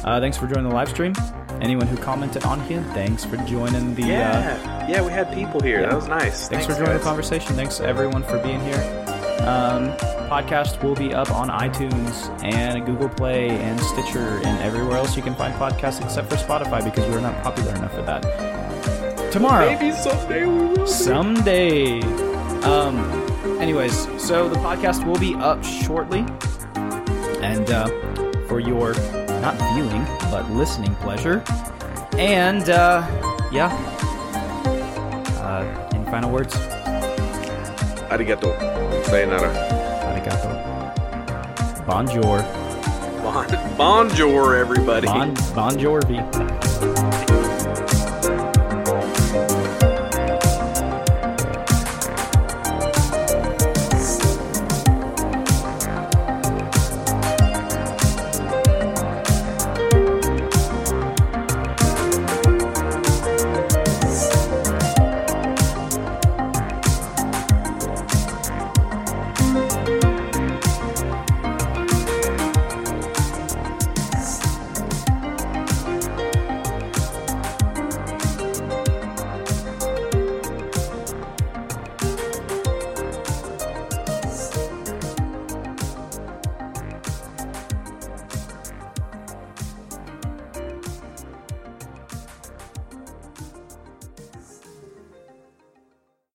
Uh, 0.06 0.20
thanks 0.22 0.38
for 0.38 0.48
joining 0.48 0.70
the 0.70 0.76
live 0.76 0.90
stream. 0.90 1.14
Anyone 1.62 1.88
who 1.88 1.96
commented 1.98 2.44
on 2.44 2.60
here, 2.62 2.82
thanks 2.94 3.24
for 3.24 3.38
joining 3.38 3.94
the. 3.96 4.04
Uh, 4.04 4.08
Yeah. 4.08 4.88
yeah, 4.90 5.02
we 5.06 5.12
had 5.12 5.32
people 5.34 5.60
here. 5.62 5.82
yeah. 5.82 5.88
That 5.90 5.96
was 5.96 6.08
nice. 6.08 6.50
thanks, 6.50 6.66
for 6.66 6.72
joining 6.74 6.88
guys. 6.88 7.00
the 7.00 7.04
conversation. 7.06 7.56
Thanks 7.56 7.80
everyone 7.80 8.24
for 8.24 8.40
being 8.40 8.60
here. 8.62 8.82
Um, 9.42 9.90
podcast 10.30 10.82
will 10.84 10.96
be 10.96 11.14
up 11.14 11.30
on 11.32 11.50
iTunes 11.50 12.30
and 12.44 12.86
Google 12.86 13.10
Play 13.10 13.50
and 13.50 13.80
Stitcher 13.80 14.40
and 14.46 14.60
everywhere 14.62 14.98
else 14.98 15.16
you 15.18 15.22
can 15.24 15.36
find 15.36 15.54
podcasts 15.56 16.04
except 16.04 16.30
for 16.30 16.36
Spotify 16.38 16.84
because 16.84 17.06
we're 17.10 17.20
not 17.22 17.42
popular 17.44 17.76
enough 17.76 17.94
for 17.94 18.02
that. 18.04 19.32
Tomorrow. 19.32 19.66
Maybe 19.78 19.92
someday 19.96 20.46
we 20.46 20.56
will. 20.68 20.76
be. 20.78 20.88
Someday. 20.88 22.02
Um. 22.64 22.98
Anyways, 23.60 24.08
so 24.22 24.50
the 24.50 24.56
podcast 24.58 25.06
will 25.06 25.20
be 25.20 25.36
up 25.36 25.64
shortly, 25.64 26.26
and 27.44 27.70
uh, 27.70 27.88
for 28.48 28.60
your 28.60 28.94
not 29.42 29.58
viewing 29.74 30.06
but 30.30 30.50
listening 30.52 30.96
pleasure. 30.96 31.44
And 32.18 32.70
uh, 32.70 33.06
yeah. 33.52 33.72
Uh, 35.42 35.90
any 35.94 36.06
final 36.06 36.32
words? 36.32 36.54
Arigato. 38.10 38.58
Sayonara. 39.06 39.52
Arigato. 40.14 40.50
Bonjour. 41.86 42.42
Bon, 43.24 43.46
bonjour, 43.78 44.56
everybody. 44.56 45.08
Bon, 45.08 45.34
bon 45.56 45.72
Jovi. 45.78 46.51